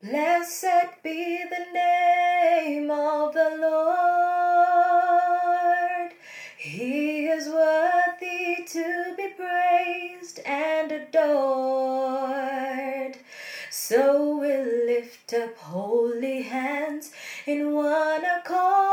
Blessed 0.00 1.02
be 1.02 1.42
the 1.50 1.66
name 1.74 2.88
of 2.88 3.34
the 3.34 3.50
Lord. 3.60 4.12
He 6.56 7.26
is 7.26 7.48
worthy 7.48 8.64
to 8.64 9.14
be 9.16 9.30
praised 9.30 10.38
and 10.46 10.92
adored. 10.92 11.98
So 13.72 14.38
we'll 14.38 14.86
lift 14.86 15.34
up 15.34 15.56
holy 15.56 16.42
hands 16.42 17.10
in 17.44 17.74
one 17.74 18.24
accord, 18.24 18.87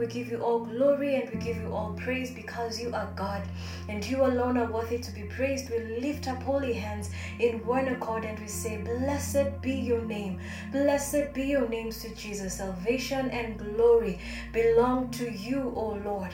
We 0.00 0.06
give 0.06 0.30
you 0.30 0.38
all 0.38 0.60
glory 0.60 1.16
and 1.16 1.28
we 1.28 1.38
give 1.38 1.58
you 1.58 1.74
all 1.74 1.92
praise 1.92 2.30
because 2.30 2.80
you 2.80 2.90
are 2.94 3.12
God 3.16 3.42
and 3.86 4.02
you 4.02 4.24
alone 4.24 4.56
are 4.56 4.72
worthy 4.72 4.98
to 4.98 5.10
be 5.12 5.24
praised. 5.24 5.68
We 5.68 6.00
lift 6.00 6.26
up 6.26 6.42
holy 6.42 6.72
hands 6.72 7.10
in 7.38 7.58
one 7.66 7.86
accord 7.86 8.24
and 8.24 8.38
we 8.38 8.48
say, 8.48 8.78
Blessed 8.78 9.60
be 9.60 9.74
your 9.74 10.00
name. 10.00 10.40
Blessed 10.72 11.34
be 11.34 11.42
your 11.42 11.68
name 11.68 11.90
to 11.90 12.14
Jesus. 12.14 12.54
Salvation 12.54 13.28
and 13.28 13.58
glory 13.58 14.18
belong 14.54 15.10
to 15.10 15.30
you, 15.30 15.70
O 15.76 16.00
Lord. 16.02 16.30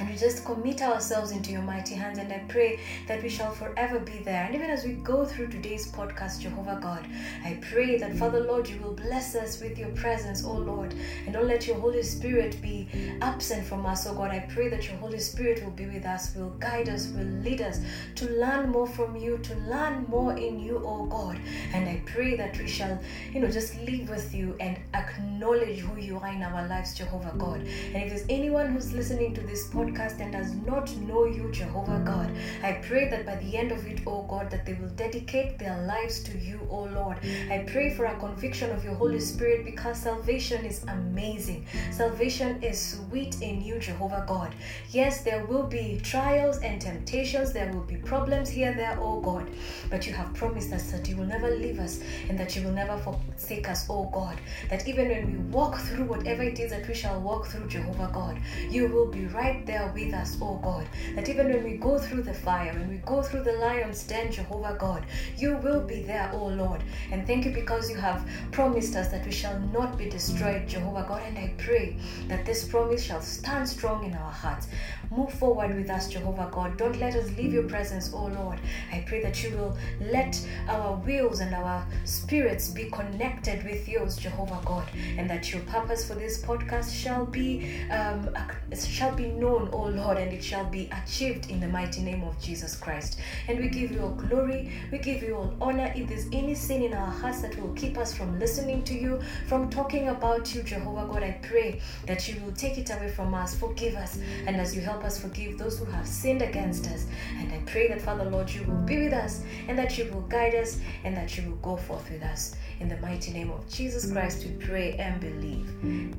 And 0.00 0.08
we 0.08 0.16
just 0.16 0.46
commit 0.46 0.80
ourselves 0.80 1.30
into 1.30 1.52
your 1.52 1.60
mighty 1.60 1.94
hands. 1.94 2.16
And 2.18 2.32
I 2.32 2.38
pray 2.48 2.80
that 3.06 3.22
we 3.22 3.28
shall 3.28 3.52
forever 3.52 3.98
be 4.00 4.18
there. 4.20 4.44
And 4.44 4.54
even 4.54 4.70
as 4.70 4.82
we 4.82 4.94
go 4.94 5.26
through 5.26 5.48
today's 5.48 5.92
podcast, 5.92 6.40
Jehovah 6.40 6.78
God, 6.82 7.06
I 7.44 7.58
pray 7.70 7.98
that, 7.98 8.16
Father 8.16 8.40
Lord, 8.40 8.66
you 8.66 8.80
will 8.80 8.94
bless 8.94 9.34
us 9.34 9.60
with 9.60 9.78
your 9.78 9.90
presence, 9.90 10.42
oh 10.42 10.54
Lord. 10.54 10.94
And 11.26 11.34
don't 11.34 11.46
let 11.46 11.66
your 11.66 11.76
Holy 11.76 12.02
Spirit 12.02 12.60
be 12.62 12.88
absent 13.20 13.66
from 13.66 13.84
us, 13.84 14.06
oh 14.06 14.14
God. 14.14 14.30
I 14.30 14.38
pray 14.48 14.70
that 14.70 14.88
your 14.88 14.96
Holy 14.96 15.18
Spirit 15.18 15.62
will 15.62 15.72
be 15.72 15.84
with 15.84 16.06
us, 16.06 16.34
will 16.34 16.50
guide 16.58 16.88
us, 16.88 17.08
will 17.08 17.26
lead 17.42 17.60
us 17.60 17.80
to 18.14 18.24
learn 18.30 18.70
more 18.70 18.86
from 18.86 19.16
you, 19.16 19.36
to 19.36 19.54
learn 19.56 20.06
more 20.08 20.32
in 20.32 20.58
you, 20.58 20.82
oh 20.82 21.04
God. 21.06 21.38
And 21.74 21.86
I 21.86 22.02
pray 22.06 22.36
that 22.36 22.58
we 22.58 22.66
shall, 22.66 22.98
you 23.34 23.40
know, 23.40 23.50
just 23.50 23.78
live 23.82 24.08
with 24.08 24.34
you 24.34 24.56
and 24.60 24.78
acknowledge 24.94 25.80
who 25.80 26.00
you 26.00 26.16
are 26.16 26.28
in 26.28 26.42
our 26.42 26.66
lives, 26.68 26.94
Jehovah 26.94 27.34
God. 27.36 27.60
And 27.60 27.96
if 27.96 28.08
there's 28.08 28.24
anyone 28.30 28.72
who's 28.72 28.94
listening 28.94 29.34
to 29.34 29.42
this 29.42 29.68
podcast, 29.68 29.89
podcast 29.90 30.20
and 30.20 30.32
does 30.32 30.54
not 30.66 30.94
know 30.98 31.24
you, 31.24 31.50
Jehovah 31.50 32.02
God, 32.04 32.30
I 32.62 32.72
pray 32.74 33.08
that 33.08 33.26
by 33.26 33.36
the 33.36 33.56
end 33.56 33.72
of 33.72 33.86
it, 33.86 34.00
oh 34.06 34.22
God, 34.22 34.50
that 34.50 34.64
they 34.64 34.74
will 34.74 34.88
dedicate 34.90 35.58
their 35.58 35.82
lives 35.86 36.22
to 36.24 36.38
you, 36.38 36.60
oh 36.70 36.84
Lord. 36.84 37.18
I 37.50 37.64
pray 37.66 37.94
for 37.94 38.04
a 38.06 38.18
conviction 38.18 38.70
of 38.70 38.84
your 38.84 38.94
Holy 38.94 39.20
Spirit 39.20 39.64
because 39.64 39.98
salvation 39.98 40.64
is 40.64 40.84
amazing. 40.84 41.66
Salvation 41.90 42.62
is 42.62 42.78
sweet 42.80 43.40
in 43.42 43.62
you, 43.62 43.78
Jehovah 43.78 44.24
God. 44.26 44.54
Yes, 44.90 45.22
there 45.22 45.44
will 45.46 45.64
be 45.66 46.00
trials 46.02 46.58
and 46.58 46.80
temptations, 46.80 47.52
there 47.52 47.72
will 47.72 47.82
be 47.82 47.96
problems 47.96 48.48
here, 48.48 48.74
there, 48.74 48.98
oh 49.00 49.20
God, 49.20 49.48
but 49.90 50.06
you 50.06 50.12
have 50.12 50.32
promised 50.34 50.72
us 50.72 50.90
that 50.92 51.08
you 51.08 51.16
will 51.16 51.26
never 51.26 51.50
leave 51.50 51.78
us 51.78 52.00
and 52.28 52.38
that 52.38 52.54
you 52.56 52.62
will 52.62 52.72
never 52.72 52.96
forsake 52.98 53.68
us, 53.68 53.86
oh 53.90 54.08
God. 54.12 54.40
That 54.68 54.86
even 54.86 55.08
when 55.08 55.32
we 55.32 55.38
walk 55.50 55.78
through 55.78 56.04
whatever 56.04 56.42
it 56.42 56.58
is 56.58 56.70
that 56.70 56.86
we 56.86 56.94
shall 56.94 57.20
walk 57.20 57.46
through, 57.46 57.68
Jehovah 57.68 58.10
God, 58.12 58.38
you 58.68 58.88
will 58.88 59.06
be 59.06 59.26
right 59.26 59.64
there 59.66 59.79
with 59.88 60.12
us, 60.14 60.36
oh 60.40 60.56
God. 60.62 60.86
That 61.14 61.28
even 61.28 61.48
when 61.48 61.64
we 61.64 61.76
go 61.76 61.98
through 61.98 62.22
the 62.22 62.34
fire, 62.34 62.72
when 62.72 62.88
we 62.88 62.96
go 62.98 63.22
through 63.22 63.44
the 63.44 63.52
lion's 63.54 64.02
den, 64.04 64.30
Jehovah 64.32 64.76
God, 64.78 65.04
you 65.36 65.56
will 65.56 65.80
be 65.80 66.02
there, 66.02 66.30
oh 66.32 66.46
Lord. 66.46 66.82
And 67.10 67.26
thank 67.26 67.44
you 67.44 67.52
because 67.52 67.90
you 67.90 67.96
have 67.96 68.28
promised 68.52 68.96
us 68.96 69.08
that 69.08 69.24
we 69.24 69.32
shall 69.32 69.58
not 69.72 69.96
be 69.96 70.08
destroyed, 70.08 70.68
Jehovah 70.68 71.04
God. 71.08 71.22
And 71.26 71.38
I 71.38 71.52
pray 71.58 71.96
that 72.28 72.44
this 72.46 72.66
promise 72.66 73.02
shall 73.02 73.22
stand 73.22 73.68
strong 73.68 74.04
in 74.04 74.14
our 74.14 74.30
hearts. 74.30 74.68
Move 75.10 75.32
forward 75.32 75.74
with 75.74 75.90
us, 75.90 76.08
Jehovah 76.08 76.48
God. 76.52 76.76
Don't 76.76 76.98
let 77.00 77.16
us 77.16 77.30
leave 77.36 77.52
your 77.52 77.64
presence, 77.64 78.12
oh 78.14 78.26
Lord. 78.26 78.60
I 78.92 79.04
pray 79.06 79.22
that 79.22 79.42
you 79.42 79.50
will 79.56 79.76
let 80.00 80.40
our 80.68 80.96
wills 80.98 81.40
and 81.40 81.54
our 81.54 81.84
spirits 82.04 82.68
be 82.68 82.84
connected 82.90 83.64
with 83.64 83.88
yours, 83.88 84.16
Jehovah 84.16 84.60
God, 84.64 84.86
and 85.16 85.28
that 85.28 85.52
your 85.52 85.62
purpose 85.62 86.06
for 86.06 86.14
this 86.14 86.40
podcast 86.42 86.94
shall 86.94 87.26
be 87.26 87.80
um, 87.90 88.28
shall 88.74 89.14
be 89.14 89.26
known, 89.26 89.59
oh 89.72 89.88
Lord, 89.88 90.18
and 90.18 90.32
it 90.32 90.42
shall 90.42 90.64
be 90.64 90.88
achieved 90.92 91.50
in 91.50 91.60
the 91.60 91.68
mighty 91.68 92.00
name 92.02 92.22
of 92.22 92.40
Jesus 92.40 92.76
Christ. 92.76 93.18
And 93.48 93.58
we 93.58 93.68
give 93.68 93.90
you 93.90 94.02
all 94.02 94.14
glory, 94.14 94.72
we 94.90 94.98
give 94.98 95.22
you 95.22 95.36
all 95.36 95.54
honor. 95.60 95.92
If 95.94 96.08
there's 96.08 96.26
any 96.32 96.54
sin 96.54 96.82
in 96.82 96.94
our 96.94 97.10
hearts 97.10 97.42
that 97.42 97.60
will 97.60 97.72
keep 97.74 97.98
us 97.98 98.14
from 98.14 98.38
listening 98.38 98.82
to 98.84 98.94
you, 98.94 99.20
from 99.46 99.70
talking 99.70 100.08
about 100.08 100.54
you, 100.54 100.62
Jehovah 100.62 101.06
God, 101.12 101.22
I 101.22 101.38
pray 101.42 101.80
that 102.06 102.28
you 102.28 102.40
will 102.42 102.52
take 102.52 102.78
it 102.78 102.90
away 102.90 103.10
from 103.10 103.34
us, 103.34 103.54
forgive 103.54 103.96
us, 103.96 104.18
and 104.46 104.56
as 104.56 104.74
you 104.74 104.80
help 104.80 105.04
us 105.04 105.20
forgive 105.20 105.58
those 105.58 105.78
who 105.78 105.84
have 105.86 106.06
sinned 106.06 106.42
against 106.42 106.86
us. 106.86 107.06
And 107.38 107.52
I 107.52 107.58
pray 107.66 107.88
that, 107.88 108.00
Father 108.00 108.24
Lord, 108.24 108.50
you 108.50 108.64
will 108.64 108.82
be 108.82 109.04
with 109.04 109.12
us, 109.12 109.42
and 109.68 109.78
that 109.78 109.98
you 109.98 110.10
will 110.12 110.22
guide 110.22 110.54
us, 110.54 110.78
and 111.04 111.16
that 111.16 111.36
you 111.36 111.48
will 111.48 111.56
go 111.56 111.76
forth 111.76 112.10
with 112.10 112.22
us. 112.22 112.54
In 112.80 112.88
the 112.88 112.96
mighty 112.98 113.32
name 113.32 113.50
of 113.50 113.68
Jesus 113.68 114.10
Christ, 114.10 114.44
we 114.44 114.52
pray 114.64 114.94
and 114.94 115.20
believe. 115.20 115.68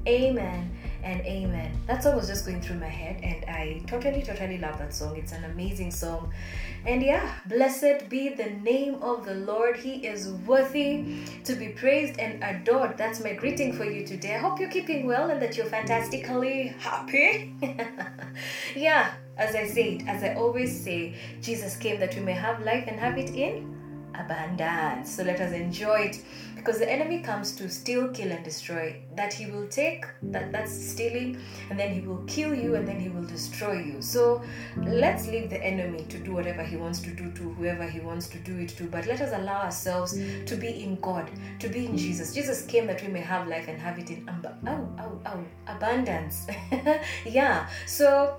Amen 0.07 0.71
and 1.03 1.21
amen. 1.21 1.71
That 1.87 2.03
song 2.03 2.15
was 2.15 2.27
just 2.27 2.45
going 2.45 2.61
through 2.61 2.77
my 2.77 2.87
head, 2.87 3.19
and 3.23 3.45
I 3.45 3.81
totally, 3.87 4.23
totally 4.23 4.57
love 4.57 4.77
that 4.79 4.93
song. 4.93 5.15
It's 5.17 5.31
an 5.31 5.43
amazing 5.45 5.91
song. 5.91 6.31
And 6.85 7.03
yeah, 7.03 7.35
blessed 7.45 8.09
be 8.09 8.29
the 8.29 8.49
name 8.61 8.95
of 9.01 9.25
the 9.25 9.35
Lord. 9.35 9.77
He 9.77 10.05
is 10.05 10.29
worthy 10.47 11.23
to 11.43 11.55
be 11.55 11.69
praised 11.69 12.19
and 12.19 12.43
adored. 12.43 12.97
That's 12.97 13.23
my 13.23 13.33
greeting 13.33 13.73
for 13.73 13.85
you 13.85 14.05
today. 14.05 14.35
I 14.35 14.39
hope 14.39 14.59
you're 14.59 14.71
keeping 14.71 15.05
well 15.05 15.29
and 15.29 15.41
that 15.41 15.57
you're 15.57 15.67
fantastically 15.67 16.69
happy. 16.79 17.53
yeah, 18.75 19.13
as 19.37 19.55
I 19.55 19.67
said, 19.67 20.03
as 20.07 20.23
I 20.23 20.35
always 20.35 20.83
say, 20.83 21.15
Jesus 21.41 21.75
came 21.75 21.99
that 21.99 22.15
we 22.15 22.21
may 22.21 22.33
have 22.33 22.63
life 22.63 22.85
and 22.87 22.99
have 22.99 23.17
it 23.17 23.29
in 23.31 23.71
abundance. 24.15 25.15
So 25.15 25.23
let 25.23 25.39
us 25.39 25.53
enjoy 25.53 26.11
it 26.11 26.21
because 26.61 26.77
the 26.77 26.87
enemy 26.87 27.21
comes 27.21 27.53
to 27.53 27.67
steal, 27.67 28.09
kill, 28.09 28.31
and 28.31 28.43
destroy. 28.45 29.01
That 29.15 29.33
he 29.33 29.47
will 29.47 29.67
take, 29.67 30.05
that 30.21 30.51
that's 30.51 30.71
stealing, 30.71 31.41
and 31.71 31.79
then 31.79 31.91
he 31.91 32.01
will 32.01 32.23
kill 32.27 32.53
you, 32.53 32.75
and 32.75 32.87
then 32.87 32.99
he 32.99 33.09
will 33.09 33.23
destroy 33.23 33.79
you. 33.79 33.99
So 33.99 34.43
let's 34.77 35.27
leave 35.27 35.49
the 35.49 35.61
enemy 35.63 36.05
to 36.09 36.19
do 36.19 36.33
whatever 36.33 36.63
he 36.63 36.75
wants 36.75 36.99
to 37.01 37.09
do 37.09 37.31
to 37.31 37.43
whoever 37.53 37.89
he 37.89 37.99
wants 37.99 38.27
to 38.29 38.37
do 38.37 38.59
it 38.59 38.69
to. 38.77 38.83
But 38.83 39.07
let 39.07 39.21
us 39.21 39.31
allow 39.33 39.63
ourselves 39.63 40.13
to 40.13 40.55
be 40.55 40.83
in 40.83 40.99
God, 41.01 41.31
to 41.59 41.67
be 41.67 41.87
in 41.87 41.97
Jesus. 41.97 42.31
Jesus 42.31 42.63
came 42.67 42.85
that 42.85 43.01
we 43.01 43.07
may 43.07 43.21
have 43.21 43.47
life 43.47 43.67
and 43.67 43.79
have 43.79 43.97
it 43.97 44.11
in 44.11 44.29
oh, 44.67 44.87
oh, 44.99 45.19
oh, 45.25 45.43
abundance. 45.65 46.45
yeah. 47.25 47.67
So 47.87 48.37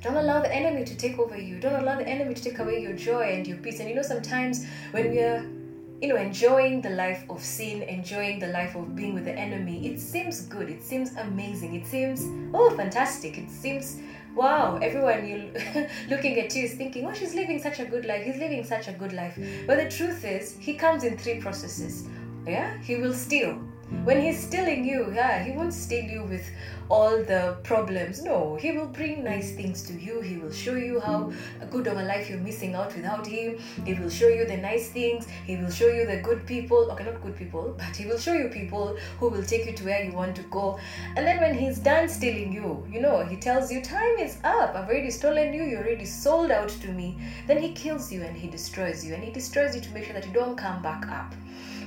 don't 0.00 0.16
allow 0.16 0.40
the 0.40 0.54
enemy 0.54 0.84
to 0.84 0.96
take 0.96 1.18
over 1.18 1.36
you. 1.36 1.60
Don't 1.60 1.82
allow 1.82 1.96
the 1.96 2.08
enemy 2.08 2.32
to 2.32 2.42
take 2.42 2.60
away 2.60 2.80
your 2.80 2.94
joy 2.94 3.24
and 3.24 3.46
your 3.46 3.58
peace. 3.58 3.80
And 3.80 3.90
you 3.90 3.94
know, 3.94 4.02
sometimes 4.02 4.64
when 4.92 5.10
we're 5.10 5.55
you 6.00 6.08
know, 6.08 6.16
enjoying 6.16 6.82
the 6.82 6.90
life 6.90 7.24
of 7.30 7.42
sin, 7.42 7.82
enjoying 7.82 8.38
the 8.38 8.48
life 8.48 8.74
of 8.74 8.94
being 8.94 9.14
with 9.14 9.24
the 9.24 9.32
enemy, 9.32 9.86
it 9.86 9.98
seems 9.98 10.42
good. 10.42 10.68
It 10.68 10.82
seems 10.82 11.14
amazing. 11.16 11.74
It 11.74 11.86
seems, 11.86 12.26
oh, 12.52 12.70
fantastic. 12.76 13.38
It 13.38 13.50
seems, 13.50 13.98
wow, 14.34 14.78
everyone 14.82 15.26
you 15.26 15.50
looking 16.10 16.38
at 16.38 16.54
you 16.54 16.64
is 16.64 16.74
thinking, 16.74 17.06
oh, 17.06 17.14
she's 17.14 17.34
living 17.34 17.60
such 17.62 17.80
a 17.80 17.86
good 17.86 18.04
life. 18.04 18.24
He's 18.24 18.36
living 18.36 18.62
such 18.62 18.88
a 18.88 18.92
good 18.92 19.12
life. 19.14 19.38
But 19.66 19.78
the 19.78 19.88
truth 19.88 20.24
is, 20.24 20.56
he 20.58 20.74
comes 20.74 21.02
in 21.04 21.16
three 21.16 21.40
processes. 21.40 22.04
Yeah, 22.46 22.78
he 22.82 22.96
will 22.96 23.14
steal, 23.14 23.58
When 24.02 24.20
he's 24.20 24.44
stealing 24.44 24.84
you, 24.84 25.12
yeah, 25.14 25.44
he 25.44 25.52
won't 25.52 25.72
steal 25.72 26.04
you 26.04 26.24
with 26.24 26.44
all 26.88 27.22
the 27.22 27.56
problems. 27.62 28.20
No, 28.20 28.56
he 28.56 28.72
will 28.72 28.88
bring 28.88 29.22
nice 29.22 29.54
things 29.54 29.82
to 29.84 29.92
you. 29.92 30.20
He 30.20 30.38
will 30.38 30.50
show 30.50 30.74
you 30.74 30.98
how 30.98 31.32
good 31.70 31.86
of 31.86 31.96
a 31.96 32.02
life 32.02 32.28
you're 32.28 32.40
missing 32.40 32.74
out 32.74 32.96
without 32.96 33.24
him. 33.24 33.58
He 33.84 33.94
will 33.94 34.10
show 34.10 34.26
you 34.26 34.44
the 34.44 34.56
nice 34.56 34.90
things. 34.90 35.28
He 35.44 35.56
will 35.56 35.70
show 35.70 35.86
you 35.86 36.04
the 36.04 36.16
good 36.16 36.44
people. 36.46 36.90
Okay, 36.90 37.04
not 37.04 37.22
good 37.22 37.36
people, 37.36 37.76
but 37.78 37.94
he 37.94 38.06
will 38.06 38.18
show 38.18 38.32
you 38.32 38.48
people 38.48 38.96
who 39.20 39.28
will 39.28 39.44
take 39.44 39.66
you 39.66 39.72
to 39.74 39.84
where 39.84 40.02
you 40.02 40.10
want 40.12 40.34
to 40.34 40.42
go. 40.42 40.80
And 41.14 41.24
then 41.24 41.40
when 41.40 41.56
he's 41.56 41.78
done 41.78 42.08
stealing 42.08 42.52
you, 42.52 42.84
you 42.90 43.00
know, 43.00 43.24
he 43.24 43.36
tells 43.36 43.70
you, 43.70 43.82
Time 43.82 44.18
is 44.18 44.38
up. 44.42 44.74
I've 44.74 44.88
already 44.88 45.12
stolen 45.12 45.52
you. 45.54 45.62
You're 45.62 45.84
already 45.84 46.06
sold 46.06 46.50
out 46.50 46.70
to 46.70 46.88
me. 46.88 47.18
Then 47.46 47.62
he 47.62 47.72
kills 47.72 48.10
you 48.10 48.22
and 48.22 48.36
he 48.36 48.48
destroys 48.48 49.04
you. 49.04 49.14
And 49.14 49.22
he 49.22 49.30
destroys 49.30 49.76
you 49.76 49.80
to 49.80 49.90
make 49.92 50.06
sure 50.06 50.14
that 50.14 50.26
you 50.26 50.32
don't 50.32 50.56
come 50.56 50.82
back 50.82 51.06
up. 51.08 51.34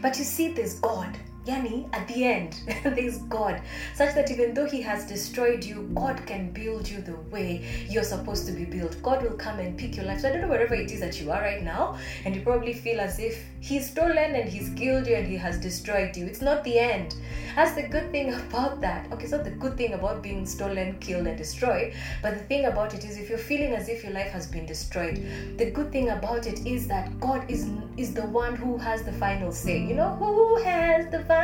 But 0.02 0.18
you 0.18 0.24
see, 0.24 0.54
there's 0.54 0.80
God 0.80 1.18
Yani, 1.46 1.88
at 1.94 2.08
the 2.08 2.26
end, 2.26 2.62
there's 2.84 3.18
God, 3.30 3.62
such 3.96 4.14
that 4.14 4.30
even 4.30 4.54
though 4.54 4.66
He 4.66 4.82
has 4.82 5.06
destroyed 5.08 5.64
you, 5.64 5.90
God 5.96 6.22
can 6.26 6.52
build 6.52 6.88
you 6.88 7.02
the 7.02 7.16
way 7.32 7.66
you're 7.90 8.04
supposed 8.04 8.46
to 8.48 8.52
be 8.52 8.66
built. 8.66 9.02
God 9.02 9.24
will 9.24 9.38
come 9.38 9.60
and 9.60 9.78
pick 9.78 9.96
your 9.96 10.06
life. 10.06 10.20
So 10.20 10.30
I 10.30 10.34
don't 10.34 10.42
know 10.42 10.50
wherever 10.50 10.76
it 10.76 10.92
is 10.92 11.00
that 11.00 11.20
you 11.20 11.32
are 11.32 11.42
right 11.42 11.64
now, 11.64 11.98
and 12.26 12.36
you 12.36 12.42
probably 12.42 12.74
feel 12.74 13.00
as 13.00 13.20
if 13.20 13.44
He's 13.62 13.90
stolen 13.90 14.36
and 14.36 14.50
He's 14.50 14.70
killed 14.76 15.08
you 15.08 15.16
and 15.16 15.26
He 15.26 15.38
has 15.38 15.58
destroyed 15.58 16.16
you. 16.16 16.26
It's 16.26 16.42
not 16.42 16.64
the 16.64 16.78
end. 16.78 17.16
That's 17.56 17.74
the 17.74 17.88
good 17.88 18.12
thing 18.12 18.34
about 18.42 18.82
that. 18.82 19.12
Okay, 19.12 19.24
it's 19.24 19.32
not 19.32 19.44
the 19.44 19.52
good 19.52 19.78
thing 19.78 19.94
about 19.94 20.22
being 20.22 20.46
stolen, 20.46 20.98
killed, 21.00 21.26
and 21.26 21.38
destroyed, 21.38 21.94
but 22.22 22.38
the 22.38 22.44
thing 22.44 22.66
about 22.66 22.94
it 22.94 23.06
is 23.06 23.18
if 23.18 23.30
you're 23.30 23.38
feeling 23.38 23.74
as 23.74 23.90
if 23.90 24.04
your 24.04 24.14
life 24.14 24.32
has 24.32 24.46
been 24.46 24.66
destroyed, 24.66 25.26
the 25.58 25.72
good 25.72 25.92
thing 25.92 26.10
about 26.10 26.46
it 26.46 26.66
is 26.68 26.88
that 26.88 27.18
God 27.20 27.50
is 27.50 27.70
is 27.98 28.14
the 28.14 28.26
one 28.28 28.56
who 28.56 28.78
has 28.78 29.04
the 29.04 29.14
final 29.14 29.52
say. 29.52 29.80
You 29.80 29.96
know, 29.96 30.16
who 30.16 30.62
has 30.64 31.10
the 31.10 31.24
final 31.26 31.39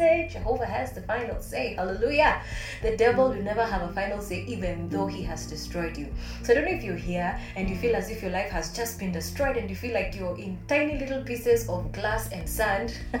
say. 0.00 0.28
Jehovah 0.32 0.66
has 0.66 0.92
the 0.92 1.02
final 1.02 1.40
say. 1.40 1.74
Hallelujah. 1.74 2.42
The 2.82 2.96
devil 2.96 3.28
will 3.28 3.42
never 3.42 3.64
have 3.64 3.82
a 3.82 3.92
final 3.92 4.20
say, 4.20 4.44
even 4.46 4.88
though 4.88 5.06
he 5.06 5.22
has 5.22 5.46
destroyed 5.46 5.96
you. 5.96 6.08
So 6.42 6.52
I 6.52 6.54
don't 6.54 6.64
know 6.64 6.76
if 6.78 6.82
you're 6.82 7.04
here 7.12 7.38
and 7.56 7.68
you 7.68 7.76
feel 7.76 7.94
as 7.94 8.10
if 8.10 8.22
your 8.22 8.30
life 8.30 8.50
has 8.50 8.72
just 8.72 8.98
been 8.98 9.12
destroyed 9.12 9.56
and 9.56 9.68
you 9.68 9.76
feel 9.76 9.94
like 9.94 10.14
you're 10.14 10.38
in 10.38 10.58
tiny 10.68 10.98
little 10.98 11.22
pieces 11.22 11.68
of 11.68 11.92
glass 11.92 12.32
and 12.32 12.48
sand. 12.48 12.94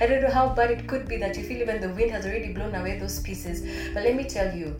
I 0.00 0.06
don't 0.06 0.22
know 0.22 0.30
how 0.30 0.48
bad 0.48 0.70
it 0.72 0.86
could 0.88 1.06
be 1.06 1.16
that 1.18 1.36
you 1.36 1.44
feel 1.44 1.62
even 1.62 1.80
the 1.80 1.94
wind 1.94 2.10
has 2.10 2.26
already 2.26 2.52
blown 2.52 2.74
away 2.74 2.98
those 2.98 3.20
pieces. 3.20 3.62
But 3.94 4.02
let 4.02 4.16
me 4.16 4.24
tell 4.24 4.54
you, 4.54 4.76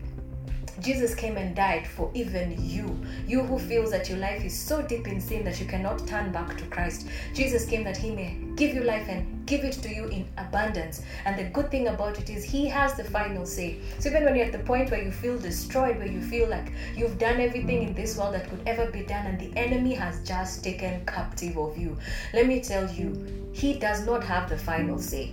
Jesus 0.79 1.15
came 1.15 1.37
and 1.37 1.55
died 1.55 1.87
for 1.87 2.11
even 2.13 2.55
you. 2.63 2.99
You 3.27 3.43
who 3.43 3.57
feels 3.57 3.91
that 3.91 4.09
your 4.09 4.19
life 4.19 4.43
is 4.43 4.57
so 4.57 4.81
deep 4.81 5.07
in 5.07 5.19
sin 5.19 5.43
that 5.45 5.59
you 5.59 5.65
cannot 5.65 6.07
turn 6.07 6.31
back 6.31 6.55
to 6.57 6.65
Christ. 6.65 7.07
Jesus 7.33 7.65
came 7.65 7.83
that 7.83 7.97
he 7.97 8.11
may 8.11 8.37
give 8.55 8.75
you 8.75 8.83
life 8.83 9.07
and 9.09 9.45
give 9.47 9.63
it 9.63 9.73
to 9.73 9.89
you 9.89 10.05
in 10.07 10.27
abundance. 10.37 11.01
And 11.25 11.37
the 11.37 11.45
good 11.45 11.71
thing 11.71 11.87
about 11.87 12.19
it 12.19 12.29
is 12.29 12.43
he 12.43 12.67
has 12.67 12.93
the 12.93 13.03
final 13.03 13.45
say. 13.45 13.79
So 13.99 14.09
even 14.09 14.25
when 14.25 14.35
you're 14.35 14.45
at 14.45 14.51
the 14.51 14.59
point 14.59 14.91
where 14.91 15.03
you 15.03 15.11
feel 15.11 15.39
destroyed, 15.39 15.97
where 15.97 16.07
you 16.07 16.21
feel 16.21 16.47
like 16.47 16.71
you've 16.95 17.17
done 17.17 17.39
everything 17.39 17.83
in 17.83 17.93
this 17.93 18.17
world 18.17 18.35
that 18.35 18.49
could 18.49 18.61
ever 18.67 18.91
be 18.91 19.03
done 19.03 19.25
and 19.25 19.39
the 19.39 19.57
enemy 19.57 19.93
has 19.95 20.21
just 20.27 20.63
taken 20.63 21.03
captive 21.05 21.57
of 21.57 21.77
you, 21.77 21.97
let 22.33 22.45
me 22.45 22.61
tell 22.61 22.89
you, 22.91 23.49
he 23.53 23.73
does 23.73 24.05
not 24.05 24.23
have 24.23 24.49
the 24.49 24.57
final 24.57 24.99
say. 24.99 25.31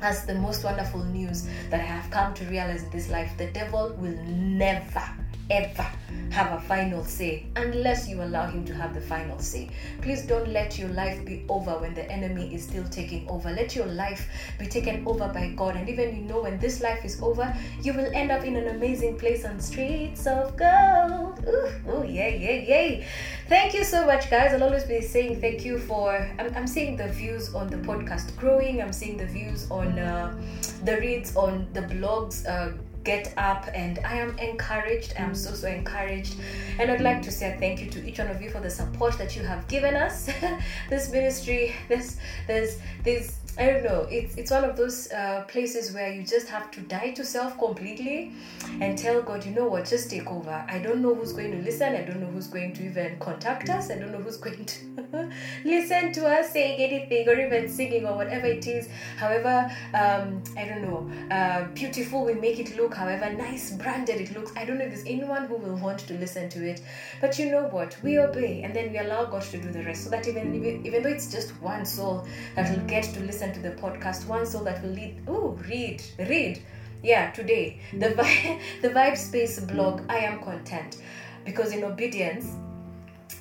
That's 0.00 0.22
the 0.22 0.34
most 0.34 0.62
wonderful 0.62 1.04
news 1.04 1.48
that 1.70 1.80
I 1.80 1.84
have 1.84 2.10
come 2.10 2.32
to 2.34 2.44
realize 2.44 2.84
in 2.84 2.90
this 2.90 3.10
life. 3.10 3.36
The 3.36 3.48
devil 3.48 3.94
will 3.98 4.16
never, 4.24 5.02
ever 5.50 5.86
have 6.30 6.52
a 6.52 6.60
final 6.62 7.04
say 7.04 7.46
unless 7.56 8.08
you 8.08 8.22
allow 8.22 8.46
him 8.46 8.64
to 8.64 8.74
have 8.74 8.94
the 8.94 9.00
final 9.00 9.38
say. 9.38 9.70
Please 10.02 10.22
don't 10.22 10.48
let 10.48 10.78
your 10.78 10.88
life 10.90 11.24
be 11.24 11.44
over 11.48 11.78
when 11.78 11.94
the 11.94 12.10
enemy 12.10 12.54
is 12.54 12.62
still 12.62 12.84
taking 12.88 13.28
over. 13.28 13.50
Let 13.50 13.74
your 13.74 13.86
life 13.86 14.28
be 14.58 14.66
taken 14.66 15.06
over 15.06 15.28
by 15.28 15.48
God. 15.56 15.76
And 15.76 15.88
even 15.88 16.14
you 16.16 16.22
know 16.22 16.42
when 16.42 16.58
this 16.58 16.80
life 16.80 17.04
is 17.04 17.20
over, 17.22 17.54
you 17.82 17.92
will 17.92 18.10
end 18.14 18.30
up 18.30 18.44
in 18.44 18.56
an 18.56 18.68
amazing 18.68 19.18
place 19.18 19.44
on 19.44 19.60
streets 19.60 20.26
of 20.26 20.56
gold. 20.56 21.44
Oh, 21.88 22.04
yeah, 22.06 22.28
yeah, 22.28 22.64
yeah. 22.66 23.04
Thank 23.48 23.74
you 23.74 23.84
so 23.84 24.06
much, 24.06 24.30
guys. 24.30 24.52
I'll 24.52 24.62
always 24.62 24.84
be 24.84 25.00
saying 25.00 25.40
thank 25.40 25.64
you 25.64 25.78
for. 25.78 26.12
I'm, 26.38 26.54
I'm 26.54 26.66
seeing 26.66 26.96
the 26.96 27.08
views 27.08 27.54
on 27.54 27.68
the 27.68 27.78
podcast 27.78 28.36
growing. 28.36 28.82
I'm 28.82 28.92
seeing 28.92 29.16
the 29.16 29.26
views 29.26 29.70
on 29.70 29.98
uh, 29.98 30.38
the 30.84 30.98
reads 30.98 31.34
on 31.34 31.66
the 31.72 31.82
blogs. 31.82 32.46
Uh, 32.46 32.76
get 33.04 33.32
up 33.36 33.66
and 33.74 34.00
i 34.04 34.14
am 34.14 34.36
encouraged 34.38 35.14
i'm 35.18 35.34
so 35.34 35.52
so 35.52 35.68
encouraged. 35.68 36.34
And 36.78 36.90
i'd 36.90 37.00
like 37.00 37.22
to 37.22 37.30
say 37.30 37.56
thank 37.58 37.80
you 37.80 37.90
to 37.90 38.08
each 38.08 38.18
one 38.18 38.28
of 38.28 38.42
you 38.42 38.50
for 38.50 38.60
the 38.60 38.70
support 38.70 39.16
that 39.18 39.36
you 39.36 39.42
have 39.42 39.66
given 39.68 39.94
us. 39.94 40.28
This 40.90 41.10
ministry 41.12 41.74
this 41.88 42.16
this, 42.46 42.78
this 43.04 43.36
I 43.58 43.66
don't 43.66 43.82
know. 43.82 44.06
It's 44.08 44.36
it's 44.36 44.52
one 44.52 44.62
of 44.64 44.76
those 44.76 45.10
uh, 45.10 45.44
places 45.48 45.92
where 45.92 46.12
you 46.12 46.22
just 46.22 46.48
have 46.48 46.70
to 46.70 46.80
die 46.80 47.10
to 47.10 47.24
self 47.24 47.58
completely, 47.58 48.32
and 48.80 48.96
tell 48.96 49.20
God, 49.20 49.44
you 49.44 49.50
know 49.52 49.66
what, 49.66 49.84
just 49.86 50.10
take 50.10 50.28
over. 50.28 50.64
I 50.68 50.78
don't 50.78 51.02
know 51.02 51.12
who's 51.12 51.32
going 51.32 51.50
to 51.50 51.58
listen. 51.58 51.94
I 51.96 52.02
don't 52.02 52.20
know 52.20 52.28
who's 52.28 52.46
going 52.46 52.72
to 52.74 52.84
even 52.84 53.18
contact 53.18 53.68
us. 53.68 53.90
I 53.90 53.98
don't 53.98 54.12
know 54.12 54.18
who's 54.18 54.36
going 54.46 54.64
to 54.64 55.30
listen 55.64 56.12
to 56.12 56.28
us 56.28 56.52
saying 56.52 56.80
anything 56.80 57.28
or 57.28 57.40
even 57.40 57.68
singing 57.68 58.06
or 58.06 58.14
whatever 58.14 58.46
it 58.46 58.64
is. 58.66 58.88
However, 59.16 59.68
um, 59.92 60.40
I 60.56 60.64
don't 60.64 60.82
know, 60.82 61.10
uh, 61.34 61.64
beautiful 61.74 62.24
we 62.24 62.34
make 62.34 62.60
it 62.60 62.76
look. 62.76 62.94
However 62.94 63.32
nice, 63.32 63.72
branded 63.72 64.20
it 64.20 64.36
looks. 64.36 64.52
I 64.54 64.66
don't 64.66 64.78
know 64.78 64.84
if 64.84 64.94
there's 64.94 65.06
anyone 65.06 65.46
who 65.46 65.56
will 65.56 65.76
want 65.76 65.98
to 66.00 66.14
listen 66.14 66.48
to 66.50 66.64
it. 66.64 66.80
But 67.20 67.40
you 67.40 67.50
know 67.50 67.64
what? 67.64 67.96
We 68.04 68.20
obey, 68.20 68.62
and 68.62 68.72
then 68.72 68.92
we 68.92 68.98
allow 68.98 69.24
God 69.24 69.42
to 69.42 69.58
do 69.58 69.72
the 69.72 69.82
rest. 69.82 70.04
So 70.04 70.10
that 70.10 70.28
even 70.28 70.54
even 70.86 71.02
though 71.02 71.08
it's 71.08 71.32
just 71.32 71.50
one 71.60 71.84
soul 71.84 72.24
that 72.54 72.70
will 72.70 72.86
get 72.86 73.02
to 73.14 73.20
listen 73.20 73.47
listen 73.48 73.62
to 73.62 73.68
the 73.68 73.80
podcast, 73.80 74.26
one 74.26 74.46
soul 74.46 74.64
that 74.64 74.82
will 74.82 74.90
lead. 74.90 75.22
Oh, 75.26 75.58
read, 75.68 76.02
read. 76.18 76.60
Yeah, 77.02 77.30
today. 77.30 77.80
The 77.92 78.08
mm. 78.10 78.60
the 78.82 78.88
Vibe 78.88 79.16
Space 79.16 79.60
blog. 79.60 80.00
Mm. 80.00 80.10
I 80.10 80.18
am 80.18 80.42
content. 80.42 80.98
Because 81.44 81.72
in 81.72 81.84
obedience 81.84 82.52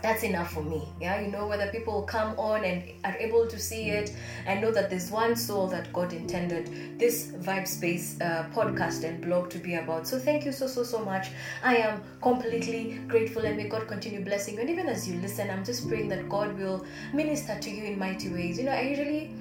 that's 0.01 0.24
enough 0.24 0.54
for 0.54 0.62
me. 0.62 0.88
Yeah 1.01 1.19
you 1.21 1.31
know 1.31 1.48
whether 1.48 1.68
people 1.71 2.04
come 2.04 2.38
on 2.38 2.63
and 2.63 2.83
are 3.04 3.18
able 3.18 3.48
to 3.48 3.57
see 3.57 3.86
mm. 3.86 3.94
it 3.94 4.15
and 4.45 4.62
know 4.62 4.71
that 4.71 4.89
there's 4.89 5.09
one 5.09 5.36
soul 5.36 5.68
that 5.68 5.92
god 5.92 6.13
intended 6.13 7.00
this 7.00 7.31
vibe 7.31 7.68
space 7.68 8.19
uh, 8.21 8.45
podcast 8.53 9.03
and 9.03 9.21
blog 9.21 9.50
to 9.50 9.57
be 9.57 9.75
about. 9.75 10.07
So 10.07 10.19
thank 10.19 10.45
you 10.45 10.51
so 10.51 10.68
so 10.68 10.83
so 10.83 11.03
much. 11.03 11.30
I 11.63 11.77
am 11.77 12.03
completely 12.21 13.00
grateful 13.07 13.44
and 13.44 13.57
may 13.57 13.68
god 13.68 13.88
continue 13.88 14.24
blessing 14.24 14.56
you. 14.56 14.62
And 14.62 14.69
even 14.69 14.88
as 14.88 15.07
you 15.10 15.19
listen 15.19 15.50
i'm 15.50 15.65
just 15.65 15.88
praying 15.88 16.10
that 16.10 16.30
god 16.30 16.57
will 16.57 16.86
minister 17.13 17.60
to 17.60 17.69
you 17.69 17.83
in 17.86 17.98
mighty 17.98 18.30
ways. 18.30 18.60
You 18.60 18.65
know 18.65 18.71
i 18.71 18.81
usually 18.81 19.31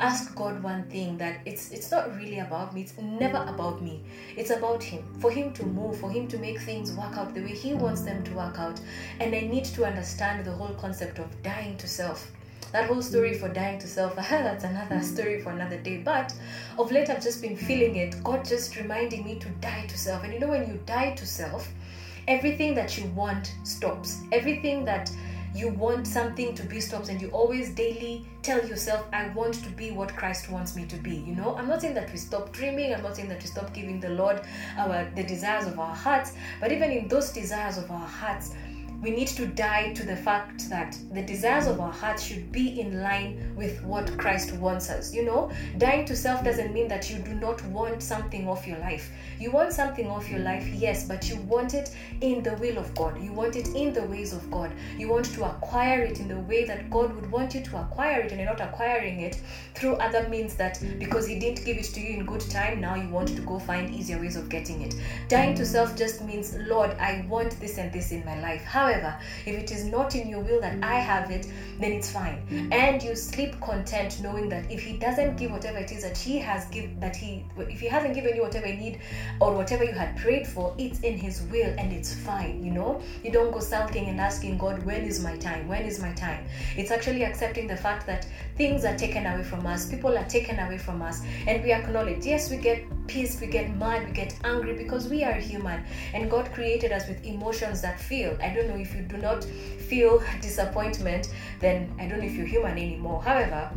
ask 0.00 0.34
God 0.34 0.62
one 0.62 0.84
thing 0.84 1.16
that 1.18 1.40
it's 1.46 1.70
it's 1.70 1.90
not 1.90 2.14
really 2.16 2.38
about 2.40 2.74
me. 2.74 2.82
It's 2.82 2.96
never 2.98 3.38
about 3.38 3.82
me. 3.82 4.02
It's 4.36 4.50
about 4.50 4.82
him. 4.82 5.04
For 5.20 5.30
him 5.30 5.52
to 5.54 5.64
move, 5.64 5.98
for 5.98 6.10
him 6.10 6.28
to 6.28 6.38
make 6.38 6.60
things 6.60 6.92
work 6.92 7.16
out 7.16 7.34
the 7.34 7.40
way 7.40 7.54
he 7.54 7.74
wants 7.74 8.02
them 8.02 8.22
to 8.24 8.32
work 8.34 8.58
out. 8.58 8.80
And 9.20 9.34
I 9.34 9.40
need 9.40 9.64
to 9.66 9.84
understand 9.84 10.44
the 10.44 10.52
whole 10.52 10.74
concept 10.74 11.18
of 11.18 11.42
dying 11.42 11.76
to 11.78 11.88
self. 11.88 12.30
That 12.72 12.88
whole 12.88 13.00
story 13.00 13.38
for 13.38 13.48
dying 13.48 13.78
to 13.78 13.86
self, 13.86 14.16
that's 14.16 14.64
another 14.64 15.00
story 15.02 15.40
for 15.40 15.50
another 15.50 15.78
day. 15.78 15.98
But 15.98 16.34
of 16.78 16.92
late, 16.92 17.08
I've 17.08 17.22
just 17.22 17.40
been 17.40 17.56
feeling 17.56 17.96
it. 17.96 18.22
God 18.22 18.44
just 18.44 18.76
reminding 18.76 19.24
me 19.24 19.38
to 19.38 19.48
die 19.60 19.86
to 19.86 19.98
self. 19.98 20.24
And 20.24 20.32
you 20.32 20.40
know, 20.40 20.48
when 20.48 20.68
you 20.68 20.80
die 20.84 21.14
to 21.14 21.26
self, 21.26 21.68
everything 22.28 22.74
that 22.74 22.98
you 22.98 23.06
want 23.10 23.54
stops. 23.62 24.20
Everything 24.32 24.84
that 24.84 25.10
you 25.56 25.68
want 25.68 26.06
something 26.06 26.54
to 26.54 26.62
be 26.64 26.80
stopped 26.80 27.08
and 27.08 27.20
you 27.20 27.28
always 27.30 27.70
daily 27.70 28.26
tell 28.42 28.66
yourself 28.66 29.06
i 29.12 29.28
want 29.28 29.54
to 29.54 29.70
be 29.70 29.90
what 29.90 30.14
christ 30.14 30.50
wants 30.50 30.76
me 30.76 30.84
to 30.86 30.96
be 30.96 31.16
you 31.26 31.34
know? 31.34 31.56
I'm 31.56 31.68
not 31.68 31.80
saying 31.80 31.94
that 31.94 32.10
we 32.12 32.18
stop 32.18 32.52
dreaming. 32.52 32.94
I'm 32.94 33.02
not 33.02 33.16
saying 33.16 33.28
that 33.28 33.40
we 33.40 33.46
stop 33.46 33.72
giving 33.72 34.00
the 34.00 34.10
lord 34.10 34.40
our 34.78 35.10
the 35.14 35.22
desires 35.22 35.66
of 35.66 35.78
our 35.78 35.94
hearts. 35.94 36.32
But 36.60 36.72
even 36.72 36.90
in 36.90 37.08
those 37.08 37.30
desires 37.30 37.78
of 37.78 37.90
our 37.90 38.06
hearts 38.06 38.54
we 39.02 39.10
need 39.10 39.28
to 39.28 39.46
die 39.46 39.92
to 39.92 40.04
the 40.04 40.16
fact 40.16 40.68
that 40.70 40.96
the 41.12 41.22
desires 41.22 41.66
of 41.66 41.80
our 41.80 41.92
hearts 41.92 42.22
should 42.22 42.50
be 42.50 42.80
in 42.80 43.02
line 43.02 43.54
with 43.54 43.82
what 43.84 44.16
Christ 44.16 44.54
wants 44.54 44.88
us. 44.90 45.14
You 45.14 45.24
know, 45.24 45.50
dying 45.78 46.06
to 46.06 46.16
self 46.16 46.42
doesn't 46.42 46.72
mean 46.72 46.88
that 46.88 47.10
you 47.10 47.18
do 47.18 47.34
not 47.34 47.64
want 47.66 48.02
something 48.02 48.48
of 48.48 48.66
your 48.66 48.78
life. 48.78 49.10
You 49.38 49.50
want 49.50 49.72
something 49.72 50.08
of 50.08 50.28
your 50.28 50.40
life, 50.40 50.66
yes, 50.68 51.06
but 51.06 51.28
you 51.28 51.36
want 51.42 51.74
it 51.74 51.94
in 52.22 52.42
the 52.42 52.54
will 52.54 52.78
of 52.78 52.94
God. 52.94 53.20
You 53.22 53.32
want 53.32 53.56
it 53.56 53.68
in 53.68 53.92
the 53.92 54.02
ways 54.04 54.32
of 54.32 54.50
God. 54.50 54.72
You 54.96 55.08
want 55.08 55.26
to 55.26 55.44
acquire 55.44 56.00
it 56.00 56.18
in 56.18 56.28
the 56.28 56.40
way 56.40 56.64
that 56.64 56.88
God 56.90 57.14
would 57.14 57.30
want 57.30 57.54
you 57.54 57.62
to 57.62 57.80
acquire 57.80 58.20
it, 58.20 58.32
and 58.32 58.40
you're 58.40 58.50
not 58.50 58.60
acquiring 58.60 59.20
it 59.20 59.40
through 59.74 59.96
other 59.96 60.26
means 60.28 60.54
that 60.56 60.82
because 60.98 61.26
He 61.26 61.38
didn't 61.38 61.64
give 61.66 61.76
it 61.76 61.84
to 61.84 62.00
you 62.00 62.18
in 62.18 62.26
good 62.26 62.40
time, 62.40 62.80
now 62.80 62.94
you 62.94 63.10
want 63.10 63.28
to 63.28 63.42
go 63.42 63.58
find 63.58 63.94
easier 63.94 64.18
ways 64.18 64.36
of 64.36 64.48
getting 64.48 64.80
it. 64.82 64.94
Dying 65.28 65.54
to 65.56 65.66
self 65.66 65.94
just 65.96 66.22
means, 66.22 66.56
Lord, 66.66 66.92
I 66.92 67.26
want 67.28 67.60
this 67.60 67.76
and 67.76 67.92
this 67.92 68.10
in 68.10 68.24
my 68.24 68.40
life. 68.40 68.64
However, 68.64 68.85
However, 68.86 69.18
if 69.44 69.56
it 69.56 69.72
is 69.72 69.84
not 69.84 70.14
in 70.14 70.28
your 70.28 70.38
will 70.42 70.60
that 70.60 70.78
I 70.80 71.00
have 71.00 71.28
it, 71.32 71.48
then 71.80 71.90
it's 71.90 72.08
fine. 72.08 72.68
And 72.70 73.02
you 73.02 73.16
sleep 73.16 73.60
content 73.60 74.20
knowing 74.22 74.48
that 74.50 74.70
if 74.70 74.80
he 74.80 74.96
doesn't 74.96 75.36
give 75.36 75.50
whatever 75.50 75.78
it 75.78 75.90
is 75.90 76.04
that 76.04 76.16
he 76.16 76.38
has 76.38 76.66
give 76.66 77.00
that 77.00 77.16
he 77.16 77.44
if 77.58 77.80
he 77.80 77.88
hasn't 77.88 78.14
given 78.14 78.36
you 78.36 78.42
whatever 78.42 78.68
you 78.68 78.76
need 78.76 79.00
or 79.40 79.54
whatever 79.54 79.82
you 79.82 79.90
had 79.92 80.16
prayed 80.16 80.46
for, 80.46 80.72
it's 80.78 81.00
in 81.00 81.18
his 81.18 81.42
will 81.50 81.74
and 81.78 81.92
it's 81.92 82.14
fine, 82.14 82.64
you 82.64 82.70
know? 82.70 83.00
You 83.24 83.32
don't 83.32 83.50
go 83.50 83.58
sulking 83.58 84.06
and 84.06 84.20
asking 84.20 84.58
God, 84.58 84.84
when 84.84 85.02
is 85.02 85.20
my 85.20 85.36
time? 85.36 85.66
When 85.66 85.82
is 85.82 86.00
my 86.00 86.12
time? 86.12 86.46
It's 86.76 86.92
actually 86.92 87.24
accepting 87.24 87.66
the 87.66 87.76
fact 87.76 88.06
that 88.06 88.28
things 88.56 88.84
are 88.84 88.96
taken 88.96 89.26
away 89.26 89.42
from 89.42 89.66
us, 89.66 89.90
people 89.90 90.16
are 90.16 90.28
taken 90.28 90.60
away 90.60 90.78
from 90.78 91.02
us, 91.02 91.22
and 91.48 91.60
we 91.64 91.72
acknowledge, 91.72 92.24
yes, 92.24 92.50
we 92.50 92.56
get 92.58 92.84
pissed, 93.08 93.40
we 93.40 93.46
get 93.46 93.74
mad, 93.76 94.06
we 94.06 94.12
get 94.12 94.36
angry 94.44 94.74
because 94.74 95.08
we 95.08 95.24
are 95.24 95.32
human 95.32 95.84
and 96.14 96.30
God 96.30 96.52
created 96.52 96.92
us 96.92 97.06
with 97.08 97.24
emotions 97.24 97.80
that 97.82 98.00
feel. 98.00 98.36
I 98.42 98.54
don't 98.54 98.68
know 98.68 98.75
if 98.80 98.94
you 98.94 99.02
do 99.02 99.16
not 99.16 99.44
feel 99.44 100.22
disappointment, 100.40 101.32
then 101.60 101.92
I 101.98 102.06
don't 102.06 102.18
know 102.20 102.26
if 102.26 102.34
you're 102.34 102.46
human 102.46 102.72
anymore. 102.72 103.22
However, 103.22 103.70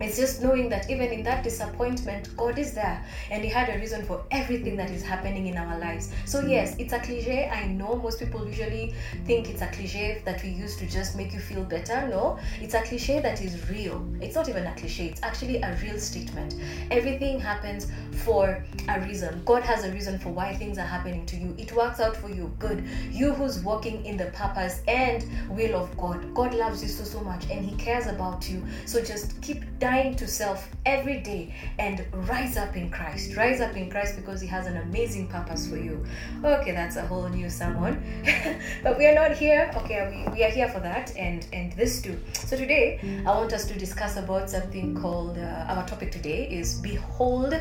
it's 0.00 0.16
just 0.16 0.42
knowing 0.42 0.68
that 0.68 0.90
even 0.90 1.08
in 1.08 1.22
that 1.24 1.42
disappointment, 1.42 2.36
God 2.36 2.58
is 2.58 2.74
there 2.74 3.04
and 3.30 3.42
He 3.42 3.50
had 3.50 3.68
a 3.68 3.78
reason 3.78 4.04
for 4.04 4.24
everything 4.30 4.76
that 4.76 4.90
is 4.90 5.02
happening 5.02 5.46
in 5.46 5.56
our 5.56 5.78
lives. 5.78 6.12
So, 6.24 6.40
hmm. 6.40 6.48
yes, 6.48 6.76
it's 6.78 6.92
a 6.92 7.00
cliche. 7.00 7.48
I 7.48 7.66
know 7.66 7.96
most 7.96 8.18
people 8.18 8.46
usually 8.46 8.94
think 9.24 9.48
it's 9.48 9.62
a 9.62 9.68
cliche 9.68 10.22
that 10.24 10.42
we 10.42 10.50
use 10.50 10.76
to 10.76 10.86
just 10.86 11.16
make 11.16 11.32
you 11.32 11.40
feel 11.40 11.64
better. 11.64 12.06
No, 12.08 12.38
it's 12.60 12.74
a 12.74 12.82
cliche 12.82 13.20
that 13.20 13.42
is 13.42 13.68
real. 13.70 14.06
It's 14.20 14.34
not 14.34 14.48
even 14.48 14.66
a 14.66 14.74
cliche, 14.74 15.06
it's 15.06 15.22
actually 15.22 15.60
a 15.60 15.76
real 15.82 15.98
statement. 15.98 16.54
Everything 16.90 17.40
happens 17.40 17.88
for 18.24 18.64
a 18.88 19.00
reason. 19.00 19.42
God 19.44 19.62
has 19.62 19.84
a 19.84 19.92
reason 19.92 20.18
for 20.18 20.30
why 20.30 20.54
things 20.54 20.78
are 20.78 20.86
happening 20.86 21.26
to 21.26 21.36
you. 21.36 21.54
It 21.58 21.72
works 21.72 22.00
out 22.00 22.16
for 22.16 22.28
you. 22.28 22.52
Good. 22.58 22.84
You 23.10 23.32
who's 23.32 23.60
walking 23.60 24.04
in 24.04 24.16
the 24.16 24.26
purpose 24.26 24.80
and 24.88 25.24
will 25.50 25.74
of 25.76 25.96
God. 25.96 26.34
God 26.34 26.54
loves 26.54 26.82
you 26.82 26.88
so, 26.88 27.04
so 27.04 27.20
much 27.20 27.48
and 27.50 27.64
He 27.64 27.76
cares 27.76 28.06
about 28.06 28.48
you. 28.48 28.62
So, 28.86 29.02
just 29.02 29.40
keep 29.42 29.64
dying 29.88 30.14
to 30.14 30.26
self 30.26 30.68
every 30.84 31.18
day 31.20 31.54
and 31.78 32.04
rise 32.28 32.58
up 32.58 32.76
in 32.76 32.90
Christ. 32.90 33.34
Rise 33.36 33.62
up 33.62 33.74
in 33.74 33.88
Christ 33.88 34.16
because 34.16 34.38
He 34.38 34.46
has 34.46 34.66
an 34.66 34.76
amazing 34.76 35.28
purpose 35.28 35.66
for 35.66 35.78
you. 35.78 36.04
Okay, 36.44 36.72
that's 36.72 36.96
a 36.96 37.06
whole 37.10 37.26
new 37.30 37.48
someone. 37.48 37.96
but 38.82 38.98
we 38.98 39.06
are 39.06 39.14
not 39.14 39.32
here. 39.32 39.70
Okay, 39.76 39.98
we, 40.10 40.32
we 40.34 40.44
are 40.44 40.50
here 40.50 40.68
for 40.68 40.80
that 40.80 41.16
and, 41.16 41.46
and 41.54 41.72
this 41.72 42.02
too. 42.02 42.20
So 42.34 42.54
today, 42.58 43.00
I 43.26 43.30
want 43.38 43.54
us 43.54 43.64
to 43.64 43.78
discuss 43.78 44.18
about 44.18 44.50
something 44.50 44.94
called, 44.94 45.38
uh, 45.38 45.72
our 45.72 45.86
topic 45.86 46.12
today 46.12 46.42
is 46.60 46.74
Behold 46.80 47.54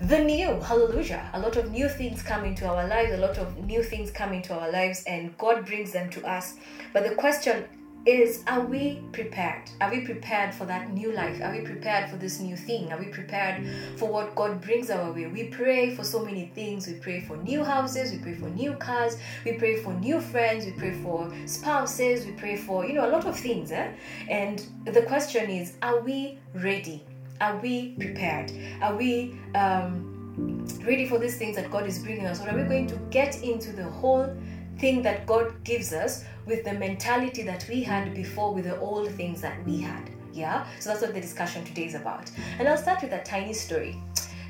the 0.00 0.18
new 0.22 0.50
hallelujah 0.60 1.28
a 1.32 1.40
lot 1.40 1.56
of 1.56 1.72
new 1.72 1.88
things 1.88 2.22
come 2.22 2.44
into 2.44 2.64
our 2.64 2.86
lives 2.86 3.10
a 3.12 3.16
lot 3.16 3.36
of 3.36 3.48
new 3.64 3.82
things 3.82 4.12
come 4.12 4.32
into 4.32 4.54
our 4.56 4.70
lives 4.70 5.02
and 5.08 5.36
god 5.38 5.66
brings 5.66 5.90
them 5.90 6.08
to 6.08 6.24
us 6.24 6.54
but 6.92 7.02
the 7.02 7.16
question 7.16 7.64
is 8.06 8.42
are 8.46 8.60
we 8.60 9.02
prepared? 9.12 9.70
Are 9.80 9.90
we 9.90 10.00
prepared 10.00 10.54
for 10.54 10.64
that 10.66 10.92
new 10.92 11.12
life? 11.12 11.40
Are 11.42 11.52
we 11.52 11.60
prepared 11.60 12.08
for 12.08 12.16
this 12.16 12.40
new 12.40 12.56
thing? 12.56 12.92
Are 12.92 12.98
we 12.98 13.06
prepared 13.06 13.66
for 13.96 14.10
what 14.10 14.34
God 14.34 14.60
brings 14.60 14.90
our 14.90 15.12
way? 15.12 15.26
We 15.26 15.44
pray 15.44 15.94
for 15.94 16.04
so 16.04 16.24
many 16.24 16.50
things. 16.54 16.86
We 16.86 16.94
pray 16.94 17.20
for 17.20 17.36
new 17.36 17.62
houses, 17.64 18.12
we 18.12 18.18
pray 18.18 18.34
for 18.34 18.48
new 18.50 18.74
cars, 18.74 19.16
we 19.44 19.52
pray 19.52 19.82
for 19.82 19.92
new 19.94 20.20
friends, 20.20 20.64
we 20.64 20.72
pray 20.72 20.92
for 21.02 21.32
spouses, 21.46 22.24
we 22.24 22.32
pray 22.32 22.56
for, 22.56 22.86
you 22.86 22.94
know, 22.94 23.06
a 23.06 23.10
lot 23.10 23.26
of 23.26 23.38
things. 23.38 23.72
Eh? 23.72 23.92
And 24.28 24.64
the 24.84 25.02
question 25.02 25.50
is, 25.50 25.74
are 25.82 26.00
we 26.00 26.38
ready? 26.54 27.04
Are 27.40 27.56
we 27.58 27.90
prepared? 27.92 28.52
Are 28.80 28.96
we 28.96 29.38
um, 29.54 30.66
ready 30.84 31.06
for 31.06 31.18
these 31.18 31.36
things 31.36 31.56
that 31.56 31.70
God 31.70 31.86
is 31.86 31.98
bringing 31.98 32.26
us? 32.26 32.40
Or 32.40 32.48
are 32.48 32.56
we 32.56 32.62
going 32.62 32.86
to 32.88 32.96
get 33.10 33.42
into 33.42 33.72
the 33.72 33.84
whole 33.84 34.34
thing 34.78 35.02
that 35.02 35.26
God 35.26 35.52
gives 35.64 35.92
us 35.92 36.24
with 36.46 36.64
the 36.64 36.72
mentality 36.72 37.42
that 37.42 37.66
we 37.68 37.82
had 37.82 38.14
before 38.14 38.54
with 38.54 38.64
the 38.64 38.78
old 38.78 39.10
things 39.10 39.40
that 39.40 39.64
we 39.66 39.80
had. 39.80 40.10
Yeah? 40.32 40.66
So 40.80 40.90
that's 40.90 41.02
what 41.02 41.14
the 41.14 41.20
discussion 41.20 41.64
today 41.64 41.86
is 41.86 41.94
about. 41.94 42.30
And 42.58 42.68
I'll 42.68 42.76
start 42.76 43.02
with 43.02 43.12
a 43.12 43.22
tiny 43.22 43.52
story. 43.52 44.00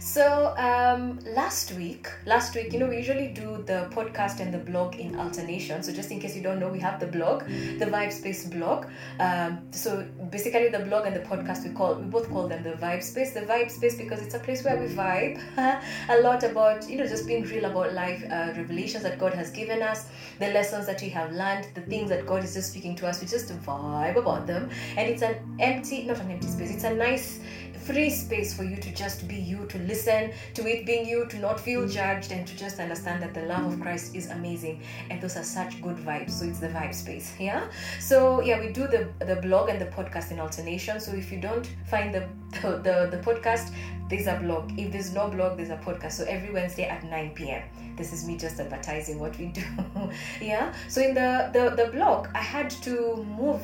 So 0.08 0.54
um, 0.56 1.20
last 1.36 1.72
week, 1.72 2.08
last 2.24 2.54
week, 2.54 2.72
you 2.72 2.78
know, 2.78 2.86
we 2.86 2.96
usually 2.96 3.28
do 3.28 3.62
the 3.66 3.90
podcast 3.92 4.40
and 4.40 4.54
the 4.54 4.58
blog 4.58 4.96
in 4.96 5.20
alternation. 5.20 5.82
So 5.82 5.92
just 5.92 6.10
in 6.10 6.18
case 6.18 6.34
you 6.34 6.42
don't 6.42 6.58
know, 6.58 6.70
we 6.70 6.78
have 6.78 6.98
the 6.98 7.06
blog, 7.06 7.44
the 7.44 7.84
Vibe 7.84 8.10
Space 8.10 8.46
blog. 8.46 8.86
Um, 9.20 9.60
so 9.70 10.08
basically, 10.30 10.70
the 10.70 10.78
blog 10.78 11.04
and 11.04 11.14
the 11.14 11.20
podcast 11.20 11.62
we 11.62 11.74
call 11.74 11.96
we 11.96 12.06
both 12.06 12.30
call 12.30 12.48
them 12.48 12.62
the 12.62 12.70
Vibe 12.70 13.02
Space. 13.02 13.34
The 13.34 13.40
Vibe 13.40 13.70
Space 13.70 13.98
because 13.98 14.22
it's 14.22 14.34
a 14.34 14.38
place 14.38 14.64
where 14.64 14.78
we 14.78 14.86
vibe 14.86 15.42
a 16.08 16.22
lot 16.22 16.42
about 16.42 16.88
you 16.88 16.96
know 16.96 17.06
just 17.06 17.26
being 17.26 17.42
real 17.42 17.66
about 17.66 17.92
life, 17.92 18.24
uh, 18.30 18.54
revelations 18.56 19.02
that 19.02 19.18
God 19.18 19.34
has 19.34 19.50
given 19.50 19.82
us, 19.82 20.06
the 20.38 20.48
lessons 20.52 20.86
that 20.86 21.02
we 21.02 21.10
have 21.10 21.32
learned, 21.32 21.68
the 21.74 21.82
things 21.82 22.08
that 22.08 22.24
God 22.24 22.42
is 22.44 22.54
just 22.54 22.70
speaking 22.70 22.96
to 22.96 23.06
us. 23.06 23.20
We 23.20 23.26
just 23.26 23.48
vibe 23.60 24.16
about 24.16 24.46
them, 24.46 24.70
and 24.96 25.06
it's 25.06 25.20
an 25.20 25.36
empty, 25.60 26.04
not 26.04 26.18
an 26.20 26.30
empty 26.30 26.48
space. 26.48 26.70
It's 26.70 26.84
a 26.84 26.94
nice 26.94 27.40
free 27.88 28.10
space 28.10 28.52
for 28.52 28.64
you 28.64 28.76
to 28.76 28.90
just 28.94 29.26
be 29.26 29.36
you, 29.36 29.64
to 29.66 29.78
listen 29.78 30.30
to 30.54 30.68
it 30.68 30.84
being 30.84 31.08
you, 31.08 31.26
to 31.26 31.38
not 31.38 31.58
feel 31.58 31.82
mm. 31.82 31.90
judged, 31.90 32.32
and 32.32 32.46
to 32.46 32.56
just 32.56 32.78
understand 32.78 33.22
that 33.22 33.32
the 33.32 33.42
love 33.42 33.64
of 33.64 33.78
mm. 33.78 33.82
Christ 33.82 34.14
is 34.14 34.28
amazing. 34.30 34.82
And 35.10 35.20
those 35.22 35.36
are 35.36 35.42
such 35.42 35.80
good 35.80 35.96
vibes. 35.96 36.32
So 36.32 36.44
it's 36.44 36.60
the 36.60 36.68
vibe 36.68 36.94
space. 36.94 37.34
Yeah. 37.40 37.68
So 37.98 38.42
yeah, 38.42 38.60
we 38.60 38.72
do 38.72 38.86
the 38.86 39.08
the 39.24 39.36
blog 39.36 39.70
and 39.70 39.80
the 39.80 39.86
podcast 39.86 40.30
in 40.30 40.38
alternation. 40.38 41.00
So 41.00 41.12
if 41.12 41.32
you 41.32 41.40
don't 41.40 41.66
find 41.86 42.14
the 42.14 42.28
the, 42.62 42.70
the, 42.86 42.96
the 43.16 43.20
podcast, 43.22 43.72
there's 44.08 44.26
a 44.26 44.38
blog. 44.42 44.78
If 44.78 44.92
there's 44.92 45.12
no 45.12 45.28
blog, 45.28 45.56
there's 45.56 45.70
a 45.70 45.76
podcast. 45.76 46.12
So 46.12 46.24
every 46.24 46.52
Wednesday 46.52 46.84
at 46.84 47.04
9 47.04 47.30
p.m. 47.34 47.62
This 47.96 48.12
is 48.12 48.26
me 48.26 48.36
just 48.36 48.60
advertising 48.60 49.18
what 49.18 49.36
we 49.38 49.46
do. 49.46 49.64
yeah. 50.40 50.72
So 50.88 51.00
in 51.00 51.14
the, 51.14 51.50
the 51.52 51.64
the 51.82 51.90
blog, 51.90 52.28
I 52.34 52.42
had 52.42 52.70
to 52.86 53.24
move 53.38 53.60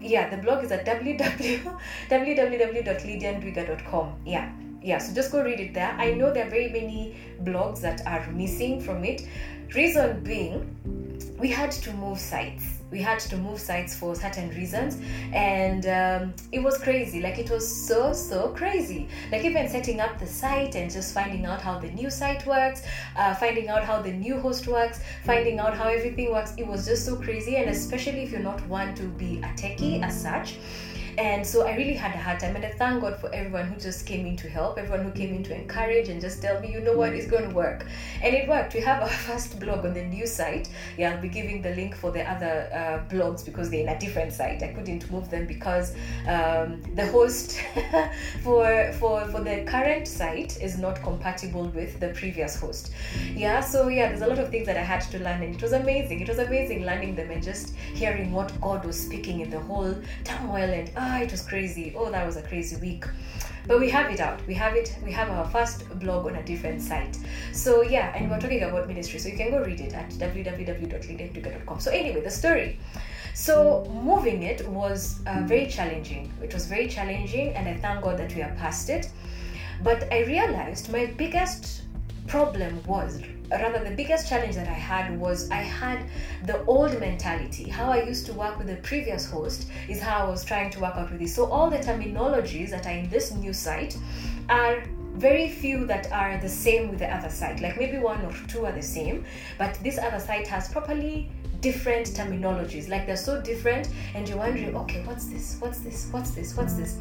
yeah, 0.00 0.28
the 0.28 0.38
blog 0.38 0.64
is 0.64 0.72
at 0.72 0.84
www, 0.86 1.78
www.lydiandwiga.com. 2.08 4.14
Yeah, 4.24 4.50
yeah, 4.82 4.98
so 4.98 5.14
just 5.14 5.30
go 5.32 5.42
read 5.42 5.60
it 5.60 5.74
there. 5.74 5.94
I 5.98 6.12
know 6.12 6.32
there 6.32 6.46
are 6.46 6.50
very 6.50 6.70
many 6.70 7.16
blogs 7.42 7.80
that 7.80 8.06
are 8.06 8.26
missing 8.30 8.80
from 8.80 9.04
it. 9.04 9.26
Reason 9.74 10.22
being, 10.22 11.34
we 11.38 11.50
had 11.50 11.72
to 11.72 11.92
move 11.92 12.18
sites 12.18 12.75
we 12.90 13.00
had 13.00 13.18
to 13.18 13.36
move 13.36 13.58
sites 13.58 13.96
for 13.96 14.14
certain 14.14 14.50
reasons. 14.50 14.98
And 15.32 15.86
um, 15.86 16.34
it 16.52 16.60
was 16.60 16.78
crazy. 16.78 17.20
Like 17.20 17.38
it 17.38 17.50
was 17.50 17.66
so 17.66 18.12
so 18.12 18.48
crazy. 18.48 19.08
Like 19.32 19.44
even 19.44 19.68
setting 19.68 20.00
up 20.00 20.18
the 20.18 20.26
site 20.26 20.74
and 20.76 20.90
just 20.90 21.12
finding 21.12 21.44
out 21.46 21.60
how 21.60 21.78
the 21.78 21.90
new 21.90 22.10
site 22.10 22.46
works 22.46 22.82
uh, 23.16 23.34
finding 23.34 23.68
out 23.68 23.82
how 23.84 24.00
the 24.00 24.12
new 24.12 24.38
host 24.38 24.66
works 24.66 25.00
finding 25.24 25.58
out 25.58 25.76
how 25.76 25.88
everything 25.88 26.30
works. 26.30 26.54
It 26.56 26.66
was 26.66 26.86
just 26.86 27.04
so 27.04 27.16
crazy. 27.16 27.56
And 27.56 27.70
especially 27.70 28.22
if 28.22 28.30
you're 28.30 28.40
not 28.40 28.66
one 28.68 28.94
to 28.94 29.04
be 29.04 29.38
a 29.38 29.48
techie 29.60 30.02
as 30.02 30.20
such 30.20 30.58
and 31.18 31.46
so 31.46 31.66
I 31.66 31.76
really 31.76 31.94
had 31.94 32.14
a 32.14 32.18
hard 32.18 32.40
time. 32.40 32.56
And 32.56 32.64
I 32.64 32.70
thank 32.70 33.00
God 33.00 33.18
for 33.18 33.34
everyone 33.34 33.66
who 33.68 33.80
just 33.80 34.06
came 34.06 34.26
in 34.26 34.36
to 34.36 34.48
help, 34.48 34.78
everyone 34.78 35.04
who 35.04 35.12
came 35.12 35.34
in 35.34 35.42
to 35.44 35.54
encourage 35.54 36.08
and 36.08 36.20
just 36.20 36.42
tell 36.42 36.60
me, 36.60 36.70
you 36.70 36.80
know 36.80 36.96
what, 36.96 37.12
it's 37.14 37.26
going 37.26 37.48
to 37.48 37.54
work. 37.54 37.86
And 38.22 38.34
it 38.34 38.48
worked. 38.48 38.74
We 38.74 38.80
have 38.80 39.02
our 39.02 39.08
first 39.28 39.58
blog 39.58 39.84
on 39.84 39.94
the 39.94 40.04
new 40.04 40.26
site. 40.26 40.68
Yeah, 40.98 41.14
I'll 41.14 41.22
be 41.22 41.28
giving 41.28 41.62
the 41.62 41.70
link 41.70 41.96
for 41.96 42.10
the 42.10 42.22
other 42.28 42.68
uh, 42.72 43.14
blogs 43.14 43.44
because 43.44 43.70
they're 43.70 43.80
in 43.80 43.88
a 43.88 43.98
different 43.98 44.32
site. 44.32 44.62
I 44.62 44.68
couldn't 44.68 45.10
move 45.10 45.30
them 45.30 45.46
because 45.46 45.94
um, 46.28 46.82
the 46.94 47.06
host 47.06 47.60
for, 48.42 48.92
for, 48.98 49.24
for 49.26 49.40
the 49.40 49.64
current 49.66 50.06
site 50.06 50.60
is 50.60 50.78
not 50.78 51.02
compatible 51.02 51.68
with 51.68 51.98
the 51.98 52.08
previous 52.10 52.60
host. 52.60 52.92
Yeah, 53.34 53.60
so 53.60 53.88
yeah, 53.88 54.08
there's 54.08 54.22
a 54.22 54.26
lot 54.26 54.38
of 54.38 54.50
things 54.50 54.66
that 54.66 54.76
I 54.76 54.82
had 54.82 55.00
to 55.12 55.18
learn, 55.18 55.42
and 55.42 55.54
it 55.54 55.62
was 55.62 55.72
amazing. 55.72 56.20
It 56.20 56.28
was 56.28 56.38
amazing 56.38 56.84
learning 56.84 57.14
them 57.14 57.30
and 57.30 57.42
just 57.42 57.74
hearing 57.94 58.32
what 58.32 58.58
God 58.60 58.84
was 58.84 59.00
speaking 59.00 59.40
in 59.40 59.50
the 59.50 59.60
whole 59.60 59.94
turmoil 60.24 60.70
and 60.70 60.90
ah, 61.06 61.20
it 61.20 61.30
was 61.30 61.42
crazy. 61.42 61.94
Oh, 61.96 62.10
that 62.10 62.26
was 62.26 62.36
a 62.36 62.42
crazy 62.42 62.76
week. 62.76 63.04
But 63.66 63.80
we 63.80 63.90
have 63.90 64.10
it 64.10 64.20
out. 64.20 64.46
We 64.46 64.54
have 64.54 64.74
it. 64.76 64.96
We 65.04 65.12
have 65.12 65.28
our 65.30 65.46
first 65.50 65.88
blog 65.98 66.26
on 66.26 66.36
a 66.36 66.42
different 66.42 66.82
site. 66.82 67.18
So 67.52 67.82
yeah, 67.82 68.14
and 68.16 68.30
we're 68.30 68.40
talking 68.40 68.62
about 68.62 68.86
ministry. 68.86 69.18
So 69.18 69.28
you 69.28 69.36
can 69.36 69.50
go 69.50 69.60
read 69.62 69.80
it 69.80 69.92
at 69.92 70.10
www.lydiandwiga.com. 70.10 71.80
So 71.80 71.90
anyway, 71.90 72.20
the 72.22 72.30
story. 72.30 72.78
So 73.34 73.84
moving 74.10 74.42
it 74.44 74.66
was 74.68 75.20
uh, 75.26 75.42
very 75.44 75.66
challenging. 75.66 76.32
It 76.42 76.54
was 76.54 76.66
very 76.66 76.88
challenging, 76.88 77.54
and 77.54 77.68
I 77.68 77.74
thank 77.76 78.02
God 78.02 78.18
that 78.18 78.34
we 78.34 78.42
are 78.42 78.54
past 78.54 78.88
it. 78.88 79.10
But 79.82 80.10
I 80.12 80.24
realized 80.24 80.90
my 80.90 81.06
biggest 81.06 81.82
problem 82.26 82.82
was 82.86 83.20
rather 83.50 83.84
the 83.84 83.94
biggest 83.94 84.28
challenge 84.28 84.54
that 84.54 84.68
I 84.68 84.72
had 84.72 85.18
was 85.18 85.50
I 85.50 85.62
had 85.62 86.04
the 86.44 86.64
old 86.64 86.98
mentality. 87.00 87.68
How 87.68 87.90
I 87.90 88.02
used 88.02 88.26
to 88.26 88.32
work 88.32 88.58
with 88.58 88.66
the 88.66 88.76
previous 88.76 89.30
host 89.30 89.68
is 89.88 90.00
how 90.00 90.26
I 90.26 90.28
was 90.28 90.44
trying 90.44 90.70
to 90.70 90.80
work 90.80 90.96
out 90.96 91.10
with 91.10 91.20
this. 91.20 91.34
So 91.34 91.46
all 91.46 91.70
the 91.70 91.78
terminologies 91.78 92.70
that 92.70 92.86
are 92.86 92.92
in 92.92 93.08
this 93.08 93.32
new 93.32 93.52
site 93.52 93.96
are 94.48 94.82
very 95.14 95.48
few 95.48 95.86
that 95.86 96.12
are 96.12 96.38
the 96.38 96.48
same 96.48 96.90
with 96.90 96.98
the 96.98 97.08
other 97.12 97.30
site. 97.30 97.60
Like 97.60 97.78
maybe 97.78 97.98
one 97.98 98.24
or 98.24 98.32
two 98.48 98.66
are 98.66 98.72
the 98.72 98.82
same, 98.82 99.24
but 99.58 99.74
this 99.82 99.98
other 99.98 100.20
site 100.20 100.46
has 100.48 100.68
properly 100.68 101.30
different 101.60 102.06
terminologies. 102.08 102.88
Like 102.88 103.06
they're 103.06 103.16
so 103.16 103.40
different 103.40 103.88
and 104.14 104.28
you're 104.28 104.38
wondering 104.38 104.76
okay 104.76 105.02
what's 105.04 105.26
this? 105.26 105.56
What's 105.60 105.80
this? 105.80 106.08
What's 106.10 106.30
this? 106.30 106.56
What's 106.56 106.74
this? 106.74 106.98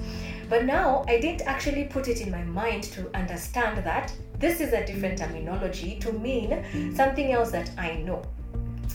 But 0.49 0.65
now 0.65 1.03
i 1.07 1.19
didn't 1.19 1.41
actually 1.41 1.85
put 1.85 2.07
it 2.07 2.21
in 2.21 2.29
my 2.31 2.43
mind 2.43 2.83
to 2.83 3.09
understand 3.15 3.83
that 3.83 4.13
this 4.39 4.61
is 4.61 4.73
a 4.73 4.85
different 4.85 5.17
terminology 5.17 5.97
to 5.99 6.11
mean 6.13 6.63
something 6.95 7.31
else 7.31 7.51
that 7.51 7.69
I 7.77 7.95
know. 7.95 8.21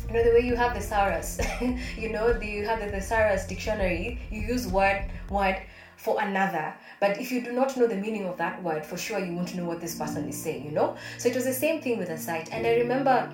you 0.08 0.14
know 0.14 0.24
the 0.24 0.32
way 0.32 0.40
you 0.40 0.56
have 0.56 0.74
the 0.74 0.80
thesaurus 0.80 1.40
you 1.98 2.10
know 2.10 2.32
the, 2.32 2.46
you 2.46 2.66
have 2.66 2.80
the 2.80 2.88
thesaurus 2.88 3.46
dictionary 3.46 4.18
you 4.30 4.40
use 4.40 4.66
word 4.66 5.04
word 5.30 5.56
for 5.96 6.20
another 6.20 6.74
but 7.00 7.18
if 7.18 7.32
you 7.32 7.42
do 7.42 7.52
not 7.52 7.76
know 7.76 7.86
the 7.86 7.96
meaning 7.96 8.26
of 8.26 8.36
that 8.36 8.62
word 8.62 8.84
for 8.84 8.96
sure 8.96 9.18
you 9.18 9.34
won't 9.34 9.54
know 9.54 9.64
what 9.64 9.80
this 9.80 9.96
person 9.96 10.28
is 10.28 10.40
saying 10.40 10.64
you 10.64 10.70
know 10.70 10.96
so 11.18 11.28
it 11.28 11.34
was 11.34 11.44
the 11.44 11.52
same 11.52 11.80
thing 11.80 11.98
with 11.98 12.08
the 12.08 12.18
site 12.18 12.52
and 12.52 12.66
i 12.66 12.74
remember 12.76 13.30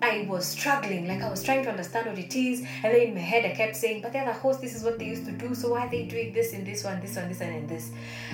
I 0.00 0.26
was 0.28 0.46
struggling, 0.46 1.08
like 1.08 1.22
I 1.22 1.28
was 1.28 1.42
trying 1.42 1.64
to 1.64 1.70
understand 1.70 2.06
what 2.06 2.18
it 2.18 2.36
is, 2.36 2.60
and 2.60 2.94
then 2.94 3.00
in 3.08 3.14
my 3.14 3.20
head 3.20 3.44
I 3.44 3.50
kept 3.54 3.74
saying, 3.74 4.00
"But 4.02 4.12
they're 4.12 4.24
the 4.24 4.32
host. 4.32 4.60
This 4.60 4.76
is 4.76 4.84
what 4.84 4.96
they 4.98 5.06
used 5.06 5.26
to 5.26 5.32
do. 5.32 5.56
So 5.56 5.70
why 5.70 5.86
are 5.86 5.90
they 5.90 6.04
doing 6.04 6.32
this 6.32 6.52
in 6.52 6.64
this 6.64 6.84
one, 6.84 7.00
this 7.00 7.16
one, 7.16 7.28
this 7.28 7.40
one, 7.40 7.48
and 7.48 7.68
this?" 7.68 7.90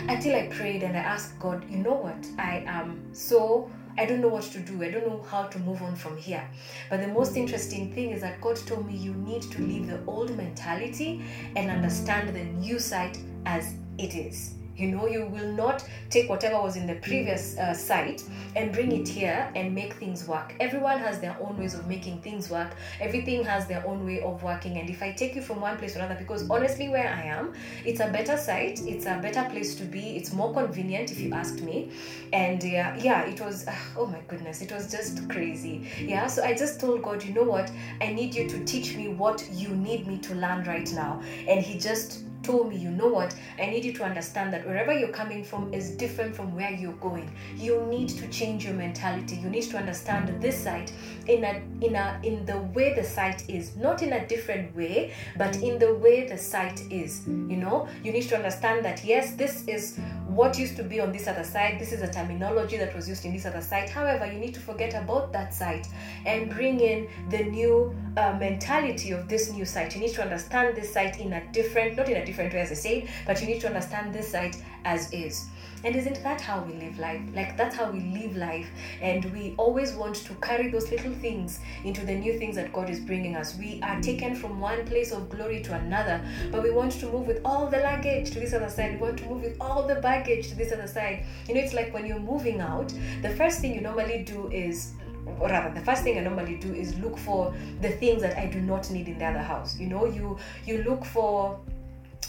Until 0.06 0.36
I 0.36 0.48
prayed 0.48 0.82
and 0.82 0.94
I 0.94 1.00
asked 1.00 1.38
God, 1.38 1.64
"You 1.70 1.78
know 1.78 1.94
what? 1.94 2.26
I 2.38 2.64
am 2.66 3.00
so 3.14 3.70
I 3.96 4.06
don't 4.06 4.20
know 4.20 4.28
what 4.28 4.42
to 4.42 4.58
do. 4.58 4.82
I 4.82 4.90
don't 4.90 5.06
know 5.06 5.22
how 5.22 5.44
to 5.44 5.58
move 5.60 5.80
on 5.80 5.94
from 5.94 6.16
here. 6.16 6.44
But 6.90 7.00
the 7.00 7.06
most 7.08 7.36
interesting 7.36 7.92
thing 7.94 8.10
is 8.10 8.20
that 8.22 8.40
God 8.40 8.56
told 8.56 8.86
me 8.86 8.96
you 8.96 9.14
need 9.14 9.42
to 9.42 9.62
leave 9.62 9.86
the 9.86 10.04
old 10.06 10.36
mentality 10.36 11.22
and 11.54 11.70
understand 11.70 12.34
the 12.34 12.42
new 12.42 12.80
site 12.80 13.18
as 13.46 13.74
it 13.98 14.16
is. 14.16 14.54
You 14.76 14.88
know, 14.88 15.06
you 15.06 15.26
will 15.26 15.52
not 15.52 15.84
take 16.10 16.28
whatever 16.28 16.60
was 16.60 16.76
in 16.76 16.86
the 16.86 16.96
previous 16.96 17.56
uh, 17.58 17.74
site 17.74 18.24
and 18.56 18.72
bring 18.72 18.92
it 18.92 19.06
here 19.06 19.50
and 19.54 19.74
make 19.74 19.94
things 19.94 20.26
work. 20.26 20.54
Everyone 20.60 20.98
has 20.98 21.20
their 21.20 21.36
own 21.40 21.58
ways 21.58 21.74
of 21.74 21.86
making 21.86 22.20
things 22.22 22.50
work. 22.50 22.74
Everything 23.00 23.44
has 23.44 23.66
their 23.66 23.86
own 23.86 24.04
way 24.04 24.20
of 24.20 24.42
working. 24.42 24.78
And 24.78 24.90
if 24.90 25.02
I 25.02 25.12
take 25.12 25.34
you 25.34 25.42
from 25.42 25.60
one 25.60 25.76
place 25.76 25.92
to 25.92 26.00
another, 26.00 26.18
because 26.18 26.48
honestly, 26.50 26.88
where 26.88 27.08
I 27.08 27.22
am, 27.22 27.54
it's 27.84 28.00
a 28.00 28.08
better 28.08 28.36
site, 28.36 28.80
it's 28.82 29.06
a 29.06 29.18
better 29.22 29.48
place 29.50 29.74
to 29.76 29.84
be, 29.84 30.16
it's 30.16 30.32
more 30.32 30.52
convenient 30.52 31.12
if 31.12 31.20
you 31.20 31.32
asked 31.32 31.62
me. 31.62 31.90
And 32.32 32.62
uh, 32.62 32.66
yeah, 32.98 33.22
it 33.22 33.40
was, 33.40 33.66
uh, 33.68 33.74
oh 33.96 34.06
my 34.06 34.20
goodness, 34.28 34.60
it 34.60 34.72
was 34.72 34.90
just 34.90 35.28
crazy. 35.28 35.88
Yeah, 36.00 36.26
so 36.26 36.42
I 36.42 36.54
just 36.54 36.80
told 36.80 37.02
God, 37.02 37.22
you 37.22 37.32
know 37.32 37.44
what? 37.44 37.70
I 38.00 38.12
need 38.12 38.34
you 38.34 38.48
to 38.48 38.64
teach 38.64 38.96
me 38.96 39.08
what 39.08 39.48
you 39.52 39.68
need 39.68 40.06
me 40.06 40.18
to 40.18 40.34
learn 40.34 40.64
right 40.64 40.90
now. 40.92 41.22
And 41.46 41.62
He 41.62 41.78
just 41.78 42.23
told 42.44 42.68
me, 42.68 42.76
you 42.76 42.90
know 42.90 43.08
what, 43.08 43.34
I 43.58 43.66
need 43.66 43.84
you 43.84 43.92
to 43.94 44.04
understand 44.04 44.52
that 44.52 44.66
wherever 44.66 44.92
you're 44.92 45.08
coming 45.08 45.42
from 45.42 45.72
is 45.72 45.90
different 45.96 46.36
from 46.36 46.54
where 46.54 46.70
you're 46.70 46.92
going. 46.94 47.30
You 47.56 47.82
need 47.86 48.10
to 48.10 48.28
change 48.28 48.64
your 48.64 48.74
mentality. 48.74 49.36
You 49.36 49.50
need 49.50 49.62
to 49.70 49.76
understand 49.76 50.40
this 50.40 50.56
site 50.56 50.92
in 51.26 51.44
a 51.44 51.62
in 51.80 51.96
a 51.96 52.20
in 52.22 52.44
the 52.44 52.58
way 52.58 52.94
the 52.94 53.04
site 53.04 53.48
is, 53.48 53.76
not 53.76 54.02
in 54.02 54.12
a 54.12 54.26
different 54.26 54.74
way, 54.76 55.12
but 55.36 55.56
in 55.56 55.78
the 55.78 55.94
way 55.94 56.26
the 56.28 56.38
site 56.38 56.82
is. 56.90 57.26
You 57.26 57.56
know, 57.56 57.88
you 58.02 58.12
need 58.12 58.28
to 58.28 58.36
understand 58.36 58.84
that 58.84 59.04
yes, 59.04 59.34
this 59.34 59.66
is 59.66 59.98
what 60.28 60.58
used 60.58 60.76
to 60.76 60.82
be 60.82 61.00
on 61.00 61.12
this 61.12 61.26
other 61.26 61.44
side. 61.44 61.78
This 61.78 61.92
is 61.92 62.02
a 62.02 62.10
terminology 62.10 62.76
that 62.76 62.94
was 62.94 63.08
used 63.08 63.24
in 63.24 63.32
this 63.32 63.46
other 63.46 63.60
site. 63.60 63.88
However, 63.88 64.30
you 64.30 64.38
need 64.38 64.54
to 64.54 64.60
forget 64.60 64.94
about 64.94 65.32
that 65.32 65.54
site 65.54 65.86
and 66.26 66.50
bring 66.50 66.80
in 66.80 67.08
the 67.30 67.44
new 67.44 67.94
uh, 68.16 68.36
mentality 68.38 69.12
of 69.12 69.28
this 69.28 69.52
new 69.52 69.64
site. 69.64 69.94
You 69.94 70.00
need 70.00 70.14
to 70.14 70.22
understand 70.22 70.76
this 70.76 70.92
site 70.92 71.20
in 71.20 71.32
a 71.32 71.52
different, 71.52 71.96
not 71.96 72.08
in 72.08 72.16
a 72.16 72.24
different 72.24 72.33
way 72.38 72.50
as 72.54 72.70
I 72.70 72.74
said, 72.74 73.08
but 73.26 73.40
you 73.40 73.46
need 73.46 73.60
to 73.60 73.66
understand 73.66 74.14
this 74.14 74.30
site 74.30 74.62
as 74.84 75.12
is. 75.12 75.48
And 75.84 75.94
isn't 75.94 76.22
that 76.22 76.40
how 76.40 76.62
we 76.62 76.72
live 76.74 76.98
life? 76.98 77.20
Like 77.34 77.58
that's 77.58 77.76
how 77.76 77.90
we 77.90 78.00
live 78.00 78.36
life. 78.36 78.66
And 79.02 79.26
we 79.26 79.54
always 79.58 79.92
want 79.92 80.16
to 80.16 80.34
carry 80.36 80.70
those 80.70 80.90
little 80.90 81.12
things 81.12 81.60
into 81.84 82.06
the 82.06 82.14
new 82.14 82.38
things 82.38 82.56
that 82.56 82.72
God 82.72 82.88
is 82.88 83.00
bringing 83.00 83.36
us. 83.36 83.54
We 83.58 83.80
are 83.82 84.00
taken 84.00 84.34
from 84.34 84.60
one 84.60 84.86
place 84.86 85.12
of 85.12 85.28
glory 85.28 85.62
to 85.62 85.74
another, 85.74 86.24
but 86.50 86.62
we 86.62 86.70
want 86.70 86.92
to 86.92 87.06
move 87.06 87.26
with 87.26 87.42
all 87.44 87.66
the 87.66 87.78
luggage 87.78 88.30
to 88.30 88.40
this 88.40 88.54
other 88.54 88.70
side. 88.70 88.94
We 88.94 89.06
want 89.06 89.18
to 89.18 89.26
move 89.26 89.42
with 89.42 89.58
all 89.60 89.86
the 89.86 89.96
baggage 89.96 90.48
to 90.48 90.54
this 90.54 90.72
other 90.72 90.86
side. 90.86 91.26
You 91.48 91.54
know, 91.54 91.60
it's 91.60 91.74
like 91.74 91.92
when 91.92 92.06
you're 92.06 92.18
moving 92.18 92.60
out, 92.60 92.92
the 93.20 93.30
first 93.30 93.60
thing 93.60 93.74
you 93.74 93.82
normally 93.82 94.22
do 94.22 94.50
is 94.50 94.92
or 95.40 95.48
rather 95.48 95.74
the 95.74 95.84
first 95.84 96.02
thing 96.02 96.18
i 96.18 96.20
normally 96.20 96.56
do 96.56 96.74
is 96.74 96.94
look 96.98 97.16
for 97.16 97.54
the 97.80 97.88
things 97.88 98.20
that 98.20 98.36
i 98.36 98.46
do 98.46 98.60
not 98.60 98.90
need 98.90 99.08
in 99.08 99.18
the 99.18 99.24
other 99.24 99.38
house 99.38 99.78
you 99.78 99.86
know 99.86 100.04
you 100.04 100.36
you 100.66 100.82
look 100.82 101.02
for 101.02 101.58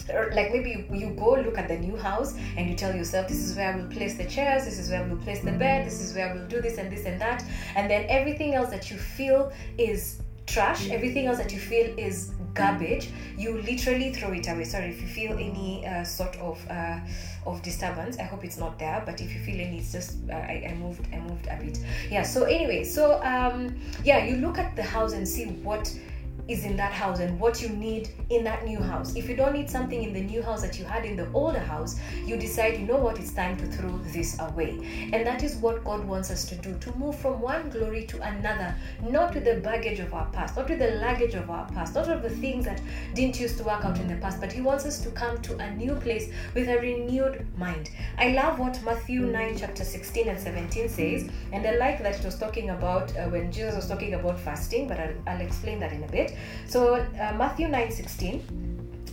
like 0.08 0.52
maybe 0.52 0.70
you, 0.70 0.86
you 0.92 1.10
go 1.14 1.32
look 1.34 1.58
at 1.58 1.68
the 1.68 1.78
new 1.78 1.96
house 1.96 2.34
and 2.56 2.68
you 2.68 2.76
tell 2.76 2.94
yourself 2.94 3.28
this 3.28 3.38
is 3.38 3.56
where 3.56 3.72
I 3.72 3.76
will 3.76 3.88
place 3.88 4.16
the 4.16 4.24
chairs 4.24 4.64
this 4.64 4.78
is 4.78 4.90
where 4.90 5.04
I 5.04 5.08
will 5.08 5.18
place 5.18 5.40
the 5.40 5.52
bed 5.52 5.86
this 5.86 6.00
is 6.00 6.14
where 6.14 6.30
I 6.30 6.36
will 6.36 6.46
do 6.46 6.60
this 6.60 6.78
and 6.78 6.90
this 6.90 7.04
and 7.04 7.20
that. 7.20 7.44
And 7.74 7.90
then 7.90 8.06
everything 8.08 8.54
else 8.54 8.70
that 8.70 8.90
you 8.90 8.96
feel 8.96 9.52
is 9.78 10.20
trash 10.46 10.90
everything 10.90 11.26
else 11.26 11.38
that 11.38 11.52
you 11.52 11.58
feel 11.58 11.86
is 11.98 12.32
garbage 12.54 13.10
you 13.36 13.60
literally 13.62 14.12
throw 14.12 14.32
it 14.32 14.48
away. 14.48 14.64
Sorry 14.64 14.90
if 14.90 15.00
you 15.00 15.08
feel 15.08 15.32
any 15.32 15.84
uh, 15.86 16.04
sort 16.04 16.36
of 16.36 16.64
uh, 16.70 17.00
of 17.46 17.62
disturbance 17.62 18.18
i 18.18 18.22
hope 18.22 18.44
it's 18.44 18.58
not 18.58 18.78
there 18.78 19.02
but 19.06 19.20
if 19.20 19.32
you 19.32 19.40
feel 19.40 19.60
any 19.60 19.78
it's 19.78 19.92
just 19.92 20.16
uh, 20.30 20.34
I, 20.34 20.68
I 20.70 20.74
moved 20.74 21.06
i 21.12 21.18
moved 21.20 21.46
a 21.48 21.56
bit. 21.62 21.78
Yeah 22.10 22.22
so 22.22 22.44
anyway 22.44 22.84
so 22.84 23.22
um 23.22 23.76
yeah 24.04 24.24
you 24.24 24.36
look 24.36 24.58
at 24.58 24.74
the 24.76 24.82
house 24.82 25.12
and 25.12 25.26
see 25.28 25.46
what 25.46 25.92
is 26.48 26.64
in 26.64 26.76
that 26.76 26.92
house 26.92 27.18
and 27.18 27.38
what 27.40 27.60
you 27.60 27.68
need 27.68 28.10
in 28.30 28.44
that 28.44 28.64
new 28.64 28.78
house. 28.78 29.16
If 29.16 29.28
you 29.28 29.36
don't 29.36 29.52
need 29.52 29.68
something 29.68 30.02
in 30.02 30.12
the 30.12 30.20
new 30.20 30.42
house 30.42 30.62
that 30.62 30.78
you 30.78 30.84
had 30.84 31.04
in 31.04 31.16
the 31.16 31.28
older 31.32 31.58
house, 31.58 31.98
you 32.24 32.36
decide, 32.36 32.78
you 32.78 32.86
know 32.86 32.96
what, 32.96 33.18
it's 33.18 33.32
time 33.32 33.56
to 33.58 33.66
throw 33.66 33.98
this 33.98 34.38
away. 34.40 35.10
And 35.12 35.26
that 35.26 35.42
is 35.42 35.56
what 35.56 35.84
God 35.84 36.04
wants 36.04 36.30
us 36.30 36.44
to 36.46 36.54
do 36.56 36.76
to 36.78 36.96
move 36.96 37.16
from 37.16 37.40
one 37.40 37.70
glory 37.70 38.04
to 38.06 38.22
another, 38.22 38.74
not 39.02 39.34
with 39.34 39.44
the 39.44 39.56
baggage 39.56 39.98
of 39.98 40.14
our 40.14 40.26
past, 40.26 40.56
not 40.56 40.68
with 40.68 40.78
the 40.78 40.92
luggage 40.96 41.34
of 41.34 41.50
our 41.50 41.68
past, 41.72 41.94
not 41.94 42.08
of 42.08 42.22
the 42.22 42.30
things 42.30 42.64
that 42.64 42.80
didn't 43.14 43.40
used 43.40 43.58
to 43.58 43.64
work 43.64 43.84
out 43.84 43.98
in 43.98 44.08
the 44.08 44.16
past, 44.16 44.40
but 44.40 44.52
He 44.52 44.60
wants 44.60 44.84
us 44.86 45.02
to 45.02 45.10
come 45.10 45.40
to 45.42 45.56
a 45.58 45.74
new 45.74 45.94
place 45.96 46.30
with 46.54 46.68
a 46.68 46.78
renewed 46.78 47.46
mind. 47.58 47.90
I 48.18 48.32
love 48.32 48.58
what 48.58 48.80
Matthew 48.84 49.22
9, 49.22 49.58
chapter 49.58 49.84
16 49.84 50.28
and 50.28 50.38
17 50.38 50.88
says, 50.88 51.28
and 51.52 51.66
I 51.66 51.76
like 51.76 52.02
that 52.02 52.18
it 52.18 52.24
was 52.24 52.38
talking 52.38 52.70
about 52.70 53.16
uh, 53.16 53.24
when 53.28 53.50
Jesus 53.50 53.74
was 53.74 53.88
talking 53.88 54.14
about 54.14 54.38
fasting, 54.38 54.88
but 54.88 54.98
I'll, 55.00 55.14
I'll 55.26 55.40
explain 55.40 55.80
that 55.80 55.92
in 55.92 56.04
a 56.04 56.08
bit. 56.08 56.35
So 56.66 56.94
uh, 56.94 57.34
Matthew 57.36 57.68
9:16. 57.68 58.66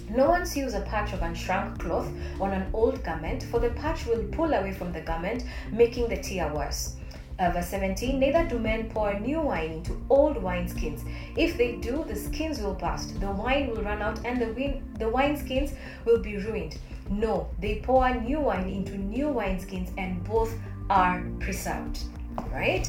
No 0.09 0.29
one 0.29 0.45
sews 0.45 0.73
a 0.75 0.81
patch 0.81 1.13
of 1.13 1.21
unshrunk 1.21 1.79
cloth 1.79 2.07
on 2.39 2.51
an 2.51 2.69
old 2.73 3.03
garment, 3.03 3.43
for 3.43 3.59
the 3.59 3.71
patch 3.71 4.05
will 4.05 4.23
pull 4.31 4.53
away 4.53 4.71
from 4.71 4.91
the 4.91 5.01
garment, 5.01 5.43
making 5.71 6.07
the 6.07 6.17
tear 6.17 6.53
worse. 6.53 6.97
Uh, 7.39 7.49
verse 7.49 7.69
17 7.69 8.19
Neither 8.19 8.45
do 8.45 8.59
men 8.59 8.89
pour 8.91 9.19
new 9.19 9.41
wine 9.41 9.71
into 9.71 9.99
old 10.09 10.37
wineskins. 10.37 11.01
If 11.35 11.57
they 11.57 11.77
do, 11.77 12.03
the 12.07 12.15
skins 12.15 12.61
will 12.61 12.75
burst, 12.75 13.19
the 13.19 13.31
wine 13.31 13.71
will 13.71 13.81
run 13.81 14.03
out, 14.03 14.23
and 14.23 14.39
the, 14.39 14.53
win- 14.53 14.83
the 14.99 15.05
wineskins 15.05 15.73
will 16.05 16.19
be 16.19 16.37
ruined. 16.37 16.77
No, 17.09 17.49
they 17.59 17.77
pour 17.77 18.13
new 18.13 18.39
wine 18.39 18.69
into 18.69 18.97
new 18.97 19.27
wineskins, 19.27 19.89
and 19.97 20.23
both 20.23 20.53
are 20.91 21.25
preserved. 21.39 22.03
Right? 22.51 22.87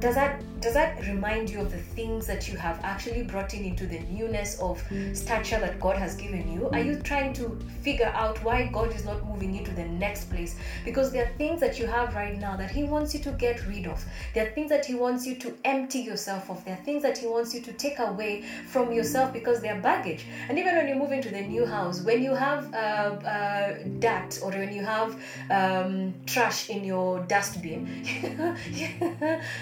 Does 0.00 0.14
that 0.14 0.42
does 0.60 0.74
that 0.74 1.00
remind 1.06 1.50
you 1.50 1.60
of 1.60 1.70
the 1.70 1.78
things 1.78 2.26
that 2.26 2.48
you 2.48 2.56
have 2.56 2.80
actually 2.82 3.22
brought 3.22 3.54
in 3.54 3.64
into 3.64 3.86
the 3.86 4.00
newness 4.10 4.58
of 4.58 4.82
stature 5.12 5.60
that 5.60 5.78
God 5.78 5.96
has 5.96 6.16
given 6.16 6.52
you? 6.52 6.68
Are 6.70 6.80
you 6.80 6.96
trying 6.96 7.32
to 7.34 7.56
figure 7.82 8.12
out 8.12 8.42
why 8.42 8.66
God 8.72 8.92
is 8.92 9.04
not 9.04 9.24
moving 9.24 9.54
you 9.54 9.64
to 9.64 9.70
the 9.70 9.84
next 9.84 10.30
place? 10.30 10.56
Because 10.84 11.12
there 11.12 11.26
are 11.26 11.36
things 11.36 11.60
that 11.60 11.78
you 11.78 11.86
have 11.86 12.14
right 12.16 12.36
now 12.36 12.56
that 12.56 12.72
He 12.72 12.82
wants 12.82 13.14
you 13.14 13.20
to 13.20 13.30
get 13.32 13.64
rid 13.68 13.86
of. 13.86 14.04
There 14.34 14.48
are 14.48 14.50
things 14.50 14.68
that 14.70 14.84
He 14.84 14.96
wants 14.96 15.24
you 15.26 15.36
to 15.36 15.54
empty 15.64 16.00
yourself 16.00 16.50
of. 16.50 16.64
There 16.64 16.74
are 16.74 16.84
things 16.84 17.02
that 17.04 17.16
He 17.18 17.28
wants 17.28 17.54
you 17.54 17.60
to 17.60 17.72
take 17.74 18.00
away 18.00 18.42
from 18.66 18.92
yourself 18.92 19.32
because 19.32 19.60
they 19.60 19.68
are 19.68 19.80
baggage. 19.80 20.26
And 20.48 20.58
even 20.58 20.74
when 20.74 20.88
you 20.88 20.96
move 20.96 21.12
into 21.12 21.30
the 21.30 21.42
new 21.42 21.66
house, 21.66 22.00
when 22.00 22.20
you 22.20 22.34
have 22.34 22.74
uh, 22.74 22.76
uh, 22.76 23.74
dirt 24.00 24.40
or 24.42 24.50
when 24.50 24.74
you 24.74 24.84
have 24.84 25.16
um, 25.50 26.14
trash 26.26 26.68
in 26.68 26.82
your 26.82 27.20
dustbin, 27.20 28.04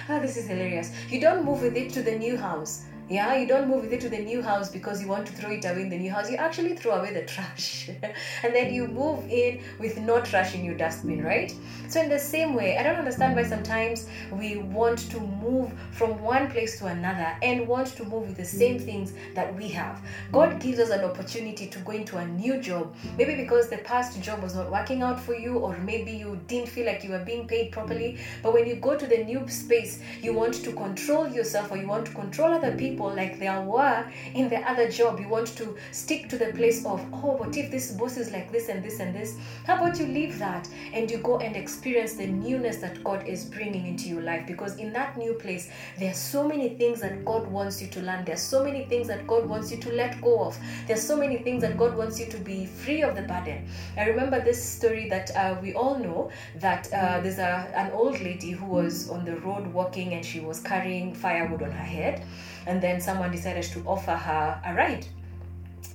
oh, 0.09 0.21
this 0.21 0.37
is 0.37 0.49
hilarious. 0.49 0.93
You 1.09 1.21
don't 1.21 1.45
move 1.45 1.63
with 1.63 1.77
it 1.77 1.93
to 1.95 2.03
the 2.03 2.17
new 2.17 2.37
house 2.37 2.85
yeah, 3.09 3.37
you 3.37 3.47
don't 3.47 3.69
move 3.69 3.83
with 3.83 3.93
it 3.93 4.01
to 4.01 4.09
the 4.09 4.19
new 4.19 4.43
house 4.43 4.69
because 4.69 5.01
you 5.01 5.07
want 5.07 5.27
to 5.29 5.33
throw 5.33 5.53
it 5.53 5.65
away 5.65 5.83
in 5.83 5.89
the 5.89 5.99
new 5.99 6.11
house. 6.11 6.29
You 6.29 6.39
actually 6.39 6.75
throw 6.77 6.93
away 6.93 7.13
the 7.13 7.23
trash 7.23 7.89
and 8.43 8.55
then 8.55 8.75
you 8.75 8.89
move 8.89 9.25
in 9.31 9.63
with 9.79 9.97
no 9.99 10.21
trash 10.21 10.57
in 10.57 10.65
your 10.65 10.75
dustbin, 10.75 11.23
right? 11.23 11.55
So, 11.89 12.01
in 12.01 12.09
the 12.09 12.19
same 12.19 12.55
way, 12.55 12.77
I 12.77 12.83
don't 12.83 12.97
understand 12.97 13.37
why 13.37 13.45
sometimes 13.45 14.09
we 14.33 14.57
want 14.57 14.99
to 15.11 15.21
move 15.21 15.73
from 15.93 16.21
one 16.21 16.51
place 16.51 16.81
to 16.81 16.87
another 16.87 17.37
and 17.43 17.69
want 17.69 17.89
to 17.97 18.05
move 18.05 18.27
with 18.27 18.37
the 18.37 18.45
same 18.45 18.81
things 18.81 19.13
that 19.35 19.55
we 19.55 19.69
have. 19.69 20.03
God 20.33 20.59
gives 20.59 20.81
us 20.81 20.91
an 20.91 21.05
opportunity 21.05 21.69
to 21.69 21.79
go 21.81 21.93
into 21.93 22.17
a 22.17 22.27
new 22.27 22.61
job, 22.61 22.93
maybe 23.17 23.37
because 23.37 23.69
the 23.69 23.79
past 23.79 24.21
job 24.21 24.43
was 24.43 24.57
not 24.57 24.69
working 24.71 25.03
out 25.03 25.21
for 25.21 25.37
you, 25.37 25.59
or 25.59 25.77
maybe 25.79 26.11
you 26.11 26.41
didn't 26.49 26.69
feel 26.69 26.87
like 26.87 27.05
you 27.05 27.11
were 27.11 27.25
being 27.25 27.47
paid 27.47 27.71
properly. 27.71 28.19
But 28.43 28.53
when 28.53 28.67
you 28.67 28.75
go 28.75 28.97
to 28.97 29.07
the 29.07 29.19
new 29.19 29.47
space, 29.49 30.01
you 30.21 30.33
want 30.33 30.55
to 30.55 30.73
control 30.73 31.29
yourself 31.29 31.71
or 31.71 31.77
you 31.77 31.87
want 31.87 32.07
to 32.07 32.13
control 32.13 32.53
other 32.53 32.77
people 32.77 32.96
people 32.97 33.15
like 33.15 33.39
there 33.39 33.61
were 33.61 34.11
in 34.35 34.49
the 34.49 34.57
other 34.61 34.89
job. 34.91 35.21
You 35.21 35.29
want 35.29 35.49
to 35.59 35.77
stick 35.93 36.31
to 36.31 36.39
the 36.39 36.47
place 36.53 36.87
of, 36.87 37.05
oh, 37.13 37.37
what 37.37 37.55
if 37.55 37.71
this 37.71 37.93
boss 37.93 38.17
is 38.17 38.31
like 38.31 38.51
this 38.51 38.71
and 38.71 38.83
this 38.83 39.01
and 39.01 39.15
this? 39.15 39.37
How 39.67 39.77
about 39.77 39.99
you 39.99 40.07
leave 40.07 40.39
that 40.39 40.67
and 40.95 41.11
you 41.11 41.19
go 41.19 41.39
and 41.39 41.55
experience 41.57 42.15
the 42.15 42.27
newness 42.27 42.79
that 42.79 43.05
God 43.05 43.27
is 43.27 43.45
bringing 43.45 43.87
into 43.87 44.09
your 44.09 44.23
life? 44.23 44.47
Because 44.47 44.77
in 44.79 44.95
that 44.95 45.19
new 45.19 45.35
place, 45.35 45.69
there 45.99 46.11
are 46.11 46.15
so 46.15 46.49
many 46.49 46.71
things 46.71 47.03
that 47.03 47.23
God 47.27 47.47
wants 47.49 47.83
you 47.83 47.89
to 47.89 48.01
learn. 48.01 48.25
There 48.25 48.35
are 48.35 48.49
so 48.55 48.65
many 48.65 48.87
things 48.87 49.09
that 49.09 49.27
God 49.27 49.47
wants 49.47 49.71
you 49.71 49.77
to 49.77 49.93
let 49.93 50.19
go 50.23 50.45
of. 50.45 50.59
There 50.87 50.97
are 50.97 51.07
so 51.13 51.19
many 51.19 51.37
things 51.37 51.61
that 51.61 51.77
God 51.77 51.95
wants 51.95 52.19
you 52.19 52.27
to 52.27 52.39
be 52.39 52.65
free 52.65 53.03
of 53.03 53.15
the 53.15 53.23
burden. 53.23 53.69
I 53.99 54.07
remember 54.07 54.43
this 54.43 54.63
story 54.65 55.07
that 55.11 55.37
uh, 55.37 55.57
we 55.61 55.75
all 55.75 55.99
know 55.99 56.31
that 56.61 56.91
uh, 56.95 57.21
there's 57.21 57.39
a, 57.39 57.71
an 57.77 57.91
old 57.93 58.19
lady 58.21 58.53
who 58.53 58.65
was 58.65 59.11
on 59.11 59.27
the 59.27 59.37
road 59.41 59.67
walking 59.67 60.15
and 60.15 60.25
she 60.25 60.41
was 60.41 60.61
carrying 60.61 61.15
firewood 61.15 61.63
on 61.63 61.73
her 61.73 61.85
head. 61.85 62.25
And 62.67 62.83
then 62.83 63.01
someone 63.01 63.31
decided 63.31 63.65
to 63.65 63.83
offer 63.87 64.13
her 64.13 64.61
a 64.65 64.75
ride. 64.75 65.07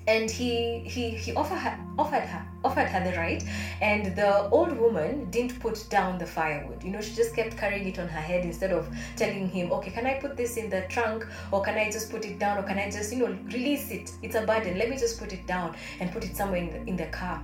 And 0.08 0.32
he 0.32 0.80
he 0.80 1.12
he 1.12 1.34
offered 1.34 1.60
her 1.60 1.78
offered 2.00 2.24
her 2.24 2.44
offered 2.64 2.88
her 2.88 3.04
the 3.04 3.16
ride. 3.18 3.44
And 3.82 4.16
the 4.16 4.50
old 4.50 4.76
woman 4.78 5.30
didn't 5.30 5.60
put 5.60 5.86
down 5.90 6.18
the 6.18 6.26
firewood. 6.26 6.84
You 6.84 6.92
know 6.92 7.02
she 7.02 7.14
just 7.14 7.36
kept 7.36 7.56
carrying 7.58 7.88
it 7.88 8.00
on 8.00 8.08
her 8.08 8.20
head 8.20 8.44
instead 8.46 8.72
of 8.72 8.90
telling 9.16 9.48
him 9.50 9.72
okay 9.74 9.92
can 9.92 10.08
i 10.08 10.16
put 10.16 10.36
this 10.38 10.58
in 10.58 10.70
the 10.70 10.82
trunk? 10.90 11.28
Or 11.52 11.62
can 11.62 11.76
i 11.76 11.92
just 11.92 12.10
put 12.10 12.26
it 12.26 12.40
down? 12.40 12.58
Or 12.58 12.64
can 12.64 12.80
i 12.80 12.90
just 12.90 13.14
you 13.14 13.20
know 13.20 13.38
release 13.48 13.92
it? 13.92 14.12
It's 14.24 14.36
a 14.36 14.42
burden. 14.42 14.78
Let 14.78 14.90
me 14.90 14.98
just 14.98 15.20
put 15.20 15.34
it 15.34 15.46
down 15.46 15.76
and 16.00 16.12
put 16.12 16.26
it 16.26 16.36
somewhere 16.36 16.62
in 16.62 16.70
the, 16.72 16.90
in 16.90 16.96
the 16.96 17.08
car. 17.08 17.44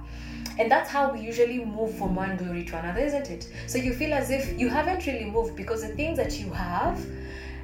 And 0.59 0.71
that's 0.71 0.89
how 0.89 1.13
we 1.13 1.19
usually 1.19 1.63
move 1.63 1.95
from 1.95 2.15
one 2.15 2.37
glory 2.37 2.63
to 2.65 2.79
another 2.79 3.01
isn't 3.01 3.29
it? 3.29 3.47
So 3.67 3.77
you 3.77 3.93
feel 3.93 4.13
as 4.13 4.31
if 4.31 4.59
you 4.59 4.69
haven't 4.69 5.05
really 5.05 5.25
moved 5.25 5.55
because 5.55 5.81
the 5.81 5.89
things 5.89 6.17
that 6.17 6.39
you 6.39 6.49
have 6.51 7.05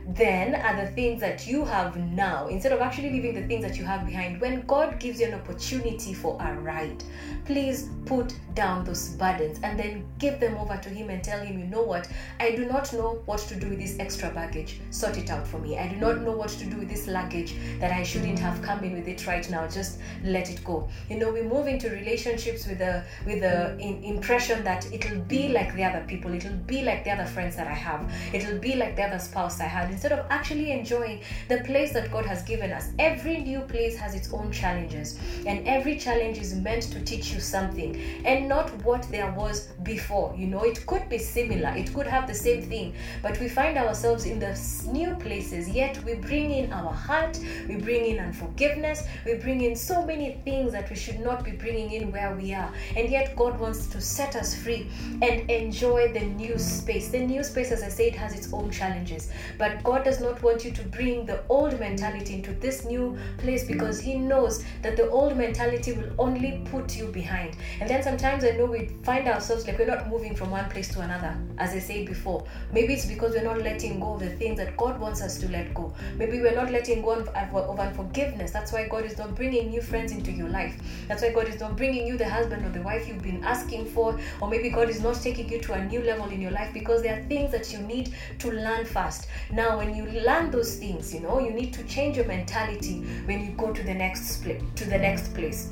then 0.07 0.55
are 0.55 0.85
the 0.85 0.91
things 0.91 1.21
that 1.21 1.47
you 1.47 1.63
have 1.65 1.95
now 1.97 2.47
instead 2.47 2.71
of 2.71 2.81
actually 2.81 3.11
leaving 3.11 3.33
the 3.33 3.47
things 3.47 3.63
that 3.63 3.77
you 3.77 3.85
have 3.85 4.05
behind. 4.05 4.39
When 4.41 4.61
God 4.61 4.99
gives 4.99 5.19
you 5.19 5.27
an 5.27 5.33
opportunity 5.33 6.13
for 6.13 6.37
a 6.41 6.53
ride, 6.55 7.03
please 7.45 7.89
put 8.05 8.35
down 8.53 8.83
those 8.83 9.09
burdens 9.09 9.59
and 9.63 9.79
then 9.79 10.05
give 10.19 10.39
them 10.39 10.55
over 10.57 10.77
to 10.77 10.89
Him 10.89 11.09
and 11.09 11.23
tell 11.23 11.39
Him, 11.39 11.59
you 11.59 11.65
know 11.65 11.81
what, 11.83 12.07
I 12.39 12.51
do 12.51 12.65
not 12.65 12.91
know 12.93 13.21
what 13.25 13.39
to 13.39 13.55
do 13.55 13.69
with 13.69 13.79
this 13.79 13.97
extra 13.99 14.29
baggage. 14.29 14.79
Sort 14.91 15.17
it 15.17 15.29
out 15.29 15.47
for 15.47 15.59
me. 15.59 15.77
I 15.77 15.87
do 15.87 15.95
not 15.95 16.21
know 16.21 16.31
what 16.31 16.49
to 16.49 16.65
do 16.65 16.77
with 16.77 16.89
this 16.89 17.07
luggage 17.07 17.55
that 17.79 17.91
I 17.91 18.03
shouldn't 18.03 18.39
have 18.39 18.61
come 18.61 18.83
in 18.83 18.93
with 18.93 19.07
it 19.07 19.25
right 19.25 19.49
now. 19.49 19.67
Just 19.67 19.99
let 20.23 20.49
it 20.49 20.63
go. 20.63 20.89
You 21.09 21.17
know, 21.17 21.31
we 21.31 21.41
move 21.41 21.67
into 21.67 21.89
relationships 21.89 22.67
with 22.67 22.79
the 22.79 23.03
with 23.25 23.41
the 23.41 23.77
impression 23.79 24.63
that 24.63 24.91
it'll 24.91 25.19
be 25.21 25.49
like 25.49 25.73
the 25.75 25.83
other 25.83 26.03
people, 26.07 26.33
it'll 26.33 26.53
be 26.53 26.83
like 26.83 27.03
the 27.03 27.11
other 27.11 27.25
friends 27.25 27.55
that 27.55 27.67
I 27.67 27.73
have, 27.73 28.11
it'll 28.33 28.59
be 28.59 28.75
like 28.75 28.95
the 28.95 29.03
other 29.03 29.19
spouse 29.19 29.59
I 29.59 29.65
had 29.65 29.92
instead 29.93 30.11
of 30.11 30.25
actually 30.29 30.71
enjoying 30.71 31.21
the 31.47 31.59
place 31.59 31.93
that 31.93 32.11
God 32.11 32.25
has 32.25 32.43
given 32.43 32.71
us. 32.71 32.89
Every 32.99 33.37
new 33.37 33.61
place 33.61 33.95
has 33.97 34.15
its 34.15 34.33
own 34.33 34.51
challenges, 34.51 35.19
and 35.45 35.67
every 35.67 35.97
challenge 35.97 36.37
is 36.39 36.55
meant 36.55 36.83
to 36.93 36.99
teach 37.01 37.31
you 37.31 37.39
something 37.39 37.91
and 38.25 38.49
not 38.49 38.69
what 38.83 39.03
there 39.11 39.31
was 39.31 39.67
before. 39.83 40.33
You 40.35 40.47
know, 40.47 40.63
it 40.63 40.85
could 40.85 41.07
be 41.09 41.19
similar, 41.19 41.69
it 41.77 41.93
could 41.93 42.07
have 42.07 42.27
the 42.27 42.33
same 42.33 42.63
thing, 42.63 42.95
but 43.21 43.39
we 43.39 43.47
find 43.47 43.77
ourselves 43.77 44.25
in 44.25 44.39
the 44.39 44.53
new 44.91 45.15
places, 45.15 45.69
yet 45.69 46.03
we 46.03 46.15
bring 46.15 46.51
in 46.51 46.73
our 46.73 46.91
heart, 46.91 47.39
we 47.67 47.75
bring 47.75 48.05
in 48.05 48.19
unforgiveness, 48.19 49.03
we 49.25 49.35
bring 49.35 49.61
in 49.61 49.75
so 49.75 50.05
many 50.05 50.41
things 50.43 50.71
that 50.71 50.89
we 50.89 50.95
should 50.95 51.19
not 51.19 51.43
be 51.43 51.51
bringing 51.51 51.91
in 51.91 52.11
where 52.11 52.35
we 52.35 52.53
are, 52.53 52.71
and 52.97 53.09
yet 53.09 53.35
God 53.35 53.59
wants 53.59 53.87
to 53.87 54.01
set 54.01 54.35
us 54.35 54.55
free 54.55 54.89
and 55.21 55.49
enjoy 55.51 56.11
the 56.13 56.21
new 56.21 56.57
space. 56.57 57.09
The 57.09 57.19
new 57.19 57.43
space, 57.43 57.71
as 57.71 57.83
I 57.83 57.89
said, 57.89 58.15
has 58.15 58.33
its 58.33 58.51
own 58.51 58.71
challenges, 58.71 59.29
but 59.57 59.82
God 59.83 60.03
does 60.03 60.21
not 60.21 60.41
want 60.41 60.63
you 60.63 60.71
to 60.71 60.83
bring 60.83 61.25
the 61.25 61.43
old 61.49 61.79
mentality 61.79 62.35
into 62.35 62.53
this 62.53 62.85
new 62.85 63.17
place 63.37 63.65
because 63.65 63.99
He 63.99 64.15
knows 64.15 64.63
that 64.81 64.95
the 64.95 65.09
old 65.09 65.37
mentality 65.37 65.93
will 65.93 66.11
only 66.17 66.63
put 66.71 66.95
you 66.95 67.07
behind. 67.07 67.57
And 67.79 67.89
then 67.89 68.01
sometimes 68.01 68.43
I 68.43 68.51
know 68.51 68.65
we 68.65 68.87
find 69.03 69.27
ourselves 69.27 69.67
like 69.67 69.77
we're 69.77 69.87
not 69.87 70.09
moving 70.09 70.35
from 70.35 70.51
one 70.51 70.69
place 70.69 70.87
to 70.93 71.01
another, 71.01 71.37
as 71.57 71.73
I 71.73 71.79
said 71.79 72.05
before. 72.05 72.45
Maybe 72.71 72.93
it's 72.93 73.05
because 73.05 73.33
we're 73.33 73.43
not 73.43 73.61
letting 73.61 73.99
go 73.99 74.13
of 74.13 74.21
the 74.21 74.29
things 74.29 74.57
that 74.57 74.77
God 74.77 74.99
wants 74.99 75.21
us 75.21 75.37
to 75.39 75.49
let 75.49 75.73
go. 75.73 75.93
Maybe 76.17 76.39
we're 76.41 76.55
not 76.55 76.71
letting 76.71 77.01
go 77.01 77.11
of, 77.11 77.27
of 77.29 77.79
unforgiveness. 77.79 78.51
That's 78.51 78.71
why 78.71 78.87
God 78.87 79.05
is 79.05 79.17
not 79.17 79.35
bringing 79.35 79.69
new 79.69 79.81
friends 79.81 80.11
into 80.11 80.31
your 80.31 80.49
life. 80.49 80.81
That's 81.07 81.21
why 81.21 81.31
God 81.31 81.47
is 81.47 81.59
not 81.59 81.75
bringing 81.75 82.07
you 82.07 82.17
the 82.17 82.29
husband 82.29 82.65
or 82.65 82.69
the 82.69 82.81
wife 82.81 83.07
you've 83.07 83.21
been 83.23 83.43
asking 83.43 83.85
for. 83.87 84.17
Or 84.39 84.49
maybe 84.49 84.69
God 84.69 84.89
is 84.89 85.01
not 85.01 85.15
taking 85.15 85.49
you 85.49 85.59
to 85.61 85.73
a 85.73 85.85
new 85.85 86.01
level 86.01 86.29
in 86.29 86.41
your 86.41 86.51
life 86.51 86.73
because 86.73 87.01
there 87.01 87.19
are 87.19 87.23
things 87.23 87.51
that 87.51 87.71
you 87.73 87.79
need 87.79 88.13
to 88.39 88.51
learn 88.51 88.85
first. 88.85 89.27
Now, 89.51 89.72
when 89.77 89.95
you 89.95 90.05
learn 90.21 90.51
those 90.51 90.75
things 90.77 91.13
you 91.13 91.19
know 91.19 91.39
you 91.39 91.51
need 91.51 91.73
to 91.73 91.83
change 91.83 92.17
your 92.17 92.25
mentality 92.25 93.01
when 93.25 93.43
you 93.45 93.51
go 93.51 93.71
to 93.71 93.83
the 93.83 93.93
next 93.93 94.43
place 94.43 94.61
to 94.75 94.85
the 94.85 94.97
next 94.97 95.33
place. 95.33 95.69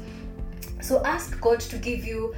So 0.82 1.04
ask 1.06 1.40
god 1.40 1.60
to 1.60 1.78
give 1.78 2.04
you 2.06 2.34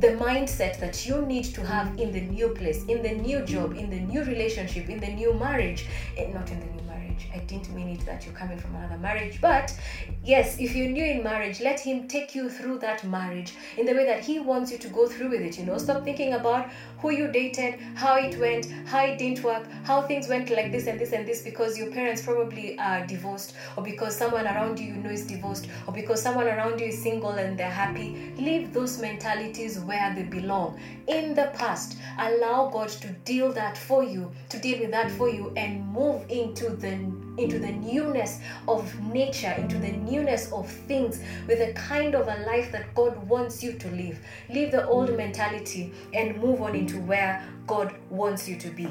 the 0.00 0.08
mindset 0.08 0.80
that 0.80 1.06
you 1.06 1.22
need 1.26 1.44
to 1.44 1.64
have 1.64 1.98
in 1.98 2.12
the 2.12 2.20
new 2.20 2.48
place 2.48 2.84
in 2.86 3.02
the 3.02 3.12
new 3.12 3.44
job 3.44 3.76
in 3.76 3.90
the 3.90 4.00
new 4.00 4.24
relationship 4.24 4.88
in 4.88 4.98
the 5.00 5.12
new 5.12 5.34
marriage. 5.34 5.86
And 6.18 6.34
not 6.34 6.50
in 6.50 6.60
the 6.60 6.66
new 6.66 6.82
marriage. 6.82 7.28
I 7.34 7.38
didn't 7.40 7.74
mean 7.74 7.88
it 7.90 8.04
that 8.06 8.24
you're 8.24 8.34
coming 8.34 8.58
from 8.58 8.74
another 8.74 8.96
marriage 8.98 9.40
but 9.40 9.78
yes 10.24 10.58
if 10.58 10.74
you're 10.74 10.88
new 10.88 11.04
in 11.04 11.22
marriage 11.22 11.60
let 11.60 11.78
him 11.78 12.08
take 12.08 12.34
you 12.34 12.48
through 12.48 12.78
that 12.78 13.04
marriage 13.04 13.52
in 13.76 13.84
the 13.84 13.92
way 13.92 14.06
that 14.06 14.20
he 14.20 14.40
wants 14.40 14.72
you 14.72 14.78
to 14.78 14.88
go 14.88 15.06
through 15.06 15.30
with 15.30 15.42
it 15.42 15.58
you 15.58 15.66
know. 15.66 15.76
Stop 15.78 16.04
thinking 16.04 16.32
about 16.34 16.70
who 17.02 17.10
you 17.10 17.26
dated, 17.26 17.80
how 17.94 18.16
it 18.16 18.38
went, 18.38 18.70
how 18.86 19.04
it 19.04 19.18
didn't 19.18 19.42
work, 19.42 19.66
how 19.82 20.00
things 20.02 20.28
went 20.28 20.48
like 20.50 20.70
this 20.70 20.86
and 20.86 20.98
this 20.98 21.12
and 21.12 21.26
this 21.26 21.42
because 21.42 21.76
your 21.76 21.90
parents 21.90 22.22
probably 22.22 22.78
are 22.78 23.04
divorced, 23.06 23.54
or 23.76 23.82
because 23.82 24.16
someone 24.16 24.46
around 24.46 24.78
you 24.78 24.94
you 24.94 24.94
know 24.94 25.10
is 25.10 25.26
divorced, 25.26 25.68
or 25.86 25.92
because 25.92 26.22
someone 26.22 26.46
around 26.46 26.80
you 26.80 26.86
is 26.86 27.02
single 27.02 27.32
and 27.32 27.58
they're 27.58 27.68
happy. 27.68 28.32
Leave 28.36 28.72
those 28.72 29.00
mentalities 29.00 29.80
where 29.80 30.14
they 30.14 30.22
belong. 30.22 30.78
In 31.08 31.34
the 31.34 31.50
past, 31.54 31.98
allow 32.18 32.70
God 32.70 32.88
to 32.88 33.08
deal 33.24 33.52
that 33.52 33.76
for 33.76 34.04
you, 34.04 34.30
to 34.50 34.58
deal 34.58 34.78
with 34.78 34.92
that 34.92 35.10
for 35.10 35.28
you, 35.28 35.52
and 35.56 35.86
move 35.88 36.24
into 36.30 36.70
the 36.70 36.96
into 37.38 37.58
the 37.58 37.72
newness 37.72 38.40
of 38.68 39.00
nature, 39.00 39.54
into 39.58 39.78
the 39.78 39.92
newness 39.92 40.52
of 40.52 40.68
things, 40.70 41.20
with 41.46 41.58
the 41.58 41.72
kind 41.72 42.14
of 42.14 42.28
a 42.28 42.44
life 42.44 42.70
that 42.72 42.94
God 42.94 43.16
wants 43.28 43.62
you 43.62 43.72
to 43.72 43.90
live. 43.90 44.18
Leave 44.50 44.70
the 44.70 44.86
old 44.86 45.16
mentality 45.16 45.92
and 46.12 46.40
move 46.40 46.60
on 46.62 46.74
into 46.74 47.00
where 47.00 47.46
God 47.66 47.94
wants 48.10 48.48
you 48.48 48.56
to 48.56 48.68
be. 48.70 48.88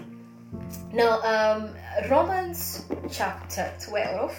Now, 0.93 1.21
um, 1.21 1.75
Romans 2.09 2.85
chapter 3.09 3.71
12, 3.79 4.35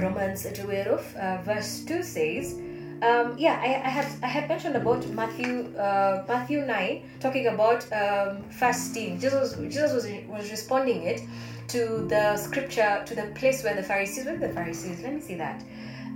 Romans 0.00 0.46
12, 0.52 1.16
uh, 1.16 1.42
verse 1.42 1.84
2 1.84 2.02
says, 2.02 2.58
um, 3.02 3.36
yeah, 3.36 3.60
I, 3.60 3.86
I 3.86 3.90
had 3.90 4.06
I 4.22 4.28
had 4.28 4.48
mentioned 4.48 4.76
about 4.76 5.06
Matthew 5.08 5.76
uh, 5.76 6.24
Matthew 6.26 6.64
nine 6.64 7.02
talking 7.20 7.48
about 7.48 7.84
um, 7.92 8.42
fasting. 8.50 9.18
Jesus 9.18 9.56
Jesus 9.56 9.92
was 9.92 10.06
was 10.28 10.50
responding 10.50 11.02
it 11.02 11.20
to 11.68 12.06
the 12.08 12.36
scripture 12.36 13.02
to 13.06 13.14
the 13.14 13.26
place 13.34 13.62
where 13.64 13.74
the 13.74 13.82
Pharisees 13.82 14.26
where 14.26 14.36
the 14.36 14.48
Pharisees. 14.48 15.00
Let 15.02 15.14
me 15.14 15.20
see 15.20 15.36
that. 15.36 15.62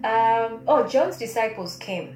Um, 0.04 0.62
oh, 0.68 0.86
John's 0.88 1.16
disciples 1.16 1.76
came 1.76 2.14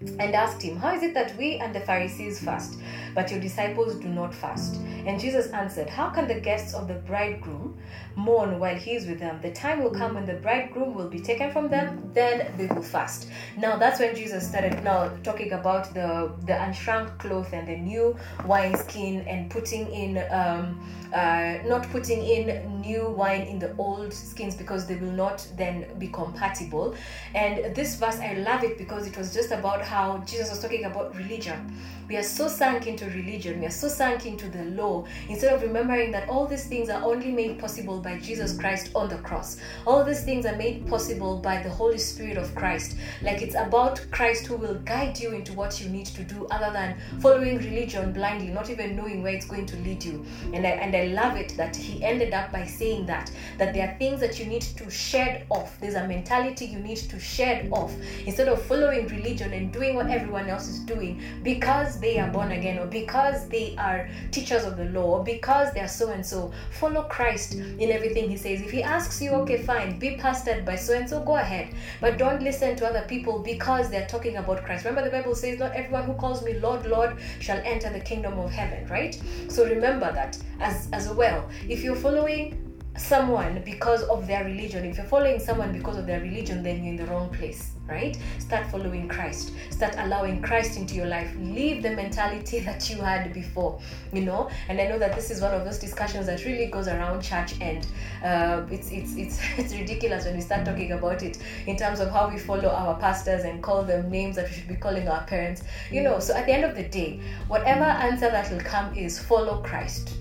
and 0.00 0.34
asked 0.34 0.62
him, 0.62 0.76
How 0.76 0.94
is 0.94 1.02
it 1.02 1.14
that 1.14 1.36
we 1.36 1.56
and 1.56 1.74
the 1.74 1.80
Pharisees 1.80 2.42
fast, 2.42 2.78
but 3.14 3.30
your 3.30 3.40
disciples 3.40 3.96
do 3.96 4.08
not 4.08 4.34
fast? 4.34 4.76
And 5.06 5.18
Jesus 5.18 5.48
answered, 5.48 5.88
How 5.88 6.10
can 6.10 6.28
the 6.28 6.40
guests 6.40 6.74
of 6.74 6.88
the 6.88 6.94
bridegroom 6.94 7.78
mourn 8.16 8.58
while 8.58 8.76
he 8.76 8.92
is 8.92 9.06
with 9.06 9.18
them? 9.18 9.40
The 9.40 9.52
time 9.52 9.82
will 9.82 9.90
come 9.90 10.14
when 10.14 10.26
the 10.26 10.34
bridegroom 10.34 10.94
will 10.94 11.08
be 11.08 11.20
taken 11.20 11.50
from 11.50 11.68
them, 11.68 12.10
then 12.14 12.52
they 12.56 12.66
will 12.66 12.82
fast. 12.82 13.28
Now 13.56 13.76
that's 13.76 14.00
when 14.00 14.14
Jesus 14.14 14.46
started 14.48 14.82
now 14.84 15.08
talking 15.22 15.52
about 15.52 15.94
the 15.94 16.32
the 16.46 16.52
unshrunk 16.52 17.18
cloth 17.18 17.52
and 17.52 17.66
the 17.66 17.76
new 17.76 18.16
wineskin 18.46 19.22
and 19.22 19.50
putting 19.50 19.90
in 19.92 20.24
um 20.30 20.80
uh, 21.12 21.58
not 21.66 21.88
putting 21.90 22.22
in 22.24 22.80
new 22.80 23.08
wine 23.08 23.42
in 23.42 23.58
the 23.58 23.74
old 23.76 24.12
skins 24.12 24.54
because 24.54 24.86
they 24.86 24.96
will 24.96 25.10
not 25.10 25.46
then 25.56 25.86
be 25.98 26.08
compatible. 26.08 26.94
And 27.34 27.74
this 27.74 27.96
verse, 27.96 28.18
I 28.18 28.34
love 28.34 28.62
it 28.62 28.78
because 28.78 29.06
it 29.06 29.16
was 29.16 29.34
just 29.34 29.50
about 29.50 29.82
how 29.82 30.18
Jesus 30.18 30.50
was 30.50 30.60
talking 30.60 30.84
about 30.84 31.16
religion. 31.16 31.76
We 32.10 32.16
are 32.16 32.24
so 32.24 32.48
sunk 32.48 32.88
into 32.88 33.04
religion, 33.04 33.60
we 33.60 33.66
are 33.66 33.70
so 33.70 33.86
sunk 33.86 34.26
into 34.26 34.48
the 34.48 34.64
law, 34.64 35.06
instead 35.28 35.54
of 35.54 35.62
remembering 35.62 36.10
that 36.10 36.28
all 36.28 36.44
these 36.44 36.66
things 36.66 36.88
are 36.90 37.04
only 37.04 37.30
made 37.30 37.60
possible 37.60 38.00
by 38.00 38.18
Jesus 38.18 38.58
Christ 38.58 38.90
on 38.96 39.08
the 39.08 39.18
cross. 39.18 39.58
All 39.86 40.02
these 40.02 40.24
things 40.24 40.44
are 40.44 40.56
made 40.56 40.88
possible 40.88 41.38
by 41.38 41.62
the 41.62 41.70
Holy 41.70 41.98
Spirit 41.98 42.36
of 42.36 42.52
Christ. 42.56 42.96
Like 43.22 43.42
it's 43.42 43.54
about 43.54 44.04
Christ 44.10 44.48
who 44.48 44.56
will 44.56 44.74
guide 44.80 45.20
you 45.20 45.30
into 45.30 45.52
what 45.52 45.80
you 45.80 45.88
need 45.88 46.06
to 46.06 46.24
do, 46.24 46.48
other 46.50 46.72
than 46.72 46.98
following 47.20 47.58
religion 47.58 48.12
blindly, 48.12 48.48
not 48.48 48.70
even 48.70 48.96
knowing 48.96 49.22
where 49.22 49.32
it's 49.32 49.46
going 49.46 49.66
to 49.66 49.76
lead 49.76 50.02
you. 50.02 50.26
And 50.52 50.66
I, 50.66 50.70
and 50.70 50.96
I 50.96 51.04
love 51.14 51.36
it 51.36 51.56
that 51.56 51.76
he 51.76 52.02
ended 52.02 52.34
up 52.34 52.50
by 52.50 52.66
saying 52.66 53.06
that 53.06 53.30
that 53.56 53.72
there 53.72 53.88
are 53.88 53.96
things 53.98 54.18
that 54.18 54.36
you 54.40 54.46
need 54.46 54.62
to 54.62 54.90
shed 54.90 55.46
off. 55.48 55.78
There's 55.78 55.94
a 55.94 56.08
mentality 56.08 56.64
you 56.64 56.80
need 56.80 56.96
to 56.96 57.20
shed 57.20 57.68
off 57.70 57.94
instead 58.26 58.48
of 58.48 58.60
following 58.62 59.06
religion 59.06 59.52
and 59.52 59.72
doing 59.72 59.94
what 59.94 60.10
everyone 60.10 60.48
else 60.48 60.66
is 60.66 60.80
doing 60.80 61.22
because 61.44 61.99
they 62.00 62.18
are 62.18 62.30
born 62.30 62.52
again 62.52 62.78
or 62.78 62.86
because 62.86 63.48
they 63.48 63.76
are 63.78 64.08
teachers 64.30 64.64
of 64.64 64.76
the 64.76 64.86
law 64.86 65.18
or 65.18 65.24
because 65.24 65.72
they 65.72 65.80
are 65.80 65.88
so 65.88 66.10
and 66.10 66.24
so. 66.24 66.52
Follow 66.70 67.02
Christ 67.02 67.54
in 67.54 67.90
everything 67.90 68.28
he 68.28 68.36
says. 68.36 68.60
If 68.60 68.70
he 68.70 68.82
asks 68.82 69.20
you, 69.20 69.30
okay, 69.32 69.62
fine, 69.62 69.98
be 69.98 70.16
pastored 70.16 70.64
by 70.64 70.76
so 70.76 70.94
and 70.94 71.08
so, 71.08 71.20
go 71.22 71.36
ahead. 71.36 71.74
But 72.00 72.18
don't 72.18 72.42
listen 72.42 72.76
to 72.76 72.86
other 72.86 73.04
people 73.06 73.38
because 73.40 73.90
they're 73.90 74.06
talking 74.06 74.36
about 74.36 74.64
Christ. 74.64 74.84
Remember, 74.84 75.08
the 75.08 75.16
Bible 75.16 75.34
says, 75.34 75.58
Not 75.58 75.72
everyone 75.72 76.04
who 76.04 76.14
calls 76.14 76.42
me 76.42 76.54
Lord, 76.54 76.86
Lord 76.86 77.16
shall 77.40 77.60
enter 77.64 77.90
the 77.90 78.00
kingdom 78.00 78.38
of 78.38 78.50
heaven, 78.50 78.86
right? 78.88 79.20
So 79.48 79.64
remember 79.66 80.12
that 80.12 80.38
as, 80.60 80.88
as 80.92 81.08
well. 81.10 81.48
If 81.68 81.82
you're 81.82 81.96
following 81.96 82.69
someone 83.00 83.62
because 83.64 84.02
of 84.04 84.26
their 84.26 84.44
religion, 84.44 84.84
if 84.84 84.96
you're 84.96 85.06
following 85.06 85.40
someone 85.40 85.72
because 85.72 85.96
of 85.96 86.06
their 86.06 86.20
religion, 86.20 86.62
then 86.62 86.84
you're 86.84 86.94
in 86.94 86.96
the 86.96 87.06
wrong 87.06 87.30
place, 87.30 87.72
right? 87.88 88.16
Start 88.38 88.66
following 88.70 89.08
Christ. 89.08 89.52
Start 89.70 89.94
allowing 89.98 90.42
Christ 90.42 90.76
into 90.76 90.94
your 90.94 91.06
life. 91.06 91.34
Leave 91.40 91.82
the 91.82 91.90
mentality 91.90 92.60
that 92.68 92.88
you 92.90 92.98
had 92.98 93.32
before, 93.32 93.80
you 94.12 94.22
know. 94.22 94.50
And 94.68 94.80
I 94.80 94.86
know 94.86 94.98
that 94.98 95.14
this 95.14 95.30
is 95.30 95.40
one 95.40 95.54
of 95.54 95.64
those 95.64 95.78
discussions 95.78 96.26
that 96.26 96.44
really 96.44 96.66
goes 96.66 96.88
around 96.88 97.22
church, 97.22 97.54
and 97.60 97.86
uh, 98.22 98.66
it's 98.70 98.90
it's 98.90 99.16
it's 99.16 99.40
it's 99.56 99.74
ridiculous 99.74 100.26
when 100.26 100.36
we 100.36 100.42
start 100.42 100.64
talking 100.64 100.92
about 100.92 101.22
it 101.22 101.38
in 101.66 101.76
terms 101.76 102.00
of 102.00 102.10
how 102.10 102.28
we 102.28 102.38
follow 102.38 102.68
our 102.68 102.98
pastors 102.98 103.44
and 103.44 103.62
call 103.62 103.82
them 103.82 104.10
names 104.10 104.36
that 104.36 104.48
we 104.48 104.54
should 104.54 104.68
be 104.68 104.76
calling 104.76 105.08
our 105.08 105.24
parents, 105.24 105.62
you 105.90 106.02
know. 106.02 106.20
So 106.20 106.34
at 106.34 106.46
the 106.46 106.52
end 106.52 106.64
of 106.64 106.76
the 106.76 106.84
day, 106.84 107.20
whatever 107.48 107.84
answer 107.84 108.30
that 108.30 108.50
will 108.52 108.60
come 108.60 108.94
is 108.94 109.18
follow 109.18 109.62
Christ 109.62 110.19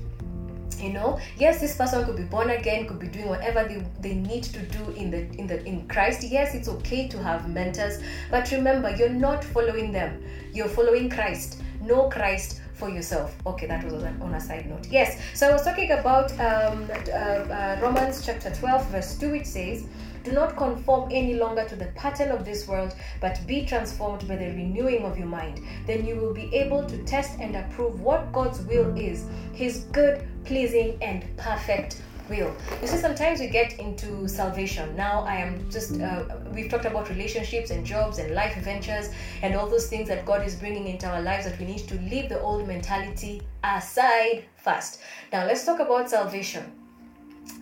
you 0.81 0.93
know? 0.93 1.19
Yes 1.37 1.59
this 1.59 1.75
person 1.75 2.05
could 2.05 2.17
be 2.17 2.23
born 2.23 2.49
again 2.51 2.87
could 2.87 2.99
be 2.99 3.07
doing 3.07 3.27
whatever 3.27 3.67
they, 3.67 3.83
they 4.01 4.15
need 4.15 4.43
to 4.43 4.59
do 4.59 4.91
in 4.91 5.11
the 5.11 5.29
in 5.37 5.47
the 5.47 5.63
in 5.65 5.87
christ. 5.87 6.23
Yes 6.23 6.55
it's 6.55 6.67
okay 6.67 7.07
to 7.07 7.21
have 7.21 7.49
mentors 7.49 7.99
but 8.31 8.51
remember 8.51 8.95
you're 8.95 9.09
not 9.09 9.43
following 9.43 9.91
them. 9.91 10.23
You're 10.53 10.69
following 10.69 11.09
christ. 11.09 11.61
Know 11.81 12.09
christ 12.09 12.61
for 12.73 12.89
yourself. 12.89 13.35
Okay 13.45 13.67
that 13.67 13.83
was 13.83 14.03
on 14.03 14.33
a 14.33 14.39
side 14.39 14.69
note. 14.69 14.87
Yes 14.89 15.21
so 15.33 15.49
i 15.49 15.51
was 15.51 15.63
talking 15.63 15.91
about 15.91 16.31
um, 16.39 16.89
uh, 16.91 17.13
uh, 17.13 17.79
romans 17.81 18.25
chapter 18.25 18.53
12 18.53 18.87
verse 18.87 19.17
2 19.17 19.31
which 19.31 19.45
says 19.45 19.85
do 20.23 20.31
not 20.31 20.55
conform 20.55 21.09
any 21.11 21.35
longer 21.35 21.67
to 21.67 21.75
the 21.75 21.87
pattern 21.95 22.29
of 22.29 22.45
this 22.45 22.67
world, 22.67 22.95
but 23.21 23.45
be 23.47 23.65
transformed 23.65 24.27
by 24.27 24.35
the 24.35 24.47
renewing 24.47 25.03
of 25.03 25.17
your 25.17 25.27
mind. 25.27 25.61
Then 25.85 26.05
you 26.05 26.15
will 26.15 26.33
be 26.33 26.53
able 26.55 26.85
to 26.85 26.97
test 27.03 27.39
and 27.39 27.55
approve 27.55 28.01
what 28.01 28.31
God's 28.31 28.61
will 28.61 28.95
is 28.97 29.25
His 29.53 29.85
good, 29.91 30.27
pleasing, 30.45 30.97
and 31.01 31.25
perfect 31.37 32.01
will. 32.29 32.55
You 32.81 32.87
see, 32.87 32.97
sometimes 32.97 33.39
we 33.39 33.47
get 33.47 33.79
into 33.79 34.27
salvation. 34.27 34.95
Now, 34.95 35.21
I 35.21 35.35
am 35.35 35.69
just, 35.69 35.99
uh, 35.99 36.25
we've 36.53 36.69
talked 36.69 36.85
about 36.85 37.09
relationships 37.09 37.71
and 37.71 37.85
jobs 37.85 38.19
and 38.19 38.35
life 38.35 38.55
adventures 38.55 39.09
and 39.41 39.55
all 39.55 39.67
those 39.67 39.87
things 39.87 40.07
that 40.09 40.25
God 40.25 40.45
is 40.45 40.55
bringing 40.55 40.87
into 40.87 41.07
our 41.07 41.21
lives 41.21 41.45
that 41.45 41.59
we 41.59 41.65
need 41.65 41.87
to 41.87 41.95
leave 42.01 42.29
the 42.29 42.39
old 42.39 42.67
mentality 42.67 43.41
aside 43.63 44.45
first. 44.55 45.01
Now, 45.33 45.45
let's 45.45 45.65
talk 45.65 45.79
about 45.79 46.09
salvation 46.09 46.78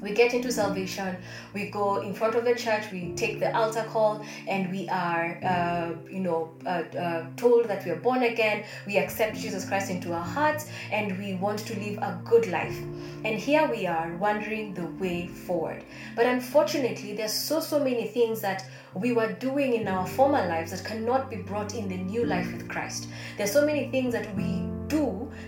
we 0.02 0.12
get 0.12 0.34
into 0.34 0.52
salvation. 0.52 1.18
We 1.54 1.70
go 1.70 2.02
in 2.02 2.14
front 2.14 2.36
of 2.36 2.46
the 2.46 2.56
church 2.56 2.92
we 2.92 3.14
take 3.16 3.40
the 3.40 3.56
altar 3.56 3.86
call 3.90 4.24
and 4.48 4.72
we 4.72 4.88
are 4.90 5.40
uh, 5.44 5.92
you 6.10 6.20
know 6.20 6.52
uh, 6.66 6.84
uh, 6.98 7.26
told 7.36 7.66
that 7.66 7.84
we 7.86 7.92
are 7.92 8.00
born 8.00 8.24
again. 8.24 8.64
We 8.86 8.98
accept 8.98 9.38
jesus 9.38 9.68
christ 9.68 9.90
into 9.90 10.14
our 10.14 10.24
hearts 10.24 10.70
and 10.92 11.18
we 11.18 11.36
want 11.36 11.60
to 11.60 11.80
live 11.80 11.98
a 11.98 12.20
good 12.26 12.48
life. 12.48 12.78
And 13.26 13.40
here 13.40 13.68
we 13.70 13.88
are 13.88 14.16
wondering 14.18 14.74
the 14.74 14.86
way 15.04 15.28
forward. 15.28 15.84
But 16.16 16.26
unfortunately 16.26 17.14
there's 17.14 17.34
so 17.34 17.60
so 17.60 17.80
many 17.80 18.08
things 18.08 18.42
that 18.42 18.66
we 18.94 19.14
were 19.14 19.34
doing 19.34 19.74
in 19.74 19.88
our 19.88 20.08
former 20.08 20.48
lives 20.48 20.72
that 20.72 20.84
cannot 20.84 21.30
be 21.30 21.38
brought 21.38 21.76
in 21.76 21.88
the 21.88 21.98
new 21.98 22.26
life 22.26 22.52
with 22.52 22.68
christ. 22.70 23.08
There's 23.38 23.52
so 23.52 23.66
many 23.66 23.90
things 23.90 24.14
that 24.14 24.34
we 24.36 24.77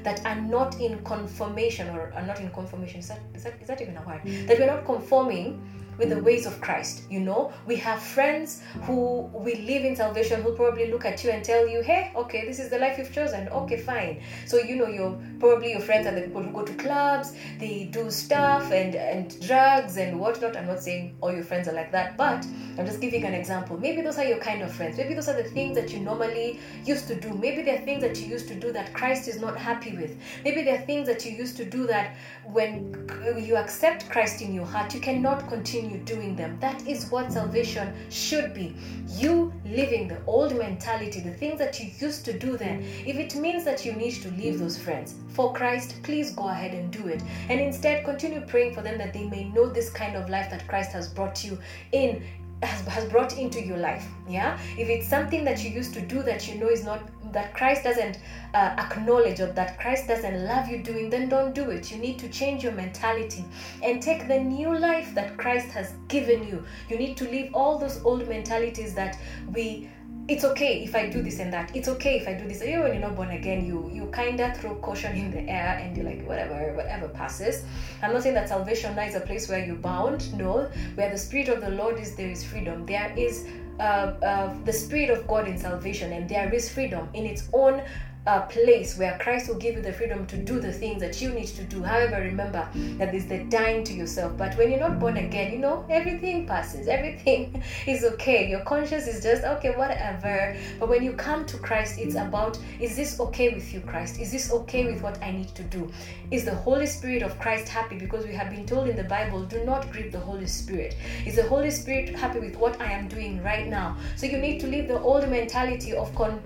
that 0.04 0.26
are 0.26 0.36
not 0.36 0.80
in 0.80 1.00
conformation 1.04 1.90
or 1.90 2.12
are 2.16 2.26
not 2.26 2.40
in 2.40 2.50
conformation. 2.52 3.00
Is 3.00 3.10
that, 3.10 3.20
is 3.36 3.44
that, 3.44 3.62
is 3.62 3.68
that 3.68 3.82
even 3.82 3.98
a 3.98 4.04
word? 4.08 4.22
Mm. 4.24 4.48
That 4.48 4.60
we're 4.60 4.68
not 4.68 4.86
conforming 4.86 5.62
with 6.00 6.10
the 6.10 6.16
mm. 6.16 6.24
ways 6.24 6.46
of 6.46 6.60
Christ. 6.62 7.04
You 7.10 7.20
know, 7.20 7.54
we 7.68 7.76
have 7.76 8.02
friends 8.02 8.64
who 8.84 9.30
we 9.34 9.56
live 9.56 9.84
in 9.84 9.96
salvation 9.96 10.42
who 10.42 10.56
probably 10.56 10.90
look 10.90 11.06
at 11.06 11.24
you 11.24 11.30
and 11.30 11.44
tell 11.44 11.68
you, 11.68 11.82
hey, 11.82 12.12
okay, 12.16 12.46
this 12.46 12.58
is 12.58 12.70
the 12.70 12.80
life 12.80 12.98
you've 12.98 13.14
chosen. 13.14 13.50
Okay, 13.50 13.78
fine. 13.78 14.22
So, 14.48 14.58
you 14.58 14.78
know, 14.78 14.88
you're 14.88 15.20
probably 15.40 15.72
your 15.72 15.82
friends 15.82 16.08
are 16.08 16.16
the 16.16 16.22
people 16.22 16.42
who 16.42 16.52
go 16.52 16.64
to 16.64 16.74
clubs, 16.74 17.34
they 17.60 17.90
do 17.92 18.10
stuff 18.10 18.72
and, 18.72 18.96
and 18.96 19.40
drugs 19.42 19.98
and 19.98 20.20
whatnot. 20.20 20.56
I'm 20.56 20.68
not 20.68 20.82
saying 20.82 21.18
all 21.22 21.32
your 21.32 21.44
friends 21.44 21.68
are 21.68 21.74
like 21.74 21.92
that, 21.92 22.18
but 22.18 22.46
I'm 22.78 22.86
just 22.86 23.02
giving 23.02 23.26
an 23.26 23.34
example. 23.34 23.78
Maybe 23.78 24.02
those 24.02 24.18
are 24.18 24.26
your 24.26 24.40
kind 24.40 24.62
of 24.62 24.72
friends. 24.72 24.98
Maybe 24.98 25.14
those 25.14 25.28
are 25.28 25.36
the 25.36 25.50
things 25.50 25.76
that 25.76 25.92
you 25.92 26.00
normally 26.00 26.60
used 26.86 27.08
to 27.08 27.16
do. 27.16 27.34
Maybe 27.34 27.62
there 27.62 27.76
are 27.76 27.86
things 27.86 28.02
that 28.02 28.20
you 28.20 28.28
used 28.28 28.48
to 28.48 28.56
do 28.56 28.72
that 28.72 28.94
Christ 28.94 29.28
is 29.28 29.40
not 29.40 29.58
happy 29.58 29.96
with. 29.96 30.18
Maybe 30.46 30.64
there 30.64 30.76
are 30.76 30.86
things 30.86 31.08
that 31.08 31.26
you 31.26 31.34
used 31.34 31.58
to 31.58 31.66
do 31.66 31.86
that 31.88 32.16
when 32.46 33.08
you 33.38 33.58
accept 33.58 34.10
Christ 34.10 34.42
in 34.42 34.54
your 34.54 34.66
heart, 34.66 34.94
you 34.94 35.02
cannot 35.02 35.48
continue 35.50 35.88
continue 35.89 36.06
doing 36.06 36.36
them. 36.36 36.58
That 36.60 36.88
is 36.88 37.10
what 37.12 37.34
salvation 37.34 37.93
should 38.10 38.54
be. 38.54 38.75
You 39.08 39.54
living 39.65 40.08
the 40.08 40.21
old 40.25 40.58
mentality, 40.58 41.19
the 41.21 41.34
things 41.34 41.60
that 41.60 41.80
you 41.80 41.89
used 41.99 42.25
to 42.25 42.38
do 42.38 42.58
then. 42.58 42.84
If 43.06 43.17
it 43.17 43.36
means 43.36 43.63
that 43.65 43.86
you 43.86 43.93
need 43.93 44.13
to 44.21 44.32
leave 44.32 44.60
those 44.60 44.78
friends 44.78 45.15
for 45.30 45.54
Christ, 45.54 45.95
please 46.04 46.32
go 46.32 46.49
ahead 46.49 46.73
and 46.73 46.91
do 46.91 47.08
it. 47.08 47.21
And 47.49 47.60
instead, 47.60 48.06
continue 48.06 48.41
praying 48.41 48.73
for 48.73 48.82
them 48.82 48.97
that 48.97 49.13
they 49.13 49.25
may 49.25 49.45
know 49.49 49.67
this 49.67 49.89
kind 49.89 50.15
of 50.15 50.30
life 50.30 50.49
that 50.52 50.67
Christ 50.67 50.91
has 50.91 51.08
brought 51.08 51.43
you 51.43 51.58
in 51.91 52.23
has, 52.62 52.82
has 52.88 53.06
brought 53.10 53.38
into 53.38 53.62
your 53.62 53.78
life 53.78 54.06
yeah 54.28 54.60
if 54.78 54.89
it's 54.89 55.08
something 55.08 55.45
that 55.45 55.63
you 55.63 55.69
used 55.69 55.93
to 55.93 56.02
do 56.02 56.21
that 56.21 56.45
you 56.45 56.56
know 56.56 56.67
is 56.67 56.84
not 56.84 57.02
that 57.32 57.54
Christ 57.54 57.84
doesn't 57.84 58.20
uh, 58.54 58.76
acknowledge 58.78 59.39
or 59.39 59.52
that 59.54 59.80
Christ 59.80 60.08
doesn't 60.08 60.46
love 60.46 60.68
you 60.68 60.84
doing, 60.84 61.10
then 61.10 61.30
don't 61.30 61.54
do 61.54 61.70
it. 61.70 61.92
You 61.92 61.98
need 61.98 62.20
to 62.20 62.30
change 62.30 62.63
your 62.63 62.74
mentality 62.74 63.46
and 63.84 64.02
take 64.02 64.28
the 64.28 64.39
new 64.39 64.78
life 64.78 65.13
that 65.15 65.38
Christ 65.38 65.70
has 65.70 65.94
given 66.08 66.48
you. 66.48 66.63
You 66.89 66.98
need 66.98 67.18
to 67.18 67.26
leave 67.26 67.54
all 67.54 67.78
those 67.78 68.04
old 68.04 68.28
mentalities 68.28 68.94
that 68.96 69.18
we 69.54 69.89
it's 70.30 70.44
okay 70.44 70.84
if 70.84 70.96
I 70.96 71.10
do 71.10 71.24
this 71.24 71.39
and 71.39 71.52
that. 71.52 71.76
It's 71.76 71.88
okay 71.88 72.18
if 72.18 72.28
I 72.28 72.34
do 72.34 72.48
this. 72.48 72.62
Even 72.62 72.84
when 72.84 72.94
you're 72.94 73.02
not 73.02 73.15
born 73.15 73.32
again, 73.32 73.65
you 73.65 73.89
you 73.92 74.12
kinda 74.13 74.54
throw 74.60 74.76
caution 74.76 75.15
in 75.15 75.32
the 75.32 75.42
air 75.50 75.80
and 75.82 75.98
you're 75.98 76.06
like, 76.06 76.24
whatever, 76.28 76.74
whatever 76.76 77.08
passes. 77.10 77.63
I'm 78.04 78.13
not 78.13 78.22
saying 78.22 78.36
that 78.36 78.48
salvation 78.48 78.96
now 78.96 79.06
is 79.06 79.15
a 79.15 79.22
place 79.22 79.50
where 79.50 79.65
you're 79.65 79.76
bound. 79.76 80.32
No, 80.38 80.70
where 80.96 81.10
the 81.10 81.18
spirit 81.18 81.50
of 81.50 81.62
the 81.62 81.72
Lord 81.72 81.98
is, 81.98 82.15
there 82.15 82.30
is 82.30 82.44
freedom. 82.44 82.86
There 82.86 83.12
is 83.18 83.48
uh, 83.80 84.13
uh, 84.24 84.54
the 84.65 84.74
Spirit 84.74 85.10
of 85.10 85.28
God 85.28 85.48
in 85.48 85.58
salvation, 85.58 86.12
and 86.12 86.30
there 86.30 86.54
is 86.54 86.70
freedom 86.70 87.10
in 87.13 87.26
its 87.26 87.50
own 87.54 87.82
a 88.30 88.42
place 88.42 88.96
where 88.96 89.18
Christ 89.18 89.50
will 89.50 89.56
give 89.56 89.76
you 89.76 89.82
the 89.82 89.92
freedom 89.92 90.28
to 90.28 90.38
do 90.38 90.60
the 90.60 90.72
things 90.72 91.02
that 91.02 91.20
you 91.20 91.32
need 91.32 91.48
to 91.48 91.63
do. 91.63 91.82
However, 91.82 92.22
remember 92.22 92.70
that 93.00 93.12
there's 93.12 93.26
the 93.26 93.39
dying 93.46 93.84
to 93.86 93.94
yourself. 93.94 94.38
But 94.38 94.56
when 94.56 94.70
you're 94.70 94.80
not 94.80 95.00
born 95.00 95.18
again, 95.18 95.52
you 95.52 95.58
know, 95.58 95.84
everything 95.89 96.46
passes, 96.46 96.88
everything 96.88 97.63
is 97.88 98.04
okay. 98.04 98.48
Your 98.48 98.60
conscience 98.62 99.08
is 99.08 99.24
just 99.24 99.44
okay, 99.44 99.76
whatever. 99.76 100.56
But 100.80 100.89
when 100.89 101.04
you 101.04 101.13
come 101.13 101.44
to 101.48 101.58
Christ, 101.58 101.98
it's 101.98 102.13
about 102.13 102.60
is 102.80 102.96
this 102.96 103.20
okay 103.20 103.50
with 103.50 103.74
you, 103.74 103.82
Christ? 103.82 104.20
Is 104.20 104.32
this 104.32 104.54
okay 104.54 104.86
with 104.86 105.02
what 105.02 105.22
I 105.24 105.32
need 105.32 105.56
to 105.56 105.63
do? 105.63 105.92
Is 106.30 106.46
the 106.46 106.54
Holy 106.54 106.86
Spirit 106.86 107.24
of 107.24 107.39
Christ 107.39 107.68
happy? 107.68 107.98
Because 107.98 108.28
we 108.28 108.34
have 108.34 108.52
been 108.52 108.68
told 108.68 108.89
in 108.89 108.96
the 108.96 109.06
Bible, 109.06 109.44
do 109.44 109.65
not 109.65 109.92
grieve 109.92 110.12
the 110.12 110.20
Holy 110.20 110.46
Spirit. 110.46 110.96
Is 111.26 111.36
the 111.36 111.48
Holy 111.48 111.72
Spirit 111.72 112.15
happy 112.15 112.39
with 112.39 112.56
what 112.58 112.80
I 112.80 112.92
am 112.92 113.08
doing 113.08 113.42
right 113.42 113.68
now? 113.68 113.98
So 114.15 114.28
you 114.28 114.38
need 114.38 114.60
to 114.60 114.68
leave 114.68 114.88
the 114.88 115.00
old 115.00 115.28
mentality 115.28 115.94
of 115.94 116.13
con 116.13 116.39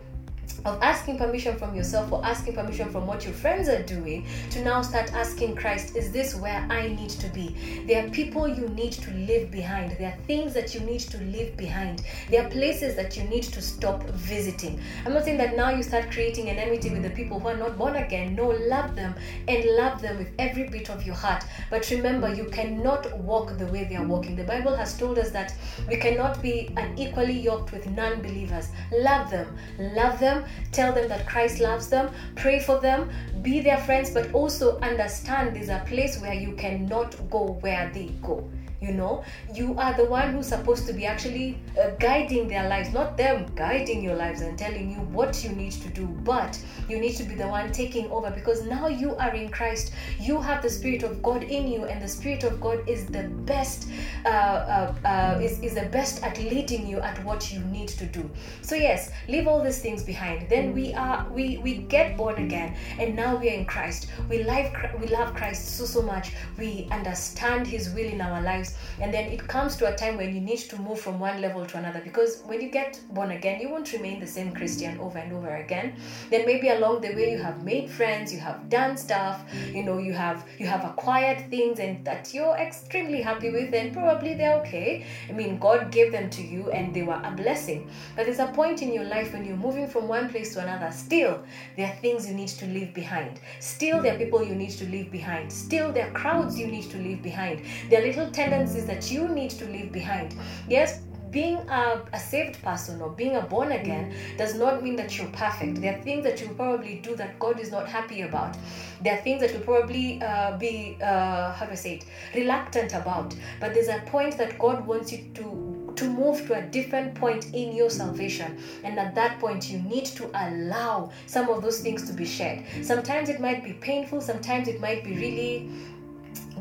of 0.65 0.81
asking 0.81 1.17
permission 1.17 1.57
from 1.57 1.75
yourself 1.75 2.11
or 2.11 2.23
asking 2.25 2.53
permission 2.53 2.89
from 2.89 3.05
what 3.05 3.25
your 3.25 3.33
friends 3.33 3.67
are 3.67 3.83
doing 3.83 4.25
to 4.49 4.63
now 4.63 4.81
start 4.81 5.13
asking 5.13 5.55
Christ, 5.55 5.95
is 5.95 6.11
this 6.11 6.35
where 6.35 6.65
I 6.69 6.87
need 6.87 7.09
to 7.09 7.27
be? 7.29 7.83
There 7.85 8.05
are 8.05 8.09
people 8.09 8.47
you 8.47 8.69
need 8.69 8.93
to 8.93 9.11
leave 9.11 9.51
behind. 9.51 9.91
There 9.99 10.09
are 10.09 10.25
things 10.25 10.53
that 10.53 10.73
you 10.73 10.79
need 10.81 11.01
to 11.01 11.17
leave 11.17 11.57
behind. 11.57 12.03
There 12.29 12.45
are 12.45 12.49
places 12.49 12.95
that 12.95 13.17
you 13.17 13.23
need 13.25 13.43
to 13.43 13.61
stop 13.61 14.03
visiting. 14.11 14.79
I'm 15.05 15.13
not 15.13 15.25
saying 15.25 15.37
that 15.37 15.57
now 15.57 15.69
you 15.69 15.83
start 15.83 16.11
creating 16.11 16.49
an 16.49 16.57
enmity 16.57 16.89
with 16.89 17.03
the 17.03 17.09
people 17.09 17.39
who 17.39 17.49
are 17.49 17.57
not 17.57 17.77
born 17.77 17.95
again. 17.95 18.35
No, 18.35 18.47
love 18.47 18.95
them 18.95 19.15
and 19.47 19.65
love 19.75 20.01
them 20.01 20.17
with 20.17 20.29
every 20.39 20.69
bit 20.69 20.89
of 20.89 21.03
your 21.03 21.15
heart. 21.15 21.43
But 21.69 21.89
remember, 21.89 22.33
you 22.33 22.45
cannot 22.45 23.17
walk 23.19 23.57
the 23.57 23.67
way 23.67 23.83
they 23.83 23.95
are 23.95 24.07
walking. 24.07 24.35
The 24.35 24.43
Bible 24.43 24.75
has 24.75 24.97
told 24.97 25.19
us 25.19 25.31
that 25.31 25.53
we 25.89 25.97
cannot 25.97 26.41
be 26.41 26.73
unequally 26.77 27.37
yoked 27.37 27.73
with 27.73 27.85
non 27.87 28.21
believers. 28.21 28.69
Love 28.91 29.29
them. 29.29 29.47
Love 29.77 30.19
them 30.19 30.32
them, 30.33 30.49
tell 30.71 30.93
them 30.93 31.07
that 31.09 31.27
Christ 31.27 31.59
loves 31.59 31.87
them, 31.89 32.11
pray 32.35 32.59
for 32.59 32.79
them, 32.79 33.09
be 33.41 33.59
their 33.59 33.77
friends, 33.77 34.09
but 34.09 34.33
also 34.33 34.79
understand 34.79 35.55
there's 35.55 35.69
a 35.69 35.83
place 35.85 36.19
where 36.19 36.33
you 36.33 36.53
cannot 36.55 37.15
go 37.29 37.57
where 37.61 37.91
they 37.93 38.07
go 38.21 38.49
you 38.83 38.93
know? 38.93 39.23
You 39.53 39.75
are 39.77 39.93
the 39.93 40.05
one 40.05 40.33
who's 40.33 40.47
supposed 40.47 40.85
to 40.87 40.93
be 40.93 41.05
actually 41.05 41.57
uh, 41.79 41.91
guiding 41.99 42.47
their 42.47 42.67
lives 42.67 42.93
not 42.93 43.17
them 43.17 43.45
guiding 43.55 44.03
your 44.03 44.15
lives 44.15 44.41
and 44.41 44.57
telling 44.57 44.91
you 44.91 44.97
what 45.17 45.43
you 45.43 45.51
need 45.51 45.71
to 45.71 45.89
do 45.89 46.05
but 46.05 46.59
you 46.89 46.99
need 46.99 47.15
to 47.15 47.23
be 47.23 47.35
the 47.35 47.47
one 47.47 47.71
taking 47.71 48.09
over 48.11 48.29
because 48.31 48.63
now 48.65 48.87
you 48.87 49.15
are 49.15 49.33
in 49.33 49.49
christ. 49.49 49.93
You 50.19 50.41
have 50.41 50.61
the 50.61 50.69
spirit 50.69 51.03
of 51.03 51.21
god 51.23 51.43
in 51.43 51.67
you 51.67 51.85
and 51.85 52.01
the 52.01 52.07
spirit 52.07 52.43
of 52.43 52.59
god 52.59 52.87
is 52.87 53.05
the 53.05 53.23
best 53.51 53.87
uh, 54.25 54.29
uh, 54.29 54.95
uh 55.05 55.39
is, 55.41 55.59
is 55.61 55.75
the 55.75 55.85
best 55.85 56.23
at 56.23 56.37
leading 56.37 56.87
you 56.87 56.99
at 56.99 57.23
what 57.23 57.51
you 57.53 57.59
need 57.59 57.89
to 57.89 58.05
do. 58.05 58.29
So 58.61 58.75
yes 58.75 59.11
leave 59.27 59.47
all 59.47 59.63
these 59.63 59.79
things 59.79 60.03
behind. 60.03 60.49
Then 60.49 60.73
we 60.73 60.93
are 60.93 61.27
we 61.29 61.57
we 61.57 61.77
get 61.77 62.17
born 62.17 62.35
again 62.43 62.75
and 62.99 63.15
now 63.15 63.35
we 63.35 63.49
are 63.49 63.53
in 63.53 63.65
christ. 63.65 64.07
We 64.29 64.43
love 64.43 64.71
we 64.99 65.07
love 65.07 65.33
christ 65.33 65.77
so 65.77 65.85
so 65.85 66.01
much. 66.01 66.33
We 66.57 66.87
understand 66.91 67.67
his 67.67 67.93
will 67.93 68.05
in 68.05 68.21
our 68.21 68.41
lives 68.41 68.72
and 68.99 69.13
then 69.13 69.25
it 69.31 69.47
comes 69.47 69.75
to 69.77 69.93
a 69.93 69.95
time 69.95 70.17
when 70.17 70.33
you 70.33 70.41
need 70.41 70.59
to 70.59 70.77
move 70.77 70.99
from 70.99 71.19
one 71.19 71.41
level 71.41 71.65
to 71.65 71.77
another. 71.77 72.01
Because 72.03 72.41
when 72.45 72.61
you 72.61 72.69
get 72.69 72.99
born 73.11 73.31
again 73.31 73.61
you 73.61 73.69
won't 73.69 73.91
remain 73.93 74.19
the 74.19 74.27
same 74.27 74.53
christian 74.53 74.99
over 74.99 75.17
and 75.17 75.33
over 75.33 75.55
again. 75.55 75.95
Then 76.29 76.45
maybe 76.45 76.69
along 76.69 77.01
the 77.01 77.13
way 77.13 77.31
you 77.31 77.37
have 77.37 77.63
made 77.63 77.89
friends 77.89 78.33
you 78.33 78.39
have 78.39 78.69
done 78.69 78.97
stuff 78.97 79.43
you 79.71 79.83
know 79.83 79.97
you 79.97 80.13
have 80.13 80.45
you 80.59 80.65
have 80.65 80.83
acquired 80.85 81.49
things 81.49 81.79
and 81.79 82.03
that 82.05 82.33
you're 82.33 82.55
extremely 82.55 83.21
happy 83.21 83.51
with 83.51 83.73
and 83.73 83.93
probably 83.93 84.33
they're 84.35 84.59
okay. 84.61 85.05
I 85.29 85.31
mean 85.33 85.57
god 85.59 85.91
gave 85.91 86.11
them 86.11 86.29
to 86.31 86.41
you 86.41 86.71
and 86.71 86.93
they 86.93 87.03
were 87.03 87.21
a 87.23 87.31
blessing. 87.31 87.89
But 88.15 88.25
there's 88.25 88.39
a 88.39 88.47
point 88.47 88.81
in 88.81 88.93
your 88.93 89.05
life 89.05 89.33
when 89.33 89.45
you're 89.45 89.57
moving 89.57 89.87
from 89.87 90.07
one 90.07 90.29
place 90.29 90.53
to 90.53 90.61
another 90.61 90.91
still 90.91 91.43
there 91.77 91.87
are 91.87 91.95
things 91.97 92.27
you 92.27 92.33
need 92.33 92.49
to 92.49 92.65
leave 92.65 92.93
behind. 92.93 93.39
Still 93.59 94.01
there 94.01 94.15
are 94.15 94.17
people 94.17 94.43
you 94.43 94.55
need 94.55 94.71
to 94.71 94.85
leave 94.85 95.11
behind. 95.11 95.51
Still 95.51 95.91
there 95.91 96.07
are 96.07 96.11
crowds 96.11 96.59
you 96.59 96.67
need 96.67 96.89
to 96.91 96.97
leave 96.97 97.21
behind. 97.21 97.61
There 97.89 98.01
are 98.01 98.05
little 98.05 98.29
tendencies 98.31 98.62
that 98.85 99.11
you 99.11 99.27
need 99.27 99.49
to 99.49 99.65
leave 99.65 99.91
behind 99.91 100.35
yes 100.69 101.01
being 101.33 101.57
a, 101.67 102.01
a, 102.13 102.19
saved 102.19 102.61
person 102.61 103.01
or 103.01 103.09
being 103.09 103.35
a 103.35 103.41
born 103.41 103.71
again 103.71 104.15
does 104.37 104.53
not 104.53 104.83
mean 104.83 104.95
that 104.95 105.17
you're 105.17 105.27
perfect. 105.29 105.81
There 105.81 105.97
are 105.97 106.01
things 106.03 106.23
that 106.23 106.39
you 106.39 106.47
probably 106.49 106.99
do 106.99 107.15
that 107.15 107.39
God 107.39 107.59
is 107.59 107.71
not 107.71 107.89
happy 107.89 108.21
about. 108.21 108.55
There 109.01 109.17
are 109.17 109.21
things 109.21 109.41
that 109.41 109.51
you'll 109.51 109.61
probably 109.61 110.21
uh, 110.21 110.57
be, 110.57 110.95
uh, 111.01 111.51
how 111.53 111.65
do 111.65 111.71
I 111.71 111.75
say 111.75 111.95
it, 111.95 112.05
reluctant 112.35 112.93
about. 112.93 113.35
But 113.59 113.73
there's 113.73 113.87
a 113.87 114.03
point 114.05 114.37
that 114.37 114.59
God 114.59 114.85
wants 114.85 115.11
you 115.11 115.25
to 115.33 115.73
to 115.95 116.09
move 116.09 116.47
to 116.47 116.57
a 116.57 116.61
different 116.61 117.13
point 117.15 117.53
in 117.53 117.75
your 117.75 117.89
salvation. 117.89 118.57
And 118.83 118.97
at 118.99 119.13
that 119.15 119.39
point, 119.39 119.69
you 119.69 119.79
need 119.79 120.05
to 120.05 120.29
allow 120.33 121.11
some 121.27 121.49
of 121.49 121.61
those 121.61 121.81
things 121.81 122.07
to 122.07 122.13
be 122.13 122.25
shared. 122.25 122.65
Sometimes 122.81 123.29
it 123.29 123.39
might 123.39 123.63
be 123.63 123.73
painful, 123.73 124.21
sometimes 124.21 124.67
it 124.67 124.81
might 124.81 125.03
be 125.03 125.15
really 125.15 125.69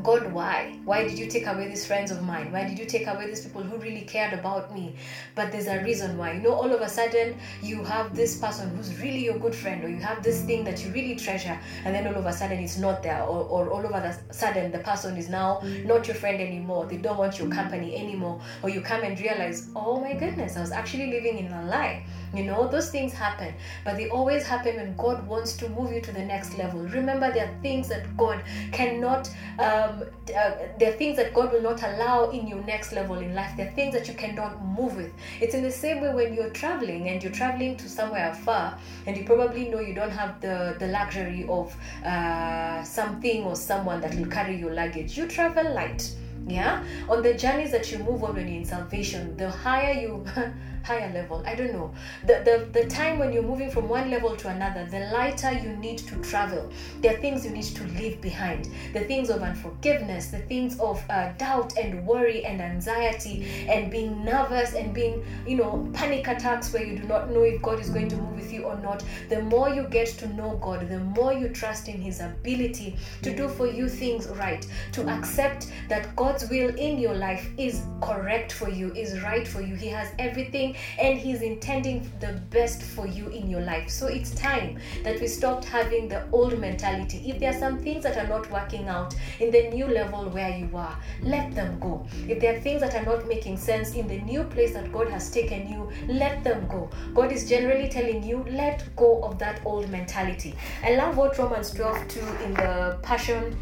God, 0.03 0.33
why? 0.33 0.77
Why 0.83 1.07
did 1.07 1.17
you 1.17 1.27
take 1.27 1.47
away 1.47 1.69
these 1.69 1.85
friends 1.87 2.11
of 2.11 2.21
mine? 2.21 2.51
Why 2.51 2.67
did 2.67 2.77
you 2.77 2.85
take 2.85 3.07
away 3.07 3.27
these 3.27 3.39
people 3.45 3.63
who 3.63 3.77
really 3.77 4.01
cared 4.01 4.33
about 4.33 4.73
me? 4.73 4.97
But 5.33 5.53
there's 5.53 5.67
a 5.67 5.81
reason 5.81 6.17
why. 6.17 6.33
You 6.33 6.41
know, 6.41 6.53
all 6.53 6.73
of 6.73 6.81
a 6.81 6.89
sudden 6.89 7.37
you 7.61 7.85
have 7.85 8.13
this 8.13 8.37
person 8.37 8.75
who's 8.75 8.99
really 8.99 9.23
your 9.23 9.39
good 9.39 9.55
friend, 9.55 9.81
or 9.81 9.87
you 9.87 10.01
have 10.01 10.21
this 10.21 10.41
thing 10.41 10.65
that 10.65 10.83
you 10.83 10.91
really 10.91 11.15
treasure, 11.15 11.57
and 11.85 11.95
then 11.95 12.05
all 12.05 12.15
of 12.15 12.25
a 12.25 12.33
sudden 12.33 12.59
it's 12.59 12.77
not 12.77 13.01
there, 13.01 13.23
or, 13.23 13.45
or 13.45 13.69
all 13.69 13.85
of 13.85 13.91
a 13.93 14.33
sudden 14.33 14.73
the 14.73 14.79
person 14.79 15.15
is 15.15 15.29
now 15.29 15.61
not 15.85 16.05
your 16.05 16.15
friend 16.17 16.41
anymore. 16.41 16.85
They 16.85 16.97
don't 16.97 17.17
want 17.17 17.39
your 17.39 17.47
company 17.49 17.95
anymore, 17.95 18.41
or 18.61 18.69
you 18.69 18.81
come 18.81 19.03
and 19.03 19.17
realize, 19.17 19.69
oh 19.73 20.01
my 20.01 20.15
goodness, 20.15 20.57
I 20.57 20.61
was 20.61 20.71
actually 20.71 21.11
living 21.11 21.37
in 21.37 21.51
a 21.53 21.63
lie. 21.65 22.05
You 22.33 22.43
know, 22.45 22.67
those 22.67 22.89
things 22.89 23.13
happen, 23.13 23.53
but 23.85 23.95
they 23.95 24.09
always 24.09 24.43
happen 24.43 24.77
when 24.77 24.95
God 24.95 25.27
wants 25.27 25.55
to 25.57 25.69
move 25.69 25.93
you 25.93 26.01
to 26.01 26.11
the 26.11 26.25
next 26.25 26.57
level. 26.57 26.79
Remember, 26.81 27.31
there 27.31 27.45
are 27.45 27.61
things 27.61 27.87
that 27.89 28.17
God 28.17 28.41
cannot. 28.71 29.29
Um, 29.59 30.03
uh, 30.35 30.51
there 30.79 30.93
are 30.93 30.97
things 30.97 31.15
that 31.17 31.33
God 31.33 31.53
will 31.53 31.61
not 31.61 31.83
allow 31.83 32.31
in 32.31 32.47
your 32.47 32.63
next 32.63 32.91
level 32.91 33.17
in 33.17 33.35
life. 33.35 33.55
There 33.55 33.67
are 33.67 33.71
things 33.71 33.93
that 33.93 34.07
you 34.07 34.15
cannot 34.15 34.65
move 34.65 34.95
with. 34.95 35.13
It's 35.41 35.53
in 35.53 35.61
the 35.61 35.71
same 35.71 36.01
way 36.01 36.11
when 36.11 36.33
you're 36.33 36.49
traveling 36.49 37.09
and 37.09 37.21
you're 37.21 37.31
traveling 37.31 37.77
to 37.77 37.87
somewhere 37.87 38.33
far, 38.33 38.79
and 39.05 39.15
you 39.15 39.25
probably 39.25 39.69
know 39.69 39.79
you 39.79 39.93
don't 39.93 40.11
have 40.11 40.41
the, 40.41 40.75
the 40.79 40.87
luxury 40.87 41.45
of 41.47 41.75
uh, 42.03 42.83
something 42.83 43.43
or 43.43 43.55
someone 43.55 44.01
that 44.01 44.15
will 44.15 44.27
carry 44.27 44.55
your 44.55 44.73
luggage. 44.73 45.15
You 45.17 45.27
travel 45.27 45.71
light. 45.73 46.15
Yeah, 46.45 46.83
on 47.07 47.21
the 47.21 47.33
journeys 47.35 47.71
that 47.71 47.89
you 47.89 47.99
move 47.99 48.21
on 48.25 48.35
when 48.35 48.49
you're 48.49 48.57
in 48.57 48.65
salvation, 48.65 49.37
the 49.37 49.49
higher 49.49 49.93
you 49.93 50.25
higher 50.83 51.11
level. 51.13 51.43
I 51.45 51.55
don't 51.55 51.73
know. 51.73 51.93
The, 52.25 52.41
the, 52.43 52.79
the 52.79 52.87
time 52.87 53.19
when 53.19 53.31
you're 53.31 53.43
moving 53.43 53.71
from 53.71 53.87
one 53.87 54.11
level 54.11 54.35
to 54.35 54.49
another, 54.49 54.85
the 54.85 55.11
lighter 55.11 55.51
you 55.51 55.69
need 55.77 55.99
to 55.99 56.15
travel. 56.21 56.69
There 57.01 57.15
are 57.15 57.19
things 57.19 57.45
you 57.45 57.51
need 57.51 57.63
to 57.63 57.83
leave 57.99 58.21
behind. 58.21 58.69
The 58.93 59.01
things 59.01 59.29
of 59.29 59.41
unforgiveness, 59.41 60.27
the 60.27 60.39
things 60.39 60.79
of 60.79 61.03
uh, 61.09 61.31
doubt 61.33 61.77
and 61.77 62.05
worry 62.05 62.45
and 62.45 62.61
anxiety 62.61 63.67
and 63.69 63.89
being 63.89 64.23
nervous 64.23 64.73
and 64.73 64.93
being, 64.93 65.25
you 65.47 65.57
know, 65.57 65.89
panic 65.93 66.27
attacks 66.27 66.73
where 66.73 66.83
you 66.83 66.97
do 66.97 67.07
not 67.07 67.29
know 67.29 67.43
if 67.43 67.61
God 67.61 67.79
is 67.79 67.89
going 67.89 68.09
to 68.09 68.17
move 68.17 68.35
with 68.35 68.51
you 68.51 68.63
or 68.63 68.77
not. 68.77 69.03
The 69.29 69.41
more 69.41 69.69
you 69.69 69.83
get 69.83 70.07
to 70.19 70.27
know 70.35 70.57
God, 70.61 70.89
the 70.89 70.99
more 70.99 71.33
you 71.33 71.49
trust 71.49 71.87
in 71.87 72.01
His 72.01 72.19
ability 72.19 72.97
to 73.21 73.35
do 73.35 73.47
for 73.47 73.67
you 73.67 73.87
things 73.87 74.27
right, 74.27 74.65
to 74.93 75.07
accept 75.09 75.71
that 75.89 76.15
God's 76.15 76.49
will 76.49 76.75
in 76.75 76.97
your 76.97 77.15
life 77.15 77.47
is 77.57 77.83
correct 78.01 78.51
for 78.51 78.69
you, 78.69 78.93
is 78.93 79.21
right 79.21 79.47
for 79.47 79.61
you. 79.61 79.75
He 79.75 79.87
has 79.87 80.09
everything 80.19 80.72
and 80.99 81.17
He's 81.17 81.41
intending 81.41 82.09
the 82.19 82.33
best 82.49 82.81
for 82.81 83.07
you 83.07 83.27
in 83.29 83.49
your 83.49 83.61
life. 83.61 83.89
So 83.89 84.07
it's 84.07 84.31
time 84.31 84.79
that 85.03 85.19
we 85.19 85.27
stopped 85.27 85.65
having 85.65 86.07
the 86.07 86.27
old 86.31 86.59
mentality. 86.59 87.23
If 87.29 87.39
there 87.39 87.51
are 87.51 87.59
some 87.59 87.79
things 87.79 88.03
that 88.03 88.17
are 88.17 88.27
not 88.27 88.49
working 88.51 88.87
out 88.87 89.15
in 89.39 89.51
the 89.51 89.69
new 89.69 89.87
level 89.87 90.29
where 90.29 90.57
you 90.57 90.69
are, 90.75 90.97
let 91.21 91.53
them 91.53 91.79
go. 91.79 92.05
If 92.27 92.39
there 92.39 92.55
are 92.55 92.59
things 92.59 92.81
that 92.81 92.95
are 92.95 93.05
not 93.05 93.27
making 93.27 93.57
sense 93.57 93.93
in 93.93 94.07
the 94.07 94.19
new 94.19 94.43
place 94.43 94.73
that 94.73 94.91
God 94.91 95.09
has 95.09 95.31
taken 95.31 95.67
you, 95.67 95.89
let 96.07 96.43
them 96.43 96.67
go. 96.67 96.89
God 97.13 97.31
is 97.31 97.47
generally 97.47 97.89
telling 97.89 98.23
you, 98.23 98.45
let 98.49 98.95
go 98.95 99.21
of 99.23 99.39
that 99.39 99.61
old 99.65 99.89
mentality. 99.89 100.55
I 100.83 100.95
love 100.95 101.17
what 101.17 101.37
Romans 101.37 101.71
12 101.71 102.07
2 102.07 102.19
in 102.45 102.53
the 102.53 102.99
Passion 103.01 103.57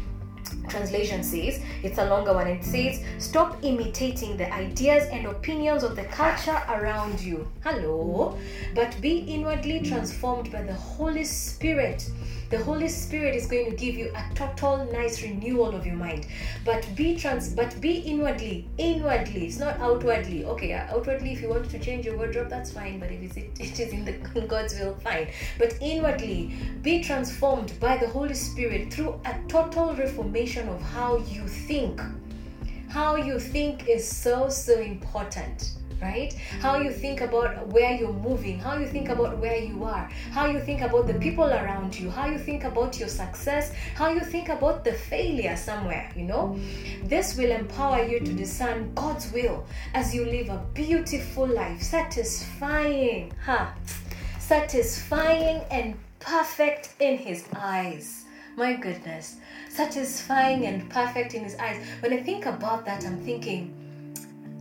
translation 0.68 1.22
says 1.22 1.60
it's 1.82 1.98
a 1.98 2.04
longer 2.04 2.32
one. 2.32 2.46
It 2.46 2.64
says 2.64 3.00
stop 3.18 3.58
imitating 3.62 4.36
the 4.36 4.52
ideas 4.52 5.08
and 5.10 5.26
opinions 5.26 5.82
of 5.82 5.96
the 5.96 6.04
culture 6.04 6.60
around 6.68 7.20
you. 7.20 7.48
Hello. 7.62 8.38
But 8.74 9.00
be 9.00 9.18
inwardly 9.18 9.80
transformed 9.80 10.50
by 10.50 10.62
the 10.62 10.74
holy 10.74 11.24
spirit 11.24 12.10
the 12.52 12.62
holy 12.62 12.86
spirit 12.86 13.34
is 13.34 13.46
going 13.46 13.70
to 13.70 13.74
give 13.74 13.94
you 13.94 14.12
a 14.14 14.34
total 14.34 14.84
nice 14.92 15.22
renewal 15.22 15.74
of 15.74 15.86
your 15.86 15.94
mind. 15.94 16.26
But 16.66 16.86
be 16.94 17.16
trans 17.16 17.48
but 17.48 17.80
be 17.80 17.92
inwardly 18.00 18.68
inwardly 18.76 19.46
it's 19.46 19.58
not 19.58 19.80
outwardly. 19.80 20.44
Okay 20.44 20.74
outwardly 20.74 21.32
if 21.32 21.40
you 21.40 21.48
want 21.48 21.70
to 21.70 21.78
change 21.78 22.04
your 22.04 22.18
wardrobe 22.18 22.50
that's 22.50 22.70
fine 22.70 23.00
but 23.00 23.10
if 23.10 23.38
it, 23.38 23.58
it 23.58 23.80
is 23.80 23.92
in 23.94 24.04
the 24.04 24.12
god's 24.52 24.78
will 24.78 24.94
fine. 24.96 25.28
But 25.58 25.78
inwardly 25.80 26.54
be 26.82 27.02
transformed 27.02 27.72
by 27.80 27.96
the 27.96 28.06
holy 28.06 28.34
spirit 28.34 28.92
through 28.92 29.18
a 29.24 29.34
total 29.48 29.94
reformation 29.94 30.68
of 30.68 30.82
how 30.82 31.16
you 31.16 31.48
think. 31.48 32.02
How 32.90 33.16
you 33.16 33.40
think 33.40 33.88
is 33.88 34.06
so 34.06 34.50
so 34.50 34.78
important 34.78 35.72
right? 36.02 36.34
How 36.60 36.78
you 36.78 36.90
think 36.90 37.20
about 37.20 37.68
where 37.68 37.94
you're 37.94 38.12
moving, 38.12 38.58
how 38.58 38.76
you 38.76 38.86
think 38.86 39.08
about 39.08 39.38
where 39.38 39.56
you 39.56 39.84
are, 39.84 40.10
how 40.32 40.46
you 40.46 40.60
think 40.60 40.80
about 40.82 41.06
the 41.06 41.14
people 41.14 41.44
around 41.44 41.98
you, 41.98 42.10
how 42.10 42.26
you 42.26 42.38
think 42.38 42.64
about 42.64 42.98
your 42.98 43.08
success, 43.08 43.72
how 43.94 44.08
you 44.08 44.20
think 44.20 44.48
about 44.48 44.84
the 44.84 44.92
failure 44.92 45.56
somewhere, 45.56 46.10
you 46.16 46.24
know? 46.24 46.58
This 47.04 47.36
will 47.36 47.50
empower 47.52 48.04
you 48.04 48.20
to 48.20 48.32
discern 48.32 48.92
God's 48.94 49.32
will 49.32 49.64
as 49.94 50.14
you 50.14 50.24
live 50.24 50.48
a 50.48 50.64
beautiful 50.74 51.46
life, 51.46 51.80
satisfying, 51.80 53.32
huh? 53.44 53.68
Satisfying 54.38 55.62
and 55.70 55.96
perfect 56.18 56.94
in 57.00 57.16
His 57.16 57.44
eyes. 57.56 58.24
My 58.56 58.74
goodness, 58.74 59.36
satisfying 59.70 60.66
and 60.66 60.90
perfect 60.90 61.34
in 61.34 61.44
His 61.44 61.56
eyes. 61.56 61.82
When 62.00 62.12
I 62.12 62.22
think 62.22 62.44
about 62.44 62.84
that, 62.84 63.06
I'm 63.06 63.20
thinking, 63.22 63.81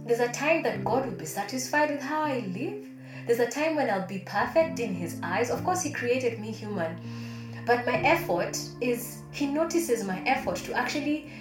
there's 0.06 0.20
a 0.20 0.32
time 0.32 0.64
that 0.64 0.84
God 0.84 1.06
will 1.06 1.18
be 1.18 1.26
satisfied 1.26 1.92
with 1.92 2.02
how 2.02 2.24
I 2.24 2.40
live. 2.56 2.86
There's 3.28 3.40
a 3.40 3.50
time 3.50 3.76
when 3.76 3.90
I'll 3.90 4.08
be 4.08 4.20
perfect 4.20 4.80
in 4.80 4.94
His 4.94 5.20
eyes. 5.22 5.50
Of 5.50 5.64
course, 5.64 5.82
He 5.82 5.92
created 5.92 6.40
me 6.40 6.52
human. 6.52 7.00
But 7.66 7.86
my 7.86 7.98
effort 8.02 8.58
is, 8.82 9.20
He 9.32 9.46
notices 9.46 10.04
my 10.04 10.20
effort 10.26 10.58
to 10.58 10.74
actually 10.74 11.32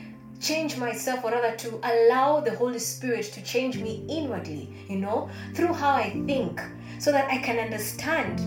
change 0.40 0.76
myself, 0.76 1.24
or 1.24 1.32
rather 1.32 1.56
to 1.56 1.80
allow 1.82 2.40
the 2.40 2.54
Holy 2.54 2.78
Spirit 2.78 3.24
to 3.32 3.42
change 3.42 3.78
me 3.78 4.04
inwardly, 4.08 4.74
you 4.88 4.96
know, 4.96 5.30
through 5.54 5.72
how 5.72 5.94
I 5.94 6.10
think, 6.26 6.60
so 6.98 7.12
that 7.12 7.30
I 7.30 7.38
can 7.38 7.58
understand 7.58 8.38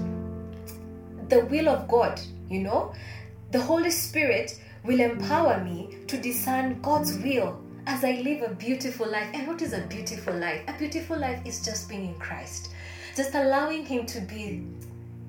the 1.29 1.45
will 1.45 1.69
of 1.69 1.87
God, 1.87 2.19
you 2.49 2.59
know. 2.59 2.93
The 3.51 3.61
Holy 3.61 3.91
Spirit 3.91 4.59
will 4.83 4.99
empower 4.99 5.63
me 5.63 5.97
to 6.07 6.17
discern 6.17 6.81
God's 6.81 7.17
will 7.17 7.62
as 7.85 8.03
I 8.03 8.21
live 8.21 8.41
a 8.41 8.53
beautiful 8.53 9.07
life. 9.09 9.29
And 9.33 9.47
what 9.47 9.61
is 9.61 9.73
a 9.73 9.81
beautiful 9.81 10.33
life? 10.33 10.61
A 10.67 10.73
beautiful 10.77 11.17
life 11.17 11.41
is 11.45 11.63
just 11.63 11.89
being 11.89 12.07
in 12.07 12.15
Christ, 12.15 12.69
just 13.15 13.35
allowing 13.35 13.85
Him 13.85 14.05
to 14.07 14.21
be, 14.21 14.65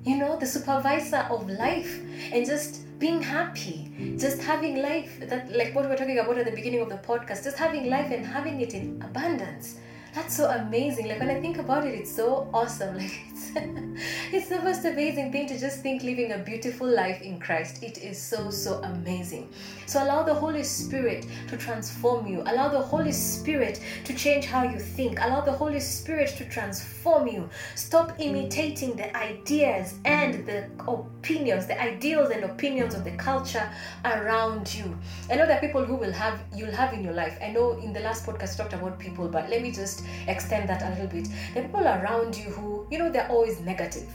you 0.03 0.17
know, 0.17 0.37
the 0.37 0.45
supervisor 0.45 1.27
of 1.29 1.49
life 1.49 2.01
and 2.31 2.45
just 2.45 2.81
being 2.99 3.21
happy, 3.21 4.15
just 4.17 4.41
having 4.41 4.81
life 4.81 5.19
that, 5.21 5.51
like 5.51 5.75
what 5.75 5.89
we're 5.89 5.97
talking 5.97 6.19
about 6.19 6.37
at 6.37 6.45
the 6.45 6.51
beginning 6.51 6.81
of 6.81 6.89
the 6.89 6.97
podcast, 6.97 7.43
just 7.43 7.57
having 7.57 7.89
life 7.89 8.11
and 8.11 8.25
having 8.25 8.61
it 8.61 8.73
in 8.73 9.01
abundance. 9.01 9.77
That's 10.13 10.35
so 10.35 10.49
amazing. 10.49 11.09
Like 11.09 11.19
when 11.19 11.29
I 11.29 11.41
think 11.41 11.57
about 11.57 11.85
it, 11.85 11.93
it's 11.93 12.11
so 12.15 12.49
awesome. 12.53 12.97
Like 12.99 13.21
it's 14.33 14.49
the 14.49 14.61
most 14.61 14.83
amazing 14.83 15.31
thing 15.31 15.47
to 15.47 15.57
just 15.57 15.81
think 15.81 16.03
living 16.03 16.33
a 16.33 16.37
beautiful 16.37 16.87
life 16.87 17.21
in 17.21 17.39
Christ. 17.39 17.81
It 17.81 17.97
is 17.99 18.21
so, 18.21 18.49
so 18.49 18.81
amazing. 18.83 19.49
So 19.85 20.03
allow 20.03 20.23
the 20.23 20.33
Holy 20.33 20.63
Spirit 20.63 21.25
to 21.47 21.55
transform 21.55 22.27
you. 22.27 22.41
Allow 22.41 22.69
the 22.69 22.81
Holy 22.81 23.13
Spirit 23.13 23.79
to 24.03 24.13
change 24.13 24.45
how 24.45 24.63
you 24.63 24.77
think. 24.77 25.19
Allow 25.21 25.41
the 25.41 25.53
Holy 25.53 25.79
Spirit 25.79 26.35
to 26.37 26.45
transform 26.49 27.27
you. 27.27 27.49
Stop 27.75 28.19
imitating 28.19 28.95
the 28.95 29.15
ideas 29.15 29.93
and 30.03 30.45
the 30.45 30.69
opinions, 30.87 31.65
the 31.65 31.81
ideals 31.81 32.31
and 32.31 32.43
opinions 32.43 32.93
of 32.93 33.05
the 33.05 33.11
culture 33.11 33.69
around 34.03 34.73
you. 34.73 34.97
I 35.29 35.35
know 35.35 35.45
there 35.45 35.57
are 35.57 35.61
people 35.61 35.85
who 35.85 35.95
will 35.95 36.11
have 36.11 36.41
you'll 36.53 36.75
have 36.75 36.93
in 36.93 37.03
your 37.03 37.13
life. 37.13 37.37
I 37.41 37.51
know 37.51 37.77
in 37.79 37.93
the 37.93 38.01
last 38.01 38.25
podcast 38.25 38.57
talked 38.57 38.73
about 38.73 38.99
people, 38.99 39.29
but 39.29 39.49
let 39.49 39.61
me 39.61 39.71
just 39.71 40.03
extend 40.27 40.67
that 40.67 40.81
a 40.81 40.89
little 40.89 41.07
bit. 41.07 41.29
The 41.53 41.61
people 41.61 41.85
around 41.85 42.35
you 42.35 42.49
who, 42.49 42.85
you 42.91 42.97
know, 42.97 43.09
they're 43.09 43.29
always 43.45 43.59
negative 43.61 44.07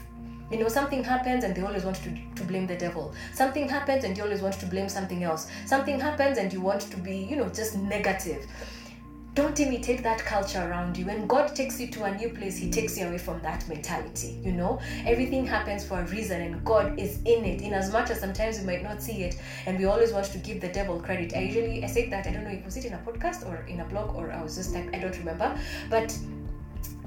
you 0.51 0.59
know, 0.59 0.67
something 0.67 1.01
happens 1.01 1.45
and 1.45 1.55
they 1.55 1.61
always 1.61 1.85
want 1.85 1.95
to, 2.03 2.13
to 2.35 2.43
blame 2.43 2.67
the 2.67 2.75
devil. 2.75 3.13
Something 3.33 3.69
happens 3.69 4.03
and 4.03 4.17
you 4.17 4.23
always 4.23 4.41
want 4.41 4.55
to 4.55 4.65
blame 4.65 4.89
something 4.89 5.23
else. 5.23 5.47
Something 5.65 5.97
happens 5.97 6.37
and 6.37 6.51
you 6.51 6.59
want 6.59 6.81
to 6.81 6.97
be, 6.97 7.15
you 7.15 7.37
know, 7.37 7.47
just 7.47 7.77
negative. 7.77 8.45
Don't 9.33 9.57
imitate 9.61 10.03
that 10.03 10.19
culture 10.19 10.59
around 10.59 10.97
you. 10.97 11.05
When 11.05 11.25
God 11.25 11.55
takes 11.55 11.79
you 11.79 11.87
to 11.91 12.03
a 12.03 12.17
new 12.17 12.27
place, 12.31 12.57
He 12.57 12.69
takes 12.69 12.97
you 12.97 13.07
away 13.07 13.17
from 13.17 13.41
that 13.43 13.65
mentality. 13.69 14.41
You 14.43 14.51
know, 14.51 14.81
everything 15.05 15.45
happens 15.45 15.85
for 15.85 16.01
a 16.01 16.05
reason, 16.07 16.41
and 16.41 16.65
God 16.65 16.99
is 16.99 17.21
in 17.23 17.45
it. 17.45 17.61
In 17.61 17.71
as 17.71 17.93
much 17.93 18.09
as 18.09 18.19
sometimes 18.19 18.59
we 18.59 18.65
might 18.65 18.83
not 18.83 19.01
see 19.01 19.23
it, 19.23 19.39
and 19.65 19.79
we 19.79 19.85
always 19.85 20.11
want 20.11 20.25
to 20.25 20.37
give 20.37 20.59
the 20.59 20.67
devil 20.67 20.99
credit. 20.99 21.33
I 21.33 21.43
usually 21.43 21.81
I 21.81 21.87
say 21.87 22.09
that 22.09 22.27
I 22.27 22.33
don't 22.33 22.43
know 22.43 22.49
if 22.49 22.65
was 22.65 22.75
it 22.75 22.83
in 22.83 22.91
a 22.91 22.97
podcast 22.97 23.47
or 23.47 23.63
in 23.69 23.79
a 23.79 23.85
blog 23.85 24.13
or 24.17 24.33
I 24.33 24.43
was 24.43 24.57
just 24.57 24.73
like 24.73 24.93
I 24.93 24.99
don't 24.99 25.17
remember, 25.17 25.57
but 25.89 26.13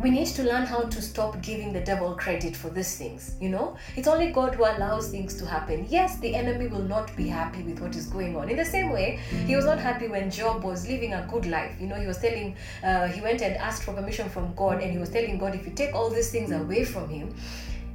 we 0.02 0.10
need 0.10 0.26
to 0.26 0.42
learn 0.42 0.66
how 0.66 0.82
to 0.82 1.00
stop 1.00 1.40
giving 1.40 1.72
the 1.72 1.80
devil 1.80 2.14
credit 2.14 2.56
for 2.56 2.68
these 2.68 2.96
things. 2.96 3.36
You 3.40 3.48
know, 3.48 3.76
it's 3.96 4.08
only 4.08 4.32
God 4.32 4.54
who 4.54 4.64
allows 4.64 5.08
things 5.08 5.34
to 5.36 5.46
happen. 5.46 5.86
Yes, 5.88 6.18
the 6.18 6.34
enemy 6.34 6.66
will 6.66 6.82
not 6.82 7.14
be 7.16 7.28
happy 7.28 7.62
with 7.62 7.80
what 7.80 7.94
is 7.94 8.06
going 8.06 8.36
on. 8.36 8.50
In 8.50 8.56
the 8.56 8.64
same 8.64 8.90
way, 8.90 9.20
he 9.46 9.54
was 9.54 9.64
not 9.64 9.78
happy 9.78 10.08
when 10.08 10.30
Job 10.30 10.64
was 10.64 10.88
living 10.88 11.14
a 11.14 11.26
good 11.30 11.46
life. 11.46 11.76
You 11.80 11.86
know, 11.86 11.96
he 11.96 12.06
was 12.06 12.18
telling, 12.18 12.56
uh, 12.82 13.06
he 13.06 13.20
went 13.20 13.40
and 13.40 13.56
asked 13.56 13.84
for 13.84 13.92
permission 13.92 14.28
from 14.28 14.52
God, 14.54 14.82
and 14.82 14.90
he 14.90 14.98
was 14.98 15.10
telling 15.10 15.38
God, 15.38 15.54
if 15.54 15.64
you 15.64 15.72
take 15.72 15.94
all 15.94 16.10
these 16.10 16.30
things 16.30 16.50
away 16.50 16.84
from 16.84 17.08
him, 17.08 17.34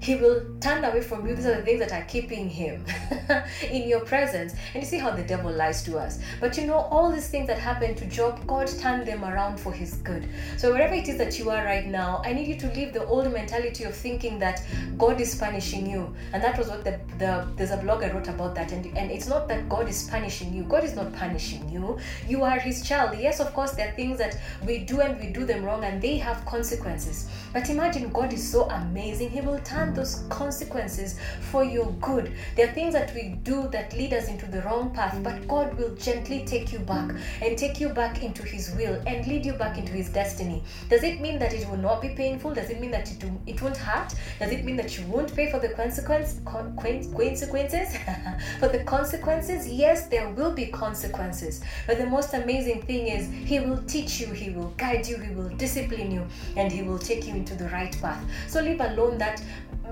he 0.02 0.16
will 0.16 0.46
turn 0.62 0.84
away 0.86 1.02
from 1.02 1.28
you. 1.28 1.36
These 1.36 1.46
are 1.46 1.56
the 1.56 1.62
things 1.62 1.80
that 1.80 1.92
are 1.92 2.06
keeping 2.06 2.50
him 2.50 2.86
in 3.70 3.88
your 3.88 4.00
presence. 4.00 4.54
And 4.74 4.82
you 4.82 4.88
see 4.88 4.98
how 4.98 5.12
the 5.12 5.24
devil 5.24 5.52
lies 5.52 5.84
to 5.84 5.98
us. 5.98 6.20
But 6.40 6.58
you 6.58 6.66
know, 6.66 6.78
all 6.78 7.12
these 7.12 7.30
things 7.30 7.48
that 7.48 7.60
happened 7.60 7.98
to 7.98 8.06
Job, 8.06 8.46
God 8.48 8.68
turned 8.68 9.06
them 9.06 9.26
around 9.26 9.60
for 9.60 9.74
his 9.74 9.96
good. 9.96 10.28
So 10.58 10.72
wherever 10.72 10.94
it 10.94 11.10
is 11.10 11.18
that 11.18 11.38
you 11.38 11.50
are 11.50 11.64
right 11.66 11.86
now, 11.86 12.22
I 12.24 12.34
need 12.34 12.48
you 12.48 12.58
to 12.60 12.68
leave 12.74 12.94
the 12.94 13.06
old 13.06 13.32
mentality 13.32 13.84
of 13.84 13.94
thinking 13.94 14.40
that 14.40 14.64
God 14.98 15.20
is 15.20 15.36
punishing 15.36 15.90
you. 15.90 16.14
And 16.34 16.42
that 16.42 16.58
was 16.58 16.70
what 16.70 16.84
the, 16.84 17.00
the 17.18 17.48
there's 17.58 17.72
a 17.72 17.78
blog 17.78 18.04
I 18.04 18.12
wrote 18.12 18.30
about 18.30 18.56
that. 18.56 18.72
And, 18.72 18.86
and 18.98 19.12
it's 19.12 19.28
not 19.28 19.48
that 19.50 19.68
God 19.68 19.90
is 19.90 20.10
punishing 20.10 20.54
you. 20.54 20.64
God 20.64 20.84
is 20.84 20.96
not 20.96 21.12
punishing 21.14 21.68
you. 21.70 22.00
You 22.28 22.44
are 22.44 22.58
his 22.58 22.88
child. 22.88 23.18
Yes, 23.18 23.40
of 23.40 23.54
course, 23.54 23.72
there 23.72 23.90
are 23.90 23.96
things 23.96 24.18
that 24.20 24.38
we 24.66 24.80
do 24.80 25.02
and 25.02 25.20
we 25.20 25.28
do 25.28 25.46
them 25.46 25.64
wrong 25.64 25.84
and 25.84 26.02
they 26.02 26.18
have 26.18 26.46
consequences. 26.46 27.30
But 27.52 27.70
imagine 27.70 28.10
God 28.12 28.32
is 28.32 28.50
so 28.50 28.70
amazing. 28.70 29.30
He 29.30 29.42
will 29.42 29.60
turn 29.60 29.89
those 29.96 30.24
consequences 30.30 31.20
for 31.52 31.64
your 31.64 31.92
good. 32.02 32.32
There 32.56 32.70
are 32.70 32.74
things 32.74 32.94
that 32.94 33.14
we 33.14 33.40
do 33.44 33.68
that 33.70 33.94
lead 33.94 34.14
us 34.14 34.28
into 34.28 34.46
the 34.46 34.62
wrong 34.62 34.92
path, 34.92 35.22
but 35.24 35.48
God 35.48 35.78
will 35.78 35.96
gently 35.96 36.46
take 36.46 36.72
you 36.72 36.80
back 36.80 37.12
and 37.42 37.58
take 37.58 37.80
you 37.80 37.90
back 37.90 38.24
into 38.24 38.44
His 38.44 38.74
will 38.76 39.02
and 39.08 39.26
lead 39.28 39.46
you 39.46 39.54
back 39.54 39.78
into 39.78 39.92
His 39.92 40.10
destiny. 40.10 40.64
Does 40.90 41.04
it 41.04 41.22
mean 41.22 41.40
that 41.40 41.54
it 41.54 41.70
will 41.70 41.78
not 41.78 42.02
be 42.02 42.10
painful? 42.10 42.54
Does 42.54 42.70
it 42.70 42.80
mean 42.80 42.92
that 42.92 43.12
it, 43.12 43.24
it 43.46 43.62
won't 43.62 43.78
hurt? 43.78 44.14
Does 44.40 44.52
it 44.52 44.66
mean 44.66 44.76
that 44.78 44.98
you 44.98 45.06
won't 45.08 45.36
pay 45.36 45.52
for 45.52 45.60
the 45.60 45.70
consequence, 45.70 46.40
consequences? 46.46 47.98
for 48.60 48.68
the 48.68 48.84
consequences? 48.86 49.68
Yes, 49.68 50.08
there 50.08 50.30
will 50.30 50.52
be 50.54 50.68
consequences. 50.68 51.62
But 51.88 51.98
the 51.98 52.06
most 52.06 52.34
amazing 52.34 52.84
thing 52.84 53.08
is 53.08 53.30
He 53.48 53.60
will 53.60 53.82
teach 53.84 54.20
you, 54.20 54.28
He 54.28 54.52
will 54.52 54.74
guide 54.78 55.08
you, 55.08 55.18
He 55.18 55.34
will 55.34 55.50
discipline 55.50 56.12
you, 56.12 56.28
and 56.56 56.72
He 56.72 56.82
will 56.84 57.00
take 57.00 57.28
you 57.28 57.34
into 57.36 57.56
the 57.56 57.70
right 57.70 57.96
path. 58.02 58.24
So 58.48 58.62
leave 58.62 58.82
alone 58.82 59.18
that 59.20 59.42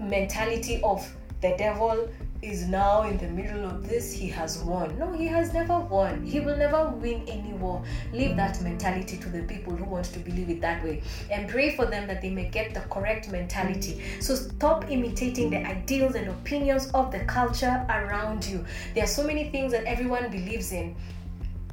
mentality 0.01 0.81
of 0.83 1.07
the 1.41 1.55
devil 1.57 2.09
is 2.41 2.67
now 2.67 3.03
in 3.03 3.17
the 3.17 3.27
middle 3.27 3.65
of 3.65 3.87
this, 3.87 4.11
he 4.11 4.27
has 4.27 4.59
won. 4.59 4.97
No, 4.97 5.11
he 5.11 5.25
has 5.27 5.53
never 5.53 5.79
won. 5.79 6.23
He 6.23 6.39
will 6.39 6.55
never 6.55 6.89
win 6.89 7.23
any 7.27 7.53
war. 7.53 7.83
Leave 8.13 8.35
that 8.35 8.61
mentality 8.61 9.17
to 9.17 9.29
the 9.29 9.41
people 9.43 9.75
who 9.75 9.85
want 9.85 10.05
to 10.05 10.19
believe 10.19 10.49
it 10.49 10.61
that 10.61 10.83
way 10.83 11.01
and 11.31 11.49
pray 11.49 11.75
for 11.75 11.85
them 11.85 12.07
that 12.07 12.21
they 12.21 12.29
may 12.29 12.47
get 12.49 12.73
the 12.73 12.81
correct 12.81 13.31
mentality. 13.31 14.01
So 14.19 14.35
stop 14.35 14.89
imitating 14.89 15.49
the 15.49 15.65
ideals 15.65 16.15
and 16.15 16.27
opinions 16.27 16.91
of 16.91 17.11
the 17.11 17.19
culture 17.21 17.85
around 17.89 18.45
you. 18.45 18.63
There 18.93 19.03
are 19.03 19.07
so 19.07 19.23
many 19.23 19.49
things 19.49 19.71
that 19.71 19.85
everyone 19.85 20.29
believes 20.29 20.71
in 20.71 20.95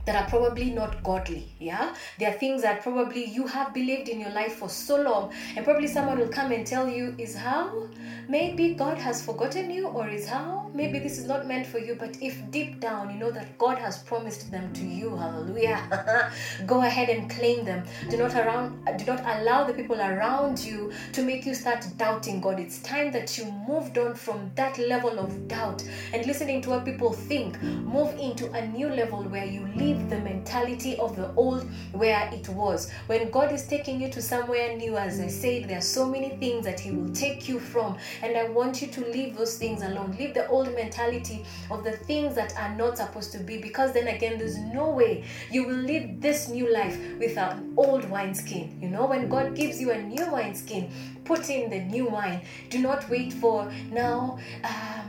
that 0.07 0.17
are 0.17 0.29
probably 0.29 0.71
not 0.71 1.03
godly. 1.03 1.49
Yeah, 1.59 1.95
there 2.19 2.31
are 2.31 2.39
things 2.39 2.63
that 2.63 2.83
probably 2.83 3.25
you 3.25 3.47
have 3.47 3.73
believed 3.73 4.09
in 4.09 4.21
your 4.21 4.31
life 4.31 4.55
for 4.55 4.69
so 4.69 5.01
long, 5.01 5.33
and 5.57 5.65
probably 5.65 5.87
someone 5.87 6.19
will 6.19 6.29
come 6.29 6.53
and 6.53 6.67
tell 6.67 6.89
you, 6.89 7.15
is 7.19 7.35
how 7.35 7.89
maybe 8.29 8.75
God 8.75 8.99
has 8.99 9.25
forgotten 9.25 9.71
you, 9.71 9.87
or 9.89 10.09
is 10.09 10.29
how 10.29 10.71
maybe 10.75 10.99
this 10.99 11.19
is 11.19 11.27
not 11.27 11.47
meant 11.47 11.67
for 11.67 11.79
you. 11.79 11.95
But 11.95 12.17
if 12.21 12.39
deep 12.51 12.81
down 12.81 13.11
you 13.11 13.19
know 13.19 13.31
that 13.31 13.57
God 13.59 13.79
has 13.79 13.99
promised 13.99 14.51
them 14.51 14.73
to 14.75 14.85
you, 14.85 15.17
hallelujah, 15.17 16.33
go 16.67 16.83
ahead 16.83 17.09
and 17.09 17.31
claim 17.31 17.65
them. 17.65 17.85
Do 18.11 18.17
not 18.17 18.35
around, 18.35 18.85
do 18.99 19.05
not 19.05 19.21
allow 19.21 19.65
the 19.65 19.75
people 19.75 20.01
around 20.01 20.59
you 20.61 20.93
to 21.13 21.23
make 21.23 21.47
you 21.47 21.55
start 21.55 21.87
doubting 21.97 22.41
God. 22.41 22.61
It's 22.61 22.81
time 22.81 23.11
that 23.13 23.39
you 23.39 23.45
moved 23.67 23.99
on 23.99 24.15
from 24.15 24.51
that 24.55 24.79
level 24.79 25.19
of 25.19 25.49
doubt 25.49 25.83
and 26.13 26.27
listening 26.27 26.61
to 26.63 26.71
what 26.71 26.85
people 26.85 27.13
think. 27.13 27.61
Move 27.63 28.15
into 28.19 28.51
a 28.53 28.67
new 28.67 28.89
level 28.89 29.23
where 29.25 29.45
you 29.45 29.67
live 29.77 29.94
leave 29.95 30.11
the 30.11 30.19
mentality 30.19 30.97
of 30.99 31.17
the 31.17 31.33
old 31.35 31.69
where 31.93 32.29
it 32.33 32.49
was. 32.49 32.91
When 33.07 33.31
God 33.31 33.53
is 33.53 33.67
taking 33.67 34.01
you 34.01 34.09
to 34.11 34.21
somewhere 34.21 34.77
new, 34.77 34.97
as 34.97 35.21
I 35.21 35.29
said, 35.29 35.69
there 35.69 35.79
are 35.79 35.83
so 35.83 36.09
many 36.09 36.31
things 36.37 36.65
that 36.65 36.81
He 36.81 36.91
will 36.91 37.13
take 37.15 37.49
you 37.49 37.61
from, 37.61 37.97
and 38.23 38.37
I 38.37 38.49
want 38.49 38.83
you 38.83 38.89
to 38.89 39.01
leave 39.07 39.37
those 39.37 39.57
things 39.57 39.83
alone. 39.83 40.17
Leave 40.19 40.35
the 40.35 40.47
old 40.49 40.75
mentality 40.75 41.45
of 41.71 41.85
the 41.85 41.93
things 41.93 42.35
that 42.35 42.57
are 42.59 42.75
not 42.75 42.99
supposed 42.99 43.33
to 43.33 43.39
be, 43.39 43.59
because 43.59 43.93
then 43.93 44.09
again, 44.09 44.39
there's 44.39 44.59
no 44.59 44.91
way 44.91 45.25
you 45.51 45.67
will 45.67 45.77
live 45.77 46.21
this 46.21 46.49
new 46.49 46.73
life 46.73 46.99
with 47.19 47.37
an 47.39 47.75
old 47.77 48.09
wineskin. 48.11 48.77
You 48.81 48.89
know, 48.89 49.07
when 49.07 49.29
God 49.29 49.55
gives 49.55 49.81
you 49.81 49.91
a 49.93 50.03
new 50.03 50.31
wineskin, 50.31 50.91
put 51.25 51.49
in 51.49 51.71
the 51.71 51.81
new 51.81 52.07
wine. 52.07 52.43
Do 52.71 52.79
not 52.79 53.09
wait 53.09 53.33
for 53.33 53.71
now. 53.91 54.39
Um, 54.63 55.04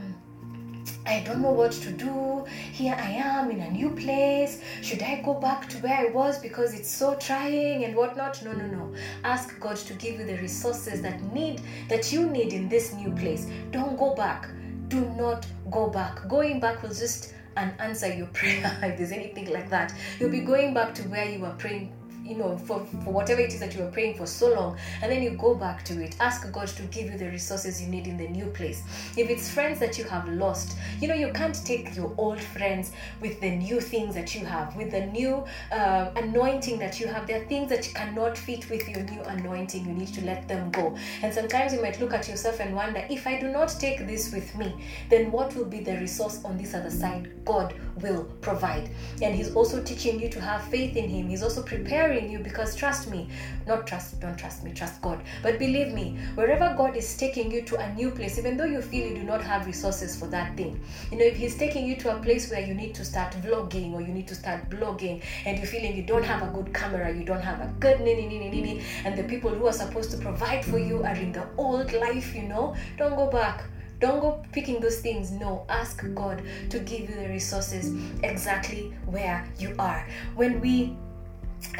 I 1.05 1.19
don't 1.19 1.41
know 1.41 1.51
what 1.51 1.71
to 1.73 1.91
do. 1.91 2.45
Here 2.71 2.95
I 2.97 3.11
am 3.11 3.51
in 3.51 3.59
a 3.59 3.69
new 3.69 3.91
place. 3.91 4.61
Should 4.81 5.03
I 5.03 5.21
go 5.21 5.35
back 5.35 5.69
to 5.69 5.77
where 5.77 5.95
I 5.95 6.05
was 6.11 6.39
because 6.39 6.73
it's 6.73 6.89
so 6.89 7.15
trying 7.15 7.83
and 7.85 7.95
whatnot? 7.95 8.43
No, 8.43 8.53
no, 8.53 8.65
no. 8.65 8.93
Ask 9.23 9.59
God 9.59 9.75
to 9.77 9.93
give 9.93 10.19
you 10.19 10.25
the 10.25 10.37
resources 10.37 11.03
that 11.03 11.21
need 11.31 11.61
that 11.89 12.11
you 12.11 12.25
need 12.27 12.53
in 12.53 12.67
this 12.69 12.93
new 12.93 13.11
place. 13.11 13.47
Don't 13.69 13.97
go 13.97 14.15
back. 14.15 14.49
Do 14.87 15.01
not 15.11 15.45
go 15.69 15.89
back. 15.89 16.27
Going 16.27 16.59
back 16.59 16.81
will 16.81 16.89
just 16.89 17.35
unanswer 17.55 18.17
your 18.17 18.27
prayer 18.33 18.75
if 18.81 18.97
there's 18.97 19.11
anything 19.11 19.51
like 19.53 19.69
that. 19.69 19.93
You'll 20.19 20.31
be 20.31 20.41
going 20.41 20.73
back 20.73 20.95
to 20.95 21.03
where 21.03 21.29
you 21.29 21.39
were 21.39 21.55
praying 21.57 21.93
you 22.25 22.35
know, 22.35 22.57
for, 22.57 22.85
for 23.03 23.11
whatever 23.11 23.39
it 23.41 23.53
is 23.53 23.59
that 23.59 23.75
you 23.75 23.81
were 23.83 23.91
praying 23.91 24.17
for 24.17 24.25
so 24.25 24.53
long, 24.53 24.77
and 25.01 25.11
then 25.11 25.21
you 25.21 25.31
go 25.31 25.53
back 25.53 25.85
to 25.85 26.03
it. 26.03 26.15
Ask 26.19 26.51
God 26.51 26.67
to 26.67 26.83
give 26.83 27.11
you 27.11 27.17
the 27.17 27.29
resources 27.29 27.81
you 27.81 27.87
need 27.87 28.07
in 28.07 28.17
the 28.17 28.27
new 28.27 28.47
place. 28.47 28.81
If 29.15 29.29
it's 29.29 29.49
friends 29.49 29.79
that 29.79 29.97
you 29.97 30.05
have 30.05 30.27
lost, 30.27 30.75
you 30.99 31.07
know, 31.07 31.13
you 31.13 31.31
can't 31.31 31.55
take 31.65 31.95
your 31.95 32.13
old 32.17 32.41
friends 32.41 32.91
with 33.21 33.39
the 33.41 33.51
new 33.51 33.79
things 33.79 34.15
that 34.15 34.33
you 34.33 34.43
have, 34.45 34.75
with 34.75 34.91
the 34.91 35.05
new 35.07 35.45
uh, 35.71 36.11
anointing 36.15 36.79
that 36.79 36.99
you 36.99 37.07
have. 37.07 37.27
There 37.27 37.41
are 37.41 37.45
things 37.45 37.69
that 37.69 37.83
cannot 37.93 38.37
fit 38.37 38.69
with 38.69 38.87
your 38.89 39.03
new 39.03 39.21
anointing. 39.21 39.85
You 39.85 39.93
need 39.93 40.13
to 40.15 40.25
let 40.25 40.47
them 40.47 40.71
go. 40.71 40.97
And 41.21 41.33
sometimes 41.33 41.73
you 41.73 41.81
might 41.81 41.99
look 41.99 42.13
at 42.13 42.27
yourself 42.27 42.59
and 42.59 42.75
wonder 42.75 43.05
if 43.09 43.27
I 43.27 43.39
do 43.39 43.49
not 43.49 43.69
take 43.79 44.07
this 44.07 44.33
with 44.33 44.55
me, 44.55 44.83
then 45.09 45.31
what 45.31 45.55
will 45.55 45.65
be 45.65 45.81
the 45.81 45.97
resource 45.97 46.43
on 46.43 46.57
this 46.57 46.73
other 46.73 46.89
side? 46.89 47.31
God 47.45 47.75
will 48.01 48.23
provide. 48.41 48.89
And 49.21 49.35
He's 49.35 49.53
also 49.53 49.83
teaching 49.83 50.19
you 50.19 50.29
to 50.29 50.41
have 50.41 50.63
faith 50.63 50.95
in 50.95 51.07
Him, 51.07 51.29
He's 51.29 51.43
also 51.43 51.61
preparing 51.61 52.14
you 52.23 52.39
because 52.39 52.75
trust 52.75 53.09
me, 53.09 53.29
not 53.67 53.87
trust, 53.87 54.19
don't 54.19 54.37
trust 54.37 54.63
me, 54.63 54.71
trust 54.71 55.01
God. 55.01 55.21
But 55.43 55.59
believe 55.59 55.93
me, 55.93 56.17
wherever 56.35 56.73
God 56.77 56.95
is 56.95 57.17
taking 57.17 57.51
you 57.51 57.61
to 57.63 57.77
a 57.77 57.93
new 57.93 58.11
place, 58.11 58.37
even 58.37 58.57
though 58.57 58.65
you 58.65 58.81
feel 58.81 59.07
you 59.07 59.15
do 59.15 59.23
not 59.23 59.41
have 59.41 59.65
resources 59.65 60.15
for 60.15 60.27
that 60.27 60.55
thing, 60.55 60.79
you 61.11 61.17
know, 61.17 61.25
if 61.25 61.35
He's 61.35 61.57
taking 61.57 61.85
you 61.85 61.95
to 61.97 62.15
a 62.15 62.19
place 62.19 62.49
where 62.49 62.61
you 62.61 62.73
need 62.73 62.93
to 62.95 63.05
start 63.05 63.33
vlogging 63.41 63.93
or 63.93 64.01
you 64.01 64.13
need 64.13 64.27
to 64.27 64.35
start 64.35 64.69
blogging 64.69 65.21
and 65.45 65.57
you're 65.57 65.67
feeling 65.67 65.95
you 65.95 66.03
don't 66.03 66.23
have 66.23 66.41
a 66.41 66.51
good 66.51 66.73
camera, 66.73 67.13
you 67.13 67.23
don't 67.23 67.41
have 67.41 67.59
a 67.61 67.73
good 67.79 68.01
nini, 68.01 68.27
nini, 68.27 68.49
nini, 68.49 68.81
and 69.03 69.17
the 69.17 69.23
people 69.23 69.49
who 69.49 69.67
are 69.67 69.73
supposed 69.73 70.11
to 70.11 70.17
provide 70.17 70.63
for 70.63 70.79
you 70.79 71.03
are 71.03 71.15
in 71.15 71.31
the 71.31 71.47
old 71.57 71.91
life, 71.93 72.35
you 72.35 72.43
know, 72.43 72.75
don't 72.97 73.15
go 73.15 73.29
back. 73.29 73.63
Don't 73.99 74.19
go 74.19 74.43
picking 74.51 74.81
those 74.81 74.99
things. 74.99 75.31
No, 75.31 75.65
ask 75.69 76.03
God 76.13 76.43
to 76.69 76.79
give 76.79 77.09
you 77.09 77.15
the 77.15 77.29
resources 77.29 77.93
exactly 78.23 78.93
where 79.05 79.47
you 79.57 79.73
are. 79.79 80.05
When 80.35 80.59
we 80.59 80.97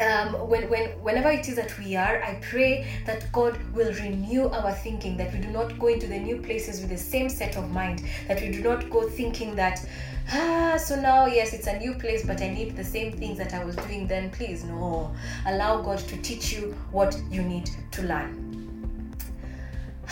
um, 0.00 0.48
when, 0.48 0.68
when, 0.68 0.90
whenever 1.02 1.30
it 1.30 1.48
is 1.48 1.56
that 1.56 1.76
we 1.78 1.96
are, 1.96 2.22
I 2.22 2.38
pray 2.42 2.86
that 3.06 3.30
God 3.32 3.58
will 3.72 3.92
renew 3.94 4.48
our 4.48 4.72
thinking, 4.72 5.16
that 5.16 5.32
we 5.32 5.40
do 5.40 5.48
not 5.48 5.78
go 5.78 5.88
into 5.88 6.06
the 6.06 6.18
new 6.18 6.40
places 6.40 6.80
with 6.80 6.90
the 6.90 6.98
same 6.98 7.28
set 7.28 7.56
of 7.56 7.70
mind, 7.70 8.04
that 8.28 8.40
we 8.40 8.50
do 8.50 8.62
not 8.62 8.90
go 8.90 9.08
thinking 9.08 9.54
that, 9.56 9.86
ah, 10.32 10.76
so 10.76 11.00
now, 11.00 11.26
yes, 11.26 11.52
it's 11.52 11.66
a 11.66 11.78
new 11.78 11.94
place, 11.94 12.26
but 12.26 12.40
I 12.42 12.48
need 12.48 12.76
the 12.76 12.84
same 12.84 13.12
things 13.12 13.38
that 13.38 13.54
I 13.54 13.64
was 13.64 13.76
doing 13.76 14.06
then. 14.06 14.30
Please, 14.30 14.64
no. 14.64 15.14
Allow 15.46 15.82
God 15.82 15.98
to 15.98 16.16
teach 16.18 16.52
you 16.52 16.76
what 16.90 17.18
you 17.30 17.42
need 17.42 17.70
to 17.92 18.02
learn. 18.02 19.14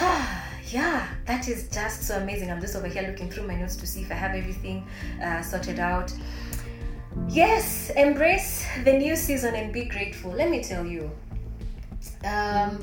Ah, 0.01 0.49
yeah, 0.69 1.07
that 1.27 1.47
is 1.47 1.69
just 1.69 2.03
so 2.03 2.19
amazing. 2.19 2.51
I'm 2.51 2.61
just 2.61 2.75
over 2.75 2.89
here 2.89 3.03
looking 3.03 3.31
through 3.31 3.47
my 3.47 3.55
notes 3.55 3.77
to 3.77 3.87
see 3.87 4.03
if 4.03 4.11
I 4.11 4.15
have 4.15 4.35
everything 4.35 4.87
uh, 5.23 5.43
sorted 5.43 5.79
out. 5.79 6.13
Yes, 7.29 7.91
embrace 7.97 8.67
the 8.85 8.93
new 8.93 9.17
season 9.17 9.55
and 9.55 9.73
be 9.73 9.85
grateful. 9.85 10.31
Let 10.31 10.51
me 10.51 10.63
tell 10.63 10.87
you, 10.87 11.11
um, 12.25 12.79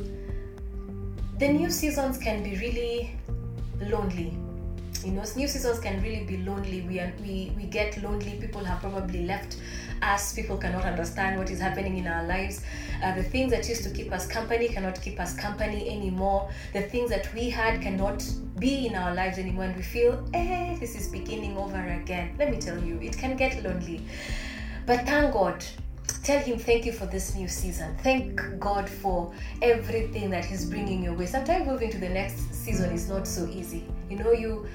the 1.40 1.48
new 1.48 1.70
seasons 1.70 2.18
can 2.18 2.44
be 2.44 2.56
really 2.58 3.16
lonely. 3.90 4.38
You 5.06 5.14
know, 5.14 5.24
new 5.36 5.48
seasons 5.48 5.80
can 5.80 6.02
really 6.02 6.26
be 6.26 6.38
lonely. 6.38 6.82
We 6.82 7.00
are, 7.00 7.14
we 7.22 7.54
we 7.56 7.64
get 7.64 8.02
lonely. 8.04 8.38
People 8.40 8.64
have 8.64 8.82
probably 8.82 9.26
left 9.26 9.58
us. 10.02 10.34
People 10.34 10.58
cannot 10.58 10.84
understand 10.86 11.38
what 11.38 11.50
is 11.50 11.60
happening 11.60 11.98
in 11.98 12.08
our 12.08 12.24
lives. 12.26 12.62
Uh, 13.04 13.16
the 13.16 13.24
things 13.24 13.52
that 13.52 13.68
used 13.68 13.84
to 13.84 13.90
keep 13.90 14.12
us 14.12 14.28
company 14.28 14.68
cannot 14.68 15.02
keep 15.02 15.20
us 15.20 15.36
company 15.36 15.90
anymore. 15.90 16.50
The 16.74 16.84
things 16.84 17.10
that 17.10 17.34
we 17.34 17.50
had 17.50 17.82
cannot 17.82 18.24
be 18.60 18.88
in 18.88 18.96
our 18.96 19.14
lives 19.14 19.38
anymore. 19.38 19.66
And 19.66 19.76
we 19.76 19.82
feel, 19.82 20.28
eh, 20.34 20.78
this 20.80 20.96
is 20.96 21.08
beginning 21.08 21.58
over 21.58 21.84
again. 22.02 22.36
Let 22.38 22.52
me 22.52 22.58
tell 22.58 22.82
you, 22.82 23.00
it 23.02 23.18
can 23.18 23.36
get 23.36 23.64
lonely. 23.64 24.02
But 24.86 25.06
thank 25.06 25.34
God 25.34 25.64
tell 26.24 26.40
him 26.40 26.60
thank 26.60 26.86
you 26.86 26.92
for 26.92 27.06
this 27.08 27.36
new 27.36 27.48
season 27.48 27.96
thank 28.04 28.42
god 28.60 28.88
for 28.88 29.32
everything 29.62 30.30
that 30.30 30.46
he's 30.46 30.66
bringing 30.66 31.04
your 31.04 31.14
way 31.14 31.26
sometimes 31.26 31.66
moving 31.66 31.90
to 31.90 31.98
the 31.98 32.10
next 32.10 32.54
season 32.54 32.92
is 32.92 33.10
not 33.10 33.26
so 33.26 33.48
easy 33.48 33.84
you 34.10 34.18
know 34.18 34.32
you 34.32 34.68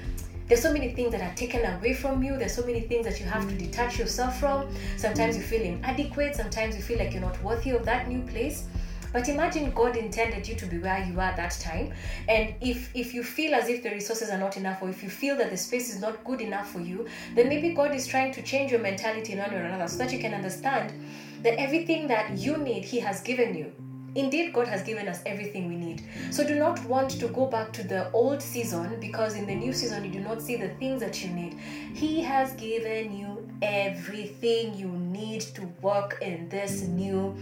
there's 0.47 0.61
so 0.61 0.71
many 0.71 0.93
things 0.93 1.11
that 1.11 1.21
are 1.21 1.35
taken 1.35 1.65
away 1.65 1.93
from 1.93 2.23
you. 2.23 2.37
There's 2.37 2.55
so 2.55 2.65
many 2.65 2.81
things 2.81 3.05
that 3.05 3.19
you 3.19 3.25
have 3.25 3.47
to 3.47 3.55
detach 3.55 3.99
yourself 3.99 4.39
from. 4.39 4.73
Sometimes 4.95 5.35
you 5.35 5.43
feel 5.43 5.61
inadequate. 5.61 6.35
Sometimes 6.35 6.75
you 6.75 6.81
feel 6.81 6.99
like 6.99 7.11
you're 7.13 7.21
not 7.21 7.41
worthy 7.43 7.71
of 7.71 7.85
that 7.85 8.07
new 8.07 8.21
place. 8.21 8.65
But 9.13 9.29
imagine 9.29 9.71
god 9.71 9.95
intended 9.95 10.47
you 10.47 10.55
to 10.55 10.65
be 10.65 10.79
where 10.79 11.03
you 11.03 11.19
are 11.19 11.29
at 11.29 11.37
that 11.37 11.57
time. 11.59 11.93
And 12.27 12.53
if 12.61 12.91
if 12.93 13.13
you 13.13 13.23
feel 13.23 13.55
as 13.55 13.69
if 13.69 13.81
the 13.83 13.89
resources 13.89 14.29
are 14.29 14.37
not 14.37 14.57
enough 14.57 14.81
or 14.81 14.89
if 14.89 15.01
you 15.01 15.09
feel 15.09 15.35
that 15.37 15.49
the 15.49 15.57
space 15.57 15.93
is 15.93 15.99
not 15.99 16.23
good 16.23 16.41
enough 16.41 16.71
for 16.71 16.81
you 16.81 17.07
then 17.35 17.47
maybe 17.49 17.73
god 17.73 17.95
is 17.95 18.05
trying 18.05 18.31
to 18.33 18.41
change 18.41 18.71
your 18.71 18.81
mentality 18.81 19.33
in 19.33 19.39
one 19.39 19.51
way 19.51 19.57
or 19.57 19.63
another 19.63 19.87
so 19.87 19.97
that 19.97 20.11
you 20.11 20.19
can 20.19 20.33
understand 20.33 20.93
that 21.41 21.59
everything 21.59 22.07
that 22.07 22.37
you 22.37 22.57
need 22.57 22.83
he 22.83 22.99
has 22.99 23.21
given 23.21 23.55
you 23.55 23.71
Indeed, 24.17 24.51
God 24.51 24.67
has 24.67 24.81
given 24.81 25.07
us 25.07 25.21
everything 25.27 25.69
we 25.69 25.75
need. 25.75 26.01
So 26.31 26.45
do 26.45 26.55
not 26.55 26.83
want 26.85 27.11
to 27.11 27.27
go 27.27 27.45
back 27.45 27.71
to 27.73 27.83
the 27.83 28.11
old 28.13 28.41
season 28.41 28.99
because 28.99 29.35
in 29.35 29.45
the 29.45 29.53
new 29.53 29.71
season 29.71 30.03
you 30.03 30.11
do 30.11 30.19
not 30.19 30.41
see 30.41 30.55
the 30.55 30.69
things 30.79 31.01
that 31.01 31.23
you 31.23 31.29
need. 31.29 31.53
He 31.93 32.23
has 32.23 32.53
given 32.53 33.15
you 33.15 33.47
everything 33.61 34.73
you 34.73 34.87
need 34.87 35.41
to 35.41 35.61
work 35.83 36.17
in 36.23 36.49
this 36.49 36.81
new 36.81 37.37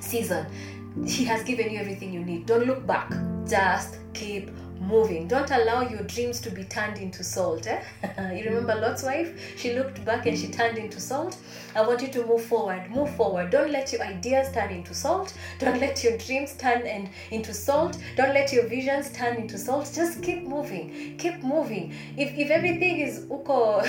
season. 0.00 0.44
He 1.06 1.24
has 1.24 1.42
given 1.42 1.70
you 1.70 1.78
everything 1.78 2.12
you 2.12 2.22
need. 2.22 2.44
Don't 2.44 2.66
look 2.66 2.86
back. 2.86 3.10
Just 3.48 3.96
keep 4.12 4.50
moving. 4.86 5.28
Don't 5.28 5.50
allow 5.50 5.82
your 5.82 6.02
dreams 6.02 6.40
to 6.40 6.50
be 6.50 6.64
turned 6.64 6.98
into 6.98 7.24
salt. 7.24 7.66
Eh? 7.66 7.82
you 8.32 8.44
remember 8.44 8.74
Lot's 8.74 9.02
wife? 9.02 9.56
She 9.56 9.74
looked 9.74 10.04
back 10.04 10.26
and 10.26 10.38
she 10.38 10.48
turned 10.48 10.78
into 10.78 11.00
salt. 11.00 11.36
I 11.74 11.82
want 11.82 12.02
you 12.02 12.08
to 12.08 12.26
move 12.26 12.44
forward. 12.44 12.90
Move 12.90 13.14
forward. 13.16 13.50
Don't 13.50 13.70
let 13.70 13.92
your 13.92 14.02
ideas 14.02 14.52
turn 14.52 14.70
into 14.70 14.94
salt. 14.94 15.34
Don't 15.58 15.80
let 15.80 16.04
your 16.04 16.16
dreams 16.18 16.54
turn 16.56 16.86
and 16.86 17.08
into 17.30 17.52
salt. 17.52 17.98
Don't 18.16 18.34
let 18.34 18.52
your 18.52 18.66
visions 18.66 19.10
turn 19.12 19.36
into 19.36 19.58
salt. 19.58 19.90
Just 19.94 20.22
keep 20.22 20.42
moving. 20.44 21.16
Keep 21.18 21.42
moving. 21.42 21.94
If 22.16 22.36
if 22.36 22.50
everything 22.50 23.00
is 23.00 23.20
uko 23.26 23.82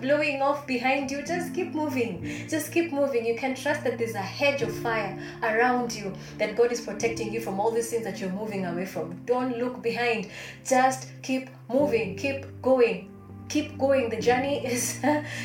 blowing 0.00 0.42
off 0.42 0.66
behind 0.66 1.10
you, 1.10 1.22
just 1.22 1.54
keep 1.54 1.74
moving. 1.74 2.46
Just 2.48 2.72
keep 2.72 2.92
moving. 2.92 3.26
You 3.26 3.36
can 3.36 3.54
trust 3.54 3.84
that 3.84 3.98
there's 3.98 4.14
a 4.14 4.28
hedge 4.38 4.62
of 4.62 4.74
fire 4.78 5.18
around 5.42 5.92
you, 5.92 6.12
that 6.38 6.56
God 6.56 6.72
is 6.72 6.80
protecting 6.80 7.32
you 7.32 7.40
from 7.40 7.60
all 7.60 7.70
these 7.70 7.90
things 7.90 8.04
that 8.04 8.20
you're 8.20 8.30
moving 8.30 8.66
away 8.66 8.86
from. 8.86 9.20
Don't 9.26 9.57
look 9.58 9.82
behind. 9.82 10.28
Just 10.64 11.08
keep 11.22 11.50
moving. 11.68 12.16
Keep 12.16 12.62
going. 12.62 13.10
Keep 13.48 13.78
going. 13.78 14.10
The 14.10 14.20
journey 14.20 14.66
is 14.72 15.00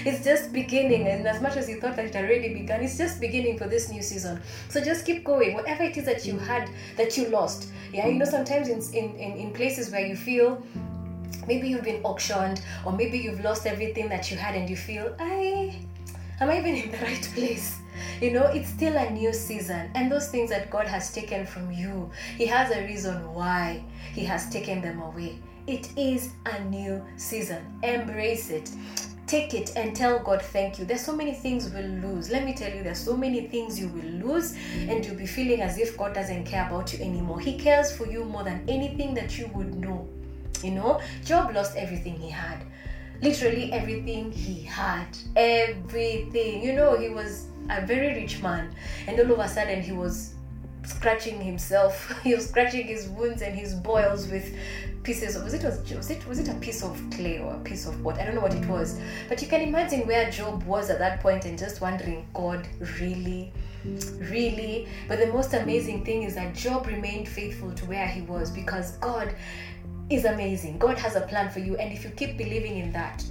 it's 0.05 0.23
just 0.23 0.53
beginning. 0.53 1.07
And 1.07 1.27
as 1.27 1.41
much 1.41 1.55
as 1.57 1.69
you 1.69 1.79
thought 1.79 1.95
that 1.95 2.05
it 2.05 2.15
already 2.15 2.53
begun 2.53 2.81
it's 2.81 2.97
just 2.97 3.19
beginning 3.19 3.57
for 3.57 3.67
this 3.67 3.89
new 3.89 4.01
season. 4.01 4.41
So 4.69 4.81
just 4.81 5.05
keep 5.05 5.23
going. 5.23 5.53
Whatever 5.53 5.83
it 5.83 5.97
is 5.97 6.05
that 6.05 6.25
you 6.25 6.37
had 6.37 6.69
that 6.97 7.17
you 7.17 7.29
lost. 7.29 7.69
Yeah 7.93 8.07
you 8.07 8.15
know 8.15 8.25
sometimes 8.25 8.69
in, 8.69 8.79
in, 9.15 9.37
in 9.37 9.53
places 9.53 9.91
where 9.91 10.05
you 10.05 10.15
feel 10.15 10.61
maybe 11.47 11.67
you've 11.67 11.83
been 11.83 12.01
auctioned 12.03 12.61
or 12.85 12.91
maybe 12.91 13.17
you've 13.17 13.43
lost 13.43 13.65
everything 13.65 14.09
that 14.09 14.31
you 14.31 14.37
had 14.37 14.55
and 14.55 14.69
you 14.69 14.75
feel 14.75 15.15
i 15.19 15.75
am 16.39 16.49
i 16.49 16.57
even 16.57 16.75
in 16.75 16.91
the 16.91 16.97
right 16.97 17.29
place 17.35 17.79
you 18.21 18.31
know 18.31 18.45
it's 18.45 18.69
still 18.69 18.95
a 18.95 19.09
new 19.09 19.33
season 19.33 19.89
and 19.95 20.11
those 20.11 20.29
things 20.29 20.49
that 20.49 20.69
god 20.69 20.87
has 20.87 21.13
taken 21.13 21.45
from 21.45 21.71
you 21.71 22.09
he 22.37 22.45
has 22.45 22.71
a 22.71 22.81
reason 22.85 23.33
why 23.33 23.83
he 24.13 24.23
has 24.23 24.49
taken 24.49 24.81
them 24.81 25.01
away 25.01 25.39
it 25.67 25.97
is 25.97 26.33
a 26.45 26.61
new 26.65 27.01
season. 27.15 27.63
Embrace 27.83 28.49
it. 28.49 28.69
Take 29.27 29.53
it 29.53 29.71
and 29.77 29.95
tell 29.95 30.19
God 30.19 30.41
thank 30.41 30.77
you. 30.77 30.83
There's 30.83 31.01
so 31.01 31.15
many 31.15 31.33
things 31.33 31.69
we'll 31.69 31.87
lose. 31.87 32.29
Let 32.29 32.43
me 32.43 32.53
tell 32.53 32.73
you, 32.73 32.83
there's 32.83 32.99
so 32.99 33.15
many 33.15 33.47
things 33.47 33.79
you 33.79 33.87
will 33.87 34.03
lose, 34.03 34.55
and 34.75 35.05
you'll 35.05 35.15
be 35.15 35.25
feeling 35.25 35.61
as 35.61 35.77
if 35.77 35.97
God 35.97 36.13
doesn't 36.13 36.43
care 36.43 36.67
about 36.67 36.91
you 36.93 36.99
anymore. 37.03 37.39
He 37.39 37.57
cares 37.57 37.95
for 37.95 38.05
you 38.05 38.25
more 38.25 38.43
than 38.43 38.65
anything 38.67 39.13
that 39.13 39.37
you 39.37 39.47
would 39.53 39.73
know. 39.73 40.07
You 40.61 40.71
know, 40.71 41.01
Job 41.23 41.55
lost 41.55 41.77
everything 41.77 42.15
he 42.15 42.29
had. 42.29 42.65
Literally 43.21 43.71
everything 43.71 44.31
he 44.33 44.61
had. 44.63 45.07
Everything. 45.37 46.61
You 46.61 46.73
know, 46.73 46.97
he 46.97 47.09
was 47.09 47.47
a 47.69 47.85
very 47.85 48.13
rich 48.13 48.41
man, 48.41 48.73
and 49.07 49.19
all 49.19 49.33
of 49.33 49.39
a 49.39 49.47
sudden 49.47 49.81
he 49.81 49.91
was 49.91 50.35
scratching 50.85 51.39
himself. 51.41 52.11
he 52.23 52.33
was 52.33 52.49
scratching 52.49 52.87
his 52.87 53.07
wounds 53.09 53.41
and 53.41 53.55
his 53.55 53.73
boils 53.73 54.27
with 54.27 54.55
pieces 55.03 55.35
of 55.35 55.43
was 55.43 55.53
it 55.53 55.63
was, 55.63 55.79
was 55.91 56.09
it 56.09 56.25
was 56.27 56.39
it 56.39 56.47
a 56.47 56.53
piece 56.55 56.81
of 56.81 56.97
clay 57.11 57.37
or 57.37 57.53
a 57.53 57.59
piece 57.59 57.85
of 57.85 58.01
what 58.03 58.17
I 58.19 58.25
don't 58.25 58.35
know 58.35 58.41
what 58.41 58.53
it 58.53 58.65
was. 58.67 58.99
But 59.27 59.41
you 59.41 59.47
can 59.47 59.61
imagine 59.61 60.07
where 60.07 60.29
Job 60.31 60.63
was 60.63 60.89
at 60.89 60.99
that 60.99 61.19
point 61.19 61.45
and 61.45 61.57
just 61.57 61.81
wondering 61.81 62.25
God 62.33 62.67
really? 62.99 63.51
Really? 64.17 64.87
But 65.09 65.19
the 65.19 65.27
most 65.27 65.53
amazing 65.53 66.05
thing 66.05 66.23
is 66.23 66.35
that 66.35 66.55
Job 66.55 66.87
remained 66.87 67.27
faithful 67.27 67.71
to 67.73 67.85
where 67.85 68.07
he 68.07 68.21
was 68.21 68.49
because 68.49 68.97
God 68.97 69.35
is 70.09 70.25
amazing. 70.25 70.77
God 70.77 70.97
has 70.97 71.15
a 71.15 71.21
plan 71.21 71.49
for 71.49 71.59
you. 71.59 71.75
And 71.77 71.91
if 71.91 72.03
you 72.03 72.09
keep 72.11 72.37
believing 72.37 72.77
in 72.77 72.91
that 72.93 73.23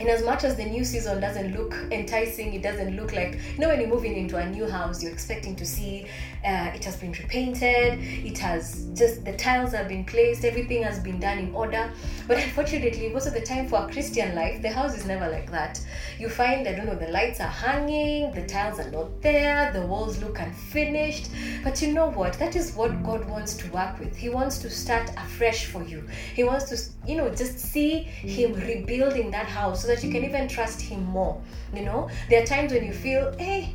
in 0.00 0.08
as 0.08 0.24
much 0.24 0.42
as 0.42 0.56
the 0.56 0.64
new 0.64 0.84
season 0.84 1.20
doesn't 1.20 1.56
look 1.56 1.74
enticing, 1.92 2.54
it 2.54 2.62
doesn't 2.62 2.96
look 2.96 3.12
like, 3.12 3.38
you 3.54 3.58
know, 3.58 3.68
when 3.68 3.80
you're 3.80 3.88
moving 3.88 4.16
into 4.16 4.36
a 4.36 4.48
new 4.48 4.68
house, 4.68 5.02
you're 5.02 5.12
expecting 5.12 5.54
to 5.56 5.64
see 5.64 6.06
uh, 6.44 6.70
it 6.74 6.84
has 6.84 6.96
been 6.96 7.12
repainted, 7.12 8.00
it 8.00 8.36
has 8.38 8.88
just, 8.94 9.24
the 9.24 9.32
tiles 9.36 9.72
have 9.72 9.88
been 9.88 10.04
placed, 10.04 10.44
everything 10.44 10.82
has 10.82 10.98
been 10.98 11.20
done 11.20 11.38
in 11.38 11.54
order. 11.54 11.92
But 12.26 12.38
unfortunately, 12.38 13.10
most 13.10 13.26
of 13.26 13.34
the 13.34 13.40
time 13.40 13.68
for 13.68 13.84
a 13.84 13.92
Christian 13.92 14.34
life, 14.34 14.60
the 14.60 14.70
house 14.70 14.96
is 14.96 15.06
never 15.06 15.28
like 15.28 15.50
that. 15.52 15.80
You 16.18 16.28
find, 16.28 16.66
I 16.66 16.72
don't 16.72 16.86
know, 16.86 16.96
the 16.96 17.12
lights 17.12 17.38
are 17.40 17.48
hanging, 17.48 18.32
the 18.32 18.46
tiles 18.46 18.80
are 18.80 18.90
not 18.90 19.22
there, 19.22 19.72
the 19.72 19.86
walls 19.86 20.20
look 20.20 20.40
unfinished. 20.40 21.28
But 21.62 21.80
you 21.80 21.92
know 21.92 22.10
what? 22.10 22.32
That 22.34 22.56
is 22.56 22.74
what 22.74 23.02
God 23.04 23.24
wants 23.28 23.54
to 23.58 23.70
work 23.70 23.98
with. 24.00 24.16
He 24.16 24.28
wants 24.28 24.58
to 24.58 24.70
start 24.70 25.10
afresh 25.16 25.66
for 25.66 25.84
you. 25.84 26.08
He 26.34 26.42
wants 26.42 26.64
to, 26.70 27.01
you 27.06 27.16
know, 27.16 27.28
just 27.34 27.58
see 27.58 28.02
Him 28.02 28.54
mm. 28.54 28.66
rebuilding 28.66 29.30
that 29.32 29.46
house 29.46 29.82
so 29.82 29.88
that 29.88 30.02
you 30.02 30.10
can 30.10 30.22
mm. 30.22 30.28
even 30.28 30.48
trust 30.48 30.80
Him 30.80 31.04
more. 31.04 31.40
You 31.74 31.84
know, 31.84 32.10
there 32.28 32.42
are 32.42 32.46
times 32.46 32.72
when 32.72 32.84
you 32.84 32.92
feel, 32.92 33.36
hey, 33.38 33.74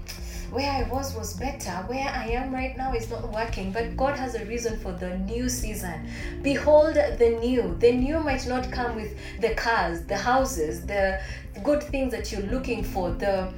where 0.51 0.71
I 0.71 0.83
was 0.89 1.13
was 1.13 1.33
better. 1.33 1.71
Where 1.87 2.07
I 2.07 2.27
am 2.29 2.53
right 2.53 2.77
now 2.77 2.93
is 2.93 3.09
not 3.09 3.31
working. 3.33 3.71
But 3.71 3.97
God 3.97 4.17
has 4.17 4.35
a 4.35 4.45
reason 4.45 4.79
for 4.79 4.93
the 4.93 5.17
new 5.19 5.49
season. 5.49 6.09
Behold 6.41 6.95
the 6.95 7.37
new. 7.41 7.75
The 7.79 7.91
new 7.91 8.19
might 8.19 8.47
not 8.47 8.71
come 8.71 8.95
with 8.95 9.17
the 9.41 9.53
cars, 9.55 10.03
the 10.03 10.17
houses, 10.17 10.85
the 10.85 11.19
good 11.63 11.83
things 11.83 12.11
that 12.11 12.31
you're 12.31 12.49
looking 12.49 12.83
for, 12.83 13.11
the 13.11 13.51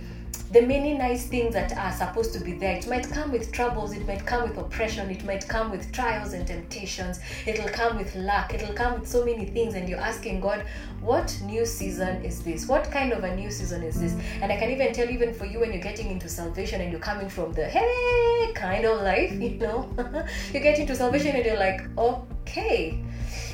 the 0.52 0.62
many 0.62 0.97
nice 0.97 1.28
things 1.28 1.54
that 1.54 1.78
are 1.78 1.91
supposed 1.91 2.34
to 2.34 2.39
be 2.39 2.54
there. 2.54 2.76
It 2.76 2.88
might 2.88 3.10
come 3.10 3.32
with 3.32 3.52
troubles, 3.52 3.93
it 3.93 4.08
might 4.08 4.26
come 4.26 4.50
with 4.50 4.58
oppression, 4.58 5.10
it 5.10 5.24
might 5.24 5.47
come 5.47 5.70
with 5.70 5.91
trials 5.91 6.34
and 6.34 6.47
temptations, 6.47 7.20
it'll 7.45 7.70
come 7.70 7.97
with 7.97 8.16
luck, 8.16 8.54
it'll 8.54 8.74
come 8.74 9.00
with 9.00 9.08
so 9.08 9.24
many 9.24 9.45
things, 9.45 9.76
and 9.76 9.88
you're 9.88 10.00
asking 10.00 10.41
God, 10.41 10.66
what 11.02 11.39
new 11.43 11.66
season 11.66 12.24
is 12.26 12.41
this? 12.43 12.68
What 12.68 12.91
kind 12.91 13.14
of 13.14 13.24
a 13.24 13.36
new 13.36 13.52
season 13.52 13.84
is 13.84 14.02
this? 14.02 14.16
And 14.41 14.52
I 14.52 14.58
can 14.58 14.72
even 14.72 14.91
tell, 14.91 15.10
even 15.10 15.34
for 15.34 15.45
you, 15.45 15.60
when 15.60 15.72
you're 15.72 15.82
getting 15.82 16.10
into 16.10 16.28
salvation 16.28 16.82
and 16.82 16.91
you're 16.91 17.00
coming 17.00 17.30
from 17.30 17.54
the 17.54 17.66
hey 17.66 18.52
kind 18.56 18.86
of 18.86 19.02
life, 19.02 19.32
you 19.39 19.52
know, 19.52 19.88
you 20.54 20.60
get 20.60 20.80
into 20.80 20.95
salvation 20.95 21.36
and 21.36 21.45
you're 21.45 21.60
like, 21.60 21.82
okay 21.97 23.04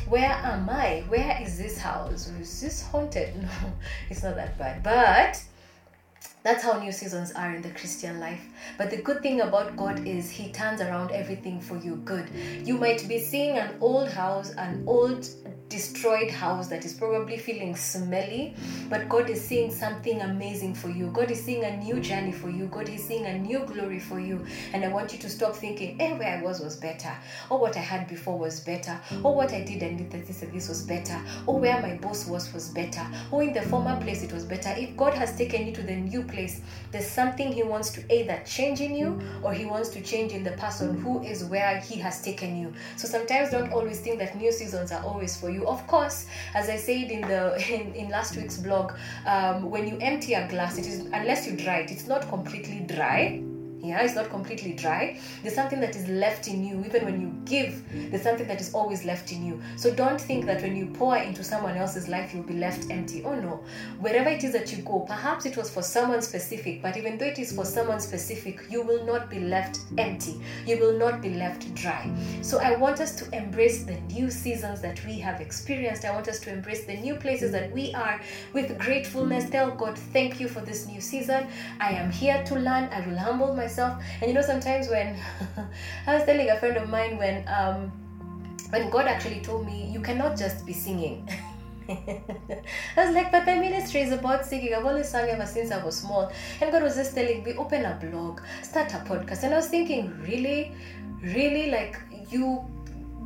where 0.08 0.32
am 0.32 0.70
I? 0.70 1.04
Where 1.08 1.40
is 1.42 1.58
this 1.58 1.80
house? 1.80 2.28
Is 2.40 2.62
this 2.62 2.84
haunted? 2.84 3.34
No, 3.42 3.50
it's 4.10 4.24
not 4.24 4.36
that 4.36 4.58
bad. 4.58 4.84
But 4.84 5.44
That's 6.46 6.64
how 6.64 6.78
new 6.78 6.92
seasons 6.92 7.32
are 7.32 7.56
in 7.56 7.64
the 7.64 7.72
Christian 7.72 8.20
life. 8.20 8.46
But 8.78 8.92
the 8.92 8.98
good 8.98 9.24
thing 9.24 9.42
about 9.42 9.76
God 9.76 10.06
is 10.06 10.30
He 10.30 10.52
turns 10.52 10.80
around 10.80 11.10
everything 11.10 11.60
for 11.60 11.76
you 11.78 11.96
good. 12.06 12.30
You 12.64 12.78
might 12.78 13.08
be 13.08 13.18
seeing 13.18 13.58
an 13.58 13.74
old 13.82 14.12
house, 14.12 14.52
an 14.52 14.84
old 14.86 15.28
destroyed 15.70 16.30
house 16.30 16.68
that 16.68 16.86
is 16.86 16.94
probably 16.94 17.38
feeling 17.38 17.76
smelly, 17.76 18.54
but 18.90 19.10
God 19.10 19.30
is 19.30 19.44
seeing 19.44 19.72
something 19.72 20.22
amazing 20.22 20.76
for 20.76 20.90
you. 20.90 21.08
God 21.08 21.32
is 21.32 21.44
seeing 21.44 21.64
a 21.64 21.78
new 21.78 22.00
journey 22.00 22.32
for 22.32 22.50
you. 22.50 22.68
God 22.68 22.90
is 22.90 23.04
seeing 23.04 23.26
a 23.26 23.40
new 23.40 23.60
glory 23.66 24.00
for 24.00 24.20
you. 24.20 24.46
And 24.74 24.86
I 24.86 24.90
want 24.90 25.14
you 25.14 25.20
to 25.20 25.30
stop 25.30 25.56
thinking, 25.56 26.00
eh, 26.00 26.16
where 26.16 26.38
I 26.38 26.44
was 26.44 26.60
was 26.60 26.76
better, 26.76 27.12
or 27.50 27.60
what 27.60 27.76
I 27.76 27.80
had 27.80 28.08
before 28.08 28.38
was 28.38 28.60
better, 28.60 29.00
or 29.24 29.36
what 29.36 29.52
I 29.52 29.64
did 29.64 29.82
and 29.82 29.98
did 29.98 30.28
this 30.28 30.44
and 30.44 30.54
this 30.54 30.70
was 30.70 30.84
better, 30.84 31.20
or 31.48 31.60
where 31.60 31.82
my 31.82 31.96
boss 31.96 32.28
was 32.28 32.54
was 32.54 32.70
better, 32.70 33.06
or 33.32 33.42
in 33.42 33.52
the 33.52 33.64
former 33.64 34.00
place 34.00 34.22
it 34.22 34.32
was 34.32 34.46
better. 34.46 34.70
If 34.78 34.96
God 34.96 35.16
has 35.16 35.36
taken 35.36 35.66
you 35.66 35.74
to 35.74 35.82
the 35.82 35.96
new 35.96 36.22
place, 36.22 36.35
there's 36.92 37.08
something 37.08 37.52
He 37.52 37.64
wants 37.64 37.90
to 37.92 38.14
either 38.14 38.42
change 38.46 38.82
in 38.82 38.96
you 38.96 39.22
or 39.44 39.54
He 39.54 39.66
wants 39.66 39.90
to 39.90 40.02
change 40.02 40.32
in 40.32 40.44
the 40.44 40.52
person 40.52 40.98
who 41.00 41.22
is 41.24 41.46
where 41.46 41.80
He 41.80 42.00
has 42.00 42.22
taken 42.22 42.58
you. 42.58 42.74
So 42.98 43.08
sometimes 43.08 43.52
don't 43.52 43.72
always 43.72 44.00
think 44.00 44.20
that 44.20 44.36
new 44.38 44.52
seasons 44.52 44.92
are 44.92 45.04
always 45.04 45.38
for 45.38 45.50
you. 45.50 45.68
Of 45.68 45.86
course, 45.88 46.28
as 46.54 46.70
I 46.70 46.78
said 46.78 47.12
in 47.12 47.22
the 47.22 47.56
in, 47.74 47.94
in 47.94 48.10
last 48.10 48.36
week's 48.36 48.58
blog, 48.58 48.94
um, 49.26 49.70
when 49.70 49.88
you 49.88 49.98
empty 50.02 50.34
a 50.34 50.48
glass, 50.48 50.78
it 50.78 50.86
is 50.86 51.02
unless 51.14 51.48
you 51.48 51.56
dry 51.56 51.80
it, 51.80 51.92
it's 51.92 52.08
not 52.08 52.28
completely 52.30 52.80
dry 52.82 53.42
yeah 53.88 54.02
it's 54.02 54.16
not 54.16 54.30
completely 54.30 54.74
dry 54.74 55.20
there's 55.42 55.56
something 55.56 55.80
that 55.80 55.96
is 55.96 56.08
left 56.08 56.48
in 56.48 56.66
you 56.66 56.84
even 56.86 57.06
when 57.06 57.22
you 57.22 57.32
give 57.46 57.84
there's 58.10 58.24
something 58.24 58.48
that 58.48 58.62
is 58.62 58.74
always 58.74 59.06
left 59.06 59.32
in 59.32 59.46
you. 59.46 59.62
So 59.78 59.94
don't 59.94 60.20
think 60.20 60.46
that 60.46 60.62
when 60.62 60.76
you 60.76 60.88
pour 60.88 61.18
into 61.18 61.44
someone 61.44 61.78
else's 61.78 62.08
life 62.08 62.34
you'll 62.34 62.44
be 62.44 62.56
left 62.56 62.90
empty. 62.90 63.24
Oh 63.24 63.36
no. 63.36 63.64
Wherever 64.00 64.30
it 64.30 64.44
is 64.44 64.54
that 64.54 64.72
you 64.72 64.84
go 64.84 65.00
perhaps 65.02 65.46
it 65.46 65.58
was 65.58 65.70
for 65.70 65.82
someone 65.82 66.22
specific 66.22 66.82
but 66.82 66.98
even 66.98 67.18
though 67.18 67.26
it 67.26 67.40
is 67.40 67.54
for 67.54 67.66
someone 67.66 68.00
specific 68.00 68.62
you 68.70 68.82
will 68.82 69.06
not 69.06 69.30
be 69.30 69.40
left 69.40 69.80
empty. 69.98 70.42
You 70.66 70.80
will 70.80 70.98
not 70.98 71.22
be 71.22 71.30
left 71.30 71.74
dry. 71.76 72.12
So 72.42 72.60
i 72.60 72.76
want 72.76 73.00
us 73.00 73.16
to 73.16 73.36
embrace 73.36 73.84
the 73.84 74.00
new 74.14 74.30
seasons 74.30 74.82
that 74.82 75.04
we 75.06 75.20
have 75.20 75.42
experienced. 75.42 76.06
I 76.06 76.12
want 76.12 76.28
us 76.28 76.40
to 76.42 76.52
embrace 76.52 76.86
the 76.86 76.98
new 76.98 77.16
places 77.16 77.52
that 77.52 77.72
we 77.72 77.94
are 77.94 78.22
with 78.54 78.78
gratefulness. 78.78 79.50
Tell 79.50 79.72
god 79.72 79.98
thank 79.98 80.40
you 80.40 80.48
for 80.48 80.62
this 80.62 80.86
new 80.88 81.02
season. 81.02 81.48
I 81.80 81.92
am 81.92 82.12
here 82.12 82.44
to 82.46 82.56
learn. 82.56 82.90
I 82.92 83.06
will 83.08 83.18
humble 83.18 83.56
myself 83.56 83.75
myself. 83.76 84.04
And 84.22 84.30
you 84.30 84.34
know, 84.34 84.42
sometimes 84.42 84.90
when 84.90 85.20
I 86.08 86.16
was 86.16 86.26
telling 86.26 86.50
a 86.50 86.58
friend 86.58 86.78
of 86.78 86.90
mine 86.90 87.18
when 87.18 87.48
um, 87.48 87.92
when 88.70 88.90
God 88.90 89.06
actually 89.06 89.42
told 89.42 89.66
me 89.66 89.90
you 89.92 90.00
cannot 90.00 90.38
just 90.38 90.66
be 90.66 90.74
singing. 90.74 91.30
I 91.88 93.06
was 93.06 93.14
like, 93.14 93.32
but 93.32 93.46
my 93.46 93.56
ministry 93.56 94.02
is 94.02 94.12
about 94.12 94.46
singing. 94.46 94.74
I've 94.74 94.86
always 94.86 95.08
sung 95.08 95.30
ever 95.30 95.46
since 95.46 95.72
I 95.72 95.84
was 95.84 95.98
small. 95.98 96.32
And 96.60 96.72
God 96.72 96.82
was 96.82 96.96
just 96.96 97.14
telling 97.14 97.44
me, 97.44 97.54
open 97.54 97.86
a 97.86 97.96
blog, 98.02 98.42
start 98.64 98.92
a 98.94 98.98
podcast. 98.98 99.44
And 99.44 99.54
I 99.54 99.58
was 99.58 99.68
thinking, 99.68 100.10
really? 100.22 100.72
Really? 101.22 101.70
Like, 101.70 102.02
you 102.32 102.66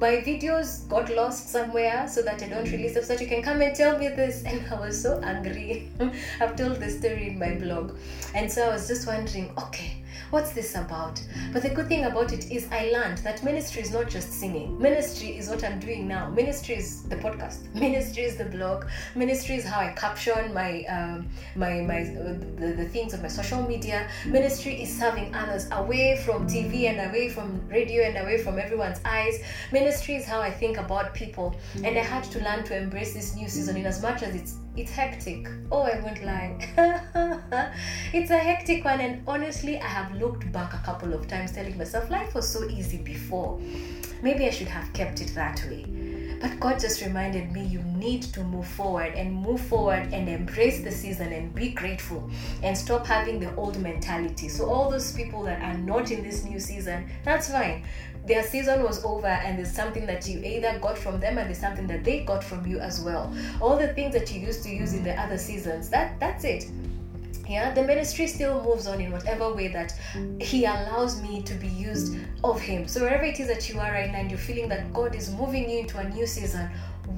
my 0.02 0.16
videos 0.26 0.88
got 0.88 1.10
lost 1.14 1.50
somewhere 1.50 2.08
so 2.08 2.22
that 2.22 2.41
I 2.41 2.47
don't 2.47 2.72
release 2.72 2.93
them 2.93 3.04
so 3.04 3.16
that 3.16 3.22
you 3.22 3.28
can 3.28 3.41
come 3.41 3.62
and 3.62 3.76
tell 3.76 3.97
me 3.97 4.08
this. 4.08 4.43
And 4.45 4.62
I 4.72 4.80
was 4.80 5.02
so 5.02 5.20
angry. 5.22 5.89
I've 6.39 6.56
told 6.56 6.78
this 6.78 7.00
story 7.00 7.30
in 7.30 7.39
my 7.39 7.56
blog. 7.56 7.97
And 8.34 8.52
so 8.52 8.70
I 8.70 8.74
was 8.74 8.88
just 8.88 9.08
wondering, 9.08 9.52
okay, 9.58 10.04
what's 10.30 10.51
this 10.51 10.76
about? 10.76 11.22
But 11.51 11.63
the 11.63 11.70
good 11.70 11.88
thing 11.88 12.05
about 12.05 12.34
it 12.34 12.51
is 12.51 12.67
I 12.72 12.89
learned 12.91 13.20
that 13.20 13.43
ministry 13.43 13.82
is 13.82 13.91
not 13.91 14.09
just 14.09 14.32
singing. 14.32 14.80
Ministry 14.80 15.38
is 15.38 15.49
what 15.49 15.63
I'm 15.63 15.80
doing 15.80 16.07
now. 16.07 16.30
Ministry 16.30 16.76
is 16.76 17.03
the 17.03 17.15
podcast. 17.15 17.74
Ministry 17.74 18.24
is 18.24 18.38
the 18.38 18.45
blog. 18.45 18.86
Ministry 19.15 19.55
is 19.55 19.65
how 19.65 19.80
I 19.80 19.93
caption 19.93 20.53
my 20.53 20.84
um, 20.84 21.30
my 21.55 21.82
my 21.82 22.01
uh, 22.01 22.34
the, 22.57 22.74
the 22.78 22.86
things 22.86 23.13
of 23.13 23.22
my 23.22 23.28
social 23.28 23.61
media. 23.67 24.09
Ministry 24.26 24.82
is 24.82 24.97
serving 24.97 25.34
others 25.36 25.67
away 25.72 26.22
from 26.26 26.47
TV 26.47 26.84
and 26.89 27.09
away 27.09 27.30
from 27.30 27.61
radio 27.67 28.03
and 28.03 28.17
away 28.17 28.38
from 28.38 28.59
everyone's 28.59 28.99
eyes. 29.05 29.41
Ministry 29.72 30.15
is 30.15 30.26
how 30.26 30.41
I 30.41 30.51
think 30.51 30.78
about 30.78 31.13
people. 31.13 31.55
And 31.84 31.97
I 31.97 32.03
had 32.03 32.24
to 32.26 32.39
learn 32.43 32.63
to 32.65 32.78
embrace 32.78 33.13
this 33.13 33.36
new 33.36 33.47
season 33.47 33.78
in 33.78 33.86
as 33.86 34.01
much 34.01 34.24
as 34.24 34.36
it's 34.36 34.55
it's 34.80 34.91
hectic. 34.91 35.47
Oh, 35.71 35.82
I 35.82 35.99
won't 35.99 36.23
lie. 36.23 36.55
it's 38.13 38.32
a 38.32 38.38
hectic 38.38 38.86
one, 38.86 39.01
and 39.01 39.21
honestly, 39.27 39.77
I 39.77 39.86
have 39.86 40.15
looked 40.15 40.49
back 40.53 40.73
a 40.73 40.77
couple 40.77 41.13
of 41.13 41.27
times 41.27 41.51
telling 41.51 41.77
myself 41.77 42.09
life 42.09 42.34
was 42.34 42.47
so 42.47 42.63
easy 42.69 42.97
before. 42.97 43.59
Maybe 44.21 44.45
I 44.45 44.51
should 44.51 44.67
have 44.67 44.91
kept 44.93 45.21
it 45.21 45.36
that 45.36 45.61
way. 45.69 45.86
But 46.39 46.57
God 46.61 46.80
just 46.80 47.01
reminded 47.01 47.51
me 47.51 47.65
you 47.65 47.82
need 47.84 48.21
to 48.34 48.41
move 48.45 48.65
forward 48.65 49.13
and 49.15 49.36
move 49.36 49.59
forward 49.59 50.13
and 50.13 50.30
embrace 50.30 50.82
the 50.82 50.91
season 50.91 51.34
and 51.34 51.53
be 51.53 51.71
grateful 51.71 52.30
and 52.63 52.77
stop 52.77 53.05
having 53.05 53.41
the 53.41 53.53
old 53.55 53.77
mentality. 53.82 54.47
So, 54.47 54.69
all 54.69 54.89
those 54.89 55.11
people 55.11 55.43
that 55.43 55.61
are 55.61 55.77
not 55.77 56.11
in 56.11 56.23
this 56.23 56.45
new 56.45 56.59
season, 56.59 57.09
that's 57.25 57.51
fine 57.51 57.84
their 58.30 58.43
season 58.43 58.84
was 58.84 59.03
over 59.03 59.27
and 59.27 59.57
there's 59.57 59.71
something 59.71 60.05
that 60.05 60.27
you 60.27 60.39
either 60.43 60.77
got 60.80 60.95
from 60.95 61.19
them 61.19 61.39
and 61.39 61.47
there's 61.47 61.59
something 61.59 61.88
that 61.88 62.03
they 62.03 62.23
got 62.23 62.43
from 62.43 62.65
you 62.65 62.80
as 62.80 63.01
well 63.01 63.34
all 63.59 63.75
the 63.75 63.91
things 63.95 64.13
that 64.13 64.32
you 64.32 64.39
used 64.39 64.63
to 64.63 64.69
use 64.69 64.93
in 64.93 65.03
the 65.03 65.13
other 65.19 65.38
seasons 65.38 65.89
that 65.89 66.17
that's 66.19 66.43
it 66.43 66.69
yeah 67.47 67.73
the 67.73 67.84
ministry 67.84 68.27
still 68.27 68.63
moves 68.63 68.86
on 68.86 69.01
in 69.01 69.11
whatever 69.11 69.51
way 69.51 69.67
that 69.67 69.91
he 70.39 70.65
allows 70.65 71.19
me 71.23 71.41
to 71.41 71.55
be 71.55 71.67
used 71.67 72.17
of 72.43 72.61
him 72.61 72.88
so 72.88 73.01
wherever 73.01 73.23
it 73.23 73.39
is 73.39 73.47
that 73.47 73.67
you 73.67 73.80
are 73.80 73.91
right 73.91 74.11
now 74.11 74.19
and 74.19 74.30
you're 74.30 74.39
feeling 74.39 74.69
that 74.69 74.93
god 74.93 75.15
is 75.15 75.32
moving 75.34 75.67
you 75.67 75.80
into 75.80 75.97
a 75.97 76.07
new 76.09 76.27
season 76.27 76.69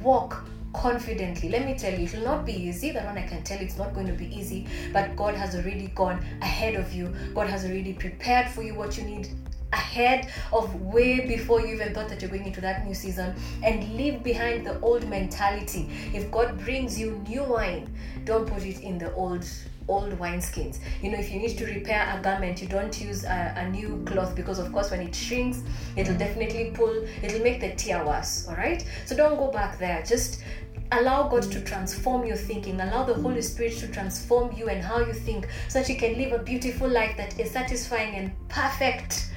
walk 0.02 0.46
confidently. 0.74 1.50
Let 1.50 1.66
me 1.66 1.78
tell 1.78 1.94
you, 1.94 2.06
it 2.06 2.14
will 2.14 2.24
not 2.24 2.46
be 2.46 2.54
easy. 2.54 2.92
That 2.92 3.06
one 3.06 3.18
I 3.18 3.28
can 3.28 3.44
tell 3.44 3.60
it's 3.60 3.78
not 3.78 3.94
going 3.94 4.08
to 4.08 4.14
be 4.14 4.34
easy, 4.34 4.68
but 4.94 5.18
God 5.18 5.36
has 5.36 5.54
already 5.54 5.88
gone 5.88 6.24
ahead 6.42 6.76
of 6.76 6.94
you. 6.94 7.14
God 7.36 7.50
has 7.50 7.66
already 7.66 7.92
prepared 7.92 8.48
for 8.48 8.64
you 8.64 8.74
what 8.74 8.98
you 8.98 9.04
need 9.04 9.28
ahead 9.74 10.32
of 10.52 10.74
way 10.82 11.26
before 11.26 11.62
you 11.62 11.76
even 11.76 11.94
thought 11.94 12.10
that 12.10 12.22
you're 12.22 12.32
going 12.32 12.46
into 12.46 12.62
that 12.62 12.86
new 12.86 12.94
season 12.94 13.36
and 13.64 13.94
leave 13.96 14.24
behind 14.24 14.66
the 14.66 14.80
old 14.82 15.08
mentality. 15.08 15.90
If 16.14 16.30
God 16.32 16.58
brings 16.60 17.00
you 17.00 17.24
new 17.28 17.44
wine, 17.44 17.94
don't 18.26 18.48
put 18.48 18.64
it 18.64 18.82
in 18.82 18.98
the 18.98 19.14
old 19.14 19.46
old 19.88 20.12
wineskins. 20.20 20.80
You 21.02 21.12
know, 21.12 21.18
if 21.18 21.32
you 21.32 21.40
need 21.40 21.58
to 21.58 21.66
repair 21.66 22.16
a 22.18 22.22
garment, 22.22 22.62
you 22.62 22.68
don't 22.68 23.00
use 23.02 23.24
a, 23.24 23.54
a, 23.58 23.70
new 23.70 24.04
cloth 24.06 24.36
because, 24.36 24.60
of 24.60 24.72
course, 24.72 24.92
when 24.92 25.02
it 25.02 25.14
shrinks, 25.14 25.64
it'll 25.98 26.18
definitely 26.18 26.72
pull, 26.74 27.04
it'll 27.22 27.42
make 27.42 27.60
the 27.60 27.74
tear 27.76 28.06
worse. 28.06 28.48
All 28.48 28.56
right, 28.56 28.86
so 29.06 29.16
don't 29.16 29.38
go 29.38 29.52
back 29.52 29.80
there. 29.80 30.02
Just 30.04 30.44
allow 30.92 31.28
God 31.28 31.44
to 31.44 31.62
transform 31.62 32.26
your 32.26 32.36
thinking, 32.36 32.80
allow 32.80 33.04
the 33.04 33.14
Holy 33.14 33.42
Spirit 33.42 33.78
to 33.80 33.88
transform 33.88 34.54
you 34.56 34.70
and 34.70 34.84
how 34.84 35.00
you 35.00 35.14
think 35.14 35.48
so 35.68 35.80
that 35.80 35.90
you 35.90 35.96
can 35.96 36.18
live 36.18 36.34
a 36.34 36.44
beautiful 36.44 36.88
life 36.88 37.16
that 37.18 37.40
is 37.40 37.50
satisfying 37.52 38.16
and 38.16 38.50
perfect 38.50 39.31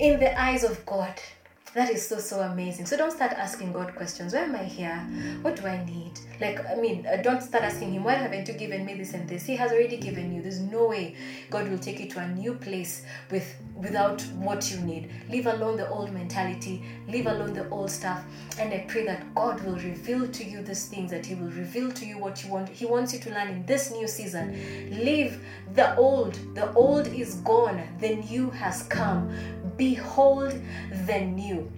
in 0.00 0.18
the 0.18 0.40
eyes 0.40 0.64
of 0.64 0.84
God. 0.86 1.14
That 1.74 1.90
is 1.90 2.08
so, 2.08 2.18
so 2.18 2.40
amazing. 2.40 2.86
So 2.86 2.96
don't 2.96 3.12
start 3.12 3.32
asking 3.32 3.72
God 3.72 3.94
questions. 3.94 4.32
Why 4.32 4.40
am 4.40 4.56
I 4.56 4.64
here? 4.64 4.96
What 5.42 5.54
do 5.54 5.66
I 5.66 5.84
need? 5.84 6.18
Like, 6.40 6.58
I 6.68 6.74
mean, 6.74 7.06
uh, 7.06 7.22
don't 7.22 7.40
start 7.40 7.62
asking 7.62 7.92
Him, 7.92 8.02
why 8.02 8.14
haven't 8.14 8.48
you 8.48 8.54
given 8.54 8.84
me 8.84 8.94
this 8.94 9.12
and 9.12 9.28
this? 9.28 9.44
He 9.44 9.54
has 9.54 9.70
already 9.70 9.98
given 9.98 10.34
you. 10.34 10.42
There's 10.42 10.58
no 10.58 10.88
way 10.88 11.14
God 11.48 11.70
will 11.70 11.78
take 11.78 12.00
you 12.00 12.08
to 12.08 12.20
a 12.20 12.28
new 12.28 12.54
place 12.54 13.04
with 13.30 13.54
without 13.76 14.20
what 14.36 14.70
you 14.70 14.80
need. 14.80 15.10
Leave 15.28 15.46
alone 15.46 15.76
the 15.76 15.88
old 15.88 16.12
mentality, 16.12 16.82
leave 17.08 17.26
alone 17.26 17.52
the 17.52 17.68
old 17.70 17.90
stuff. 17.90 18.24
And 18.58 18.72
I 18.74 18.84
pray 18.88 19.06
that 19.06 19.34
God 19.34 19.62
will 19.62 19.76
reveal 19.76 20.26
to 20.26 20.44
you 20.44 20.62
these 20.62 20.86
things, 20.86 21.10
that 21.12 21.24
He 21.24 21.34
will 21.34 21.50
reveal 21.50 21.92
to 21.92 22.04
you 22.04 22.18
what 22.18 22.42
you 22.42 22.50
want. 22.50 22.68
He 22.68 22.84
wants 22.84 23.14
you 23.14 23.20
to 23.20 23.30
learn 23.30 23.48
in 23.48 23.66
this 23.66 23.92
new 23.92 24.08
season. 24.08 24.52
Leave 25.04 25.40
the 25.74 25.94
old. 25.96 26.34
The 26.54 26.72
old 26.72 27.06
is 27.06 27.36
gone, 27.36 27.82
the 28.00 28.16
new 28.16 28.50
has 28.50 28.82
come. 28.84 29.30
Behold 29.80 30.60
the 31.06 31.20
new. 31.20 31.72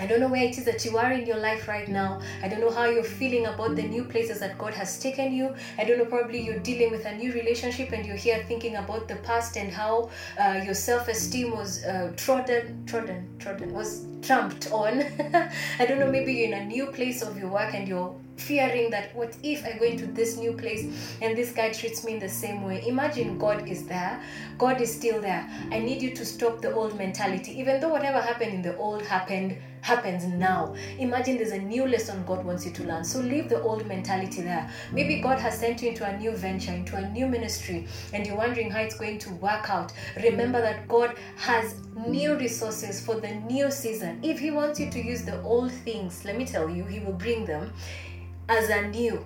I 0.00 0.06
don't 0.06 0.18
know 0.18 0.26
where 0.28 0.42
it 0.42 0.58
is 0.58 0.64
that 0.64 0.84
you 0.84 0.98
are 0.98 1.12
in 1.12 1.24
your 1.24 1.36
life 1.36 1.68
right 1.68 1.88
now. 1.88 2.20
I 2.42 2.48
don't 2.48 2.58
know 2.58 2.70
how 2.70 2.86
you're 2.86 3.04
feeling 3.04 3.46
about 3.46 3.76
the 3.76 3.82
new 3.82 4.02
places 4.02 4.40
that 4.40 4.58
God 4.58 4.74
has 4.74 4.98
taken 4.98 5.32
you. 5.32 5.54
I 5.78 5.84
don't 5.84 5.98
know, 5.98 6.04
probably 6.04 6.40
you're 6.40 6.58
dealing 6.58 6.90
with 6.90 7.04
a 7.04 7.14
new 7.14 7.32
relationship 7.32 7.92
and 7.92 8.04
you're 8.04 8.16
here 8.16 8.44
thinking 8.48 8.74
about 8.74 9.06
the 9.06 9.16
past 9.16 9.56
and 9.56 9.70
how 9.70 10.10
uh, 10.36 10.62
your 10.64 10.74
self 10.74 11.06
esteem 11.06 11.52
was 11.52 11.84
uh, 11.84 12.12
trodden, 12.16 12.84
trodden, 12.86 13.28
trodden, 13.38 13.72
was 13.72 14.06
tramped 14.20 14.72
on. 14.72 15.02
I 15.78 15.86
don't 15.86 16.00
know, 16.00 16.10
maybe 16.10 16.32
you're 16.32 16.48
in 16.48 16.54
a 16.54 16.64
new 16.64 16.86
place 16.86 17.22
of 17.22 17.38
your 17.38 17.50
work 17.50 17.72
and 17.72 17.86
you're 17.86 18.16
fearing 18.40 18.90
that 18.90 19.14
what 19.14 19.36
if 19.42 19.64
I 19.64 19.78
go 19.78 19.84
into 19.84 20.06
this 20.06 20.36
new 20.36 20.52
place 20.52 21.16
and 21.20 21.36
this 21.36 21.52
guy 21.52 21.72
treats 21.72 22.04
me 22.04 22.14
in 22.14 22.18
the 22.18 22.28
same 22.28 22.62
way? 22.62 22.86
Imagine 22.86 23.38
God 23.38 23.68
is 23.68 23.86
there, 23.86 24.22
God 24.56 24.80
is 24.80 24.94
still 24.94 25.20
there. 25.20 25.48
I 25.70 25.78
need 25.78 26.02
you 26.02 26.14
to 26.14 26.24
stop 26.24 26.60
the 26.60 26.72
old 26.72 26.96
mentality, 26.96 27.58
even 27.58 27.80
though 27.80 27.90
whatever 27.90 28.20
happened 28.20 28.54
in 28.54 28.62
the 28.62 28.76
old 28.76 29.02
happened 29.02 29.56
happens 29.80 30.24
now. 30.24 30.74
Imagine 30.98 31.36
there's 31.36 31.52
a 31.52 31.58
new 31.58 31.86
lesson 31.86 32.24
God 32.26 32.44
wants 32.44 32.66
you 32.66 32.72
to 32.72 32.84
learn. 32.84 33.04
So 33.04 33.20
leave 33.20 33.48
the 33.48 33.60
old 33.62 33.86
mentality 33.86 34.42
there. 34.42 34.70
Maybe 34.92 35.20
God 35.20 35.38
has 35.38 35.58
sent 35.58 35.82
you 35.82 35.90
into 35.90 36.04
a 36.04 36.16
new 36.18 36.32
venture, 36.32 36.72
into 36.72 36.96
a 36.96 37.08
new 37.10 37.26
ministry, 37.26 37.86
and 38.12 38.26
you're 38.26 38.36
wondering 38.36 38.70
how 38.70 38.80
it's 38.80 38.96
going 38.96 39.18
to 39.20 39.30
work 39.34 39.70
out. 39.70 39.92
Remember 40.22 40.60
that 40.60 40.88
God 40.88 41.16
has 41.36 41.76
new 42.06 42.36
resources 42.36 43.04
for 43.04 43.20
the 43.20 43.34
new 43.34 43.70
season. 43.70 44.20
If 44.22 44.38
He 44.38 44.50
wants 44.50 44.78
you 44.78 44.90
to 44.90 45.02
use 45.02 45.22
the 45.22 45.40
old 45.42 45.72
things, 45.72 46.24
let 46.24 46.36
me 46.36 46.44
tell 46.44 46.68
you, 46.68 46.84
He 46.84 47.00
will 47.00 47.12
bring 47.12 47.44
them 47.44 47.72
as 48.48 48.70
a 48.70 48.88
new 48.88 49.24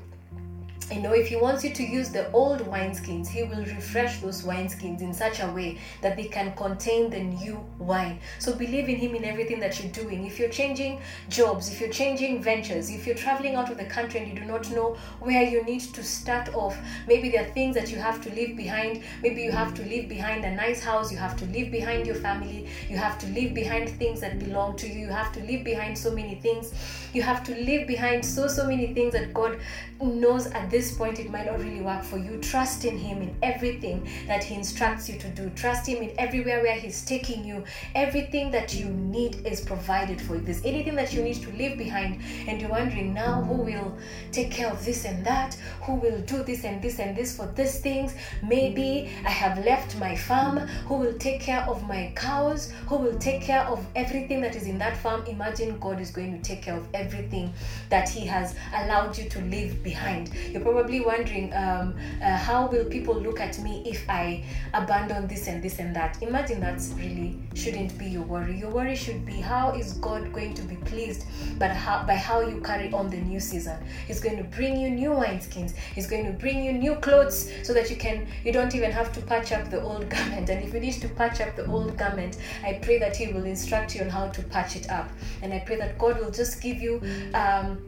you 0.90 1.00
know, 1.00 1.12
if 1.12 1.28
he 1.28 1.36
wants 1.36 1.64
you 1.64 1.72
to 1.74 1.82
use 1.82 2.10
the 2.10 2.30
old 2.32 2.60
wineskins, 2.60 3.28
he 3.28 3.42
will 3.42 3.64
refresh 3.64 4.20
those 4.20 4.42
wineskins 4.42 5.00
in 5.00 5.12
such 5.12 5.40
a 5.40 5.46
way 5.48 5.78
that 6.00 6.16
they 6.16 6.24
can 6.24 6.54
contain 6.56 7.10
the 7.10 7.20
new 7.20 7.64
wine. 7.78 8.18
So 8.38 8.54
believe 8.54 8.88
in 8.88 8.96
him 8.96 9.14
in 9.14 9.24
everything 9.24 9.60
that 9.60 9.82
you're 9.82 9.92
doing. 9.92 10.26
If 10.26 10.38
you're 10.38 10.48
changing 10.48 11.00
jobs, 11.28 11.70
if 11.70 11.80
you're 11.80 11.90
changing 11.90 12.42
ventures, 12.42 12.90
if 12.90 13.06
you're 13.06 13.16
traveling 13.16 13.54
out 13.54 13.70
of 13.70 13.78
the 13.78 13.84
country 13.84 14.20
and 14.20 14.28
you 14.28 14.34
do 14.34 14.46
not 14.46 14.70
know 14.70 14.96
where 15.20 15.42
you 15.42 15.62
need 15.64 15.80
to 15.80 16.02
start 16.02 16.54
off, 16.54 16.76
maybe 17.06 17.30
there 17.30 17.44
are 17.44 17.50
things 17.50 17.74
that 17.76 17.90
you 17.90 17.98
have 17.98 18.22
to 18.22 18.30
leave 18.34 18.56
behind. 18.56 19.02
Maybe 19.22 19.42
you 19.42 19.52
have 19.52 19.74
to 19.74 19.82
leave 19.82 20.08
behind 20.08 20.44
a 20.44 20.50
nice 20.50 20.82
house, 20.82 21.12
you 21.12 21.18
have 21.18 21.36
to 21.36 21.46
leave 21.46 21.70
behind 21.70 22.06
your 22.06 22.16
family, 22.16 22.68
you 22.88 22.96
have 22.96 23.18
to 23.18 23.26
leave 23.28 23.54
behind 23.54 23.88
things 23.90 24.20
that 24.20 24.38
belong 24.38 24.76
to 24.76 24.88
you, 24.88 25.00
you 25.00 25.08
have 25.08 25.32
to 25.32 25.40
leave 25.44 25.64
behind 25.64 25.96
so 25.96 26.10
many 26.10 26.34
things. 26.36 26.72
You 27.12 27.22
have 27.22 27.44
to 27.44 27.54
leave 27.54 27.86
behind 27.86 28.24
so, 28.24 28.48
so 28.48 28.66
many 28.66 28.94
things 28.94 29.12
that 29.12 29.34
God 29.34 29.58
knows 30.00 30.46
at 30.46 30.70
this 30.72 30.96
point 30.96 31.20
it 31.20 31.30
might 31.30 31.46
not 31.46 31.60
really 31.60 31.82
work 31.82 32.02
for 32.02 32.16
you. 32.16 32.38
Trust 32.38 32.84
in 32.86 32.98
Him 32.98 33.22
in 33.22 33.36
everything 33.42 34.08
that 34.26 34.42
He 34.42 34.54
instructs 34.54 35.08
you 35.08 35.18
to 35.18 35.28
do. 35.28 35.50
Trust 35.50 35.86
Him 35.86 36.02
in 36.02 36.12
everywhere 36.18 36.62
where 36.62 36.74
He's 36.74 37.04
taking 37.04 37.44
you. 37.44 37.62
Everything 37.94 38.50
that 38.50 38.74
you 38.74 38.86
need 38.86 39.46
is 39.46 39.60
provided 39.60 40.20
for 40.20 40.34
you. 40.34 40.40
If 40.40 40.46
there's 40.46 40.64
anything 40.64 40.94
that 40.96 41.12
you 41.12 41.22
need 41.22 41.42
to 41.42 41.52
leave 41.52 41.76
behind, 41.76 42.20
and 42.48 42.60
you're 42.60 42.70
wondering 42.70 43.12
now 43.12 43.42
who 43.42 43.62
will 43.62 43.96
take 44.32 44.50
care 44.50 44.70
of 44.70 44.82
this 44.84 45.04
and 45.04 45.24
that, 45.26 45.54
who 45.82 45.94
will 45.94 46.18
do 46.22 46.42
this 46.42 46.64
and 46.64 46.80
this 46.80 46.98
and 46.98 47.14
this 47.14 47.36
for 47.36 47.46
these 47.54 47.78
things, 47.80 48.14
maybe 48.42 49.10
I 49.26 49.30
have 49.30 49.62
left 49.64 49.98
my 49.98 50.16
farm, 50.16 50.56
who 50.88 50.94
will 50.94 51.18
take 51.18 51.40
care 51.40 51.62
of 51.68 51.86
my 51.86 52.12
cows, 52.16 52.72
who 52.88 52.96
will 52.96 53.18
take 53.18 53.42
care 53.42 53.62
of 53.62 53.86
everything 53.94 54.40
that 54.40 54.56
is 54.56 54.66
in 54.66 54.78
that 54.78 54.96
farm. 54.96 55.24
Imagine 55.26 55.78
God 55.78 56.00
is 56.00 56.10
going 56.10 56.32
to 56.32 56.42
take 56.42 56.62
care 56.62 56.76
of 56.76 56.88
everything 56.94 57.52
that 57.90 58.08
He 58.08 58.24
has 58.26 58.54
allowed 58.74 59.18
you 59.18 59.28
to 59.28 59.40
leave 59.42 59.82
behind. 59.82 60.32
You're 60.50 60.61
probably 60.62 61.00
wondering, 61.00 61.52
um, 61.54 61.94
uh, 62.22 62.36
how 62.36 62.66
will 62.66 62.84
people 62.84 63.14
look 63.14 63.40
at 63.40 63.58
me 63.60 63.82
if 63.86 64.08
I 64.08 64.44
abandon 64.74 65.26
this 65.26 65.48
and 65.48 65.62
this 65.62 65.78
and 65.78 65.94
that? 65.96 66.22
Imagine 66.22 66.60
that's 66.60 66.92
really 66.96 67.38
shouldn't 67.54 67.96
be 67.98 68.06
your 68.06 68.22
worry. 68.22 68.58
Your 68.58 68.70
worry 68.70 68.96
should 68.96 69.24
be 69.26 69.40
how 69.40 69.72
is 69.72 69.94
God 69.94 70.32
going 70.32 70.54
to 70.54 70.62
be 70.62 70.76
pleased 70.76 71.26
but 71.58 71.70
how, 71.70 72.04
by 72.06 72.14
how 72.14 72.40
you 72.40 72.60
carry 72.60 72.92
on 72.92 73.10
the 73.10 73.18
new 73.18 73.40
season. 73.40 73.78
He's 74.06 74.20
going 74.20 74.36
to 74.36 74.44
bring 74.44 74.78
you 74.78 74.90
new 74.90 75.10
wineskins. 75.10 75.74
He's 75.94 76.06
going 76.06 76.24
to 76.26 76.32
bring 76.32 76.64
you 76.64 76.72
new 76.72 76.94
clothes 76.96 77.50
so 77.62 77.72
that 77.74 77.90
you 77.90 77.96
can 77.96 78.26
you 78.44 78.52
don't 78.52 78.74
even 78.74 78.90
have 78.90 79.12
to 79.14 79.20
patch 79.20 79.52
up 79.52 79.70
the 79.70 79.82
old 79.82 80.08
garment. 80.16 80.48
And 80.48 80.64
if 80.64 80.72
you 80.72 80.80
need 80.80 80.94
to 80.94 81.08
patch 81.08 81.40
up 81.40 81.56
the 81.56 81.66
old 81.66 81.96
garment, 81.96 82.38
I 82.64 82.74
pray 82.82 82.98
that 82.98 83.16
He 83.16 83.32
will 83.32 83.44
instruct 83.44 83.94
you 83.94 84.02
on 84.02 84.08
how 84.08 84.28
to 84.28 84.42
patch 84.44 84.76
it 84.76 84.90
up. 84.90 85.10
And 85.42 85.52
I 85.52 85.60
pray 85.60 85.76
that 85.76 85.98
God 85.98 86.18
will 86.18 86.30
just 86.30 86.60
give 86.60 86.80
you 86.80 87.00
um, 87.34 87.78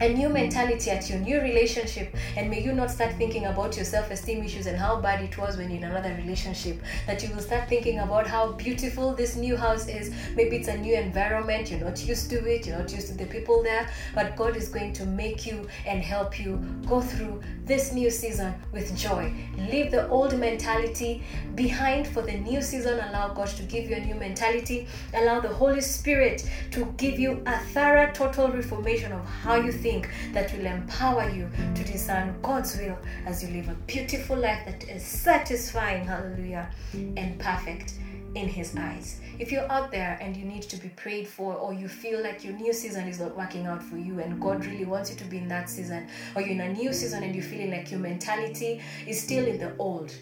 a 0.00 0.12
new 0.12 0.28
mentality 0.28 0.90
at 0.90 1.08
your 1.08 1.18
new 1.18 1.40
relationship 1.40 2.14
and 2.36 2.50
may 2.50 2.62
you 2.62 2.72
not 2.72 2.90
start 2.90 3.14
thinking 3.14 3.46
about 3.46 3.76
your 3.76 3.84
self-esteem 3.84 4.42
issues 4.42 4.66
and 4.66 4.76
how 4.76 5.00
bad 5.00 5.22
it 5.22 5.36
was 5.38 5.56
when 5.56 5.70
you're 5.70 5.78
in 5.78 5.84
another 5.84 6.14
relationship. 6.14 6.82
That 7.06 7.22
you 7.22 7.34
will 7.34 7.42
start 7.42 7.68
thinking 7.68 8.00
about 8.00 8.26
how 8.26 8.52
beautiful 8.52 9.14
this 9.14 9.36
new 9.36 9.56
house 9.56 9.88
is. 9.88 10.14
Maybe 10.36 10.56
it's 10.56 10.68
a 10.68 10.78
new 10.78 10.94
environment 10.94 11.70
you're 11.70 11.80
not 11.80 12.04
used 12.06 12.30
to 12.30 12.36
it 12.46 12.66
you're 12.66 12.78
not 12.78 12.92
used 12.92 13.08
to 13.08 13.14
the 13.14 13.26
people 13.26 13.62
there 13.62 13.88
but 14.14 14.36
god 14.36 14.56
is 14.56 14.68
going 14.68 14.92
to 14.94 15.06
make 15.06 15.46
you 15.46 15.66
and 15.86 16.02
help 16.02 16.38
you 16.38 16.56
go 16.86 17.00
through 17.00 17.40
this 17.64 17.92
new 17.92 18.10
season 18.10 18.54
with 18.72 18.94
joy. 18.96 19.32
Leave 19.70 19.90
the 19.90 20.06
old 20.08 20.38
mentality 20.38 21.22
behind 21.54 22.06
for 22.06 22.22
the 22.22 22.32
new 22.32 22.60
season. 22.60 22.98
Allow 23.08 23.32
god 23.32 23.48
to 23.48 23.62
give 23.62 23.88
you 23.88 23.96
a 23.96 24.00
new 24.00 24.14
mentality. 24.14 24.86
Allow 25.14 25.40
the 25.40 25.48
holy 25.48 25.80
spirit 25.80 26.48
to 26.72 26.84
give 26.98 27.18
you 27.18 27.42
a 27.46 27.58
thorough 27.72 28.10
total 28.12 28.48
reformation 28.48 29.12
of 29.12 29.24
how 29.24 29.56
you 29.56 29.72
think 29.74 30.10
that 30.32 30.52
will 30.56 30.66
empower 30.66 31.28
you 31.30 31.48
to 31.74 31.84
discern 31.84 32.34
God's 32.42 32.76
will 32.78 32.98
as 33.26 33.42
you 33.42 33.50
live 33.50 33.68
a 33.68 33.74
beautiful 33.86 34.36
life 34.36 34.64
that 34.66 34.88
is 34.88 35.02
satisfying, 35.02 36.06
hallelujah, 36.06 36.70
and 36.94 37.38
perfect 37.38 37.94
in 38.34 38.48
His 38.48 38.74
eyes. 38.76 39.20
If 39.38 39.52
you're 39.52 39.70
out 39.70 39.90
there 39.90 40.18
and 40.20 40.36
you 40.36 40.44
need 40.44 40.62
to 40.62 40.76
be 40.76 40.88
prayed 40.90 41.28
for, 41.28 41.54
or 41.54 41.72
you 41.72 41.88
feel 41.88 42.22
like 42.22 42.44
your 42.44 42.54
new 42.54 42.72
season 42.72 43.08
is 43.08 43.20
not 43.20 43.36
working 43.36 43.66
out 43.66 43.82
for 43.82 43.96
you, 43.96 44.20
and 44.20 44.40
God 44.40 44.64
really 44.64 44.84
wants 44.84 45.10
you 45.10 45.16
to 45.16 45.24
be 45.24 45.38
in 45.38 45.48
that 45.48 45.68
season, 45.68 46.08
or 46.34 46.42
you're 46.42 46.52
in 46.52 46.60
a 46.60 46.72
new 46.72 46.92
season 46.92 47.22
and 47.22 47.34
you're 47.34 47.44
feeling 47.44 47.70
like 47.70 47.90
your 47.90 48.00
mentality 48.00 48.80
is 49.06 49.20
still 49.20 49.44
in 49.44 49.58
the 49.58 49.76
old, 49.76 50.12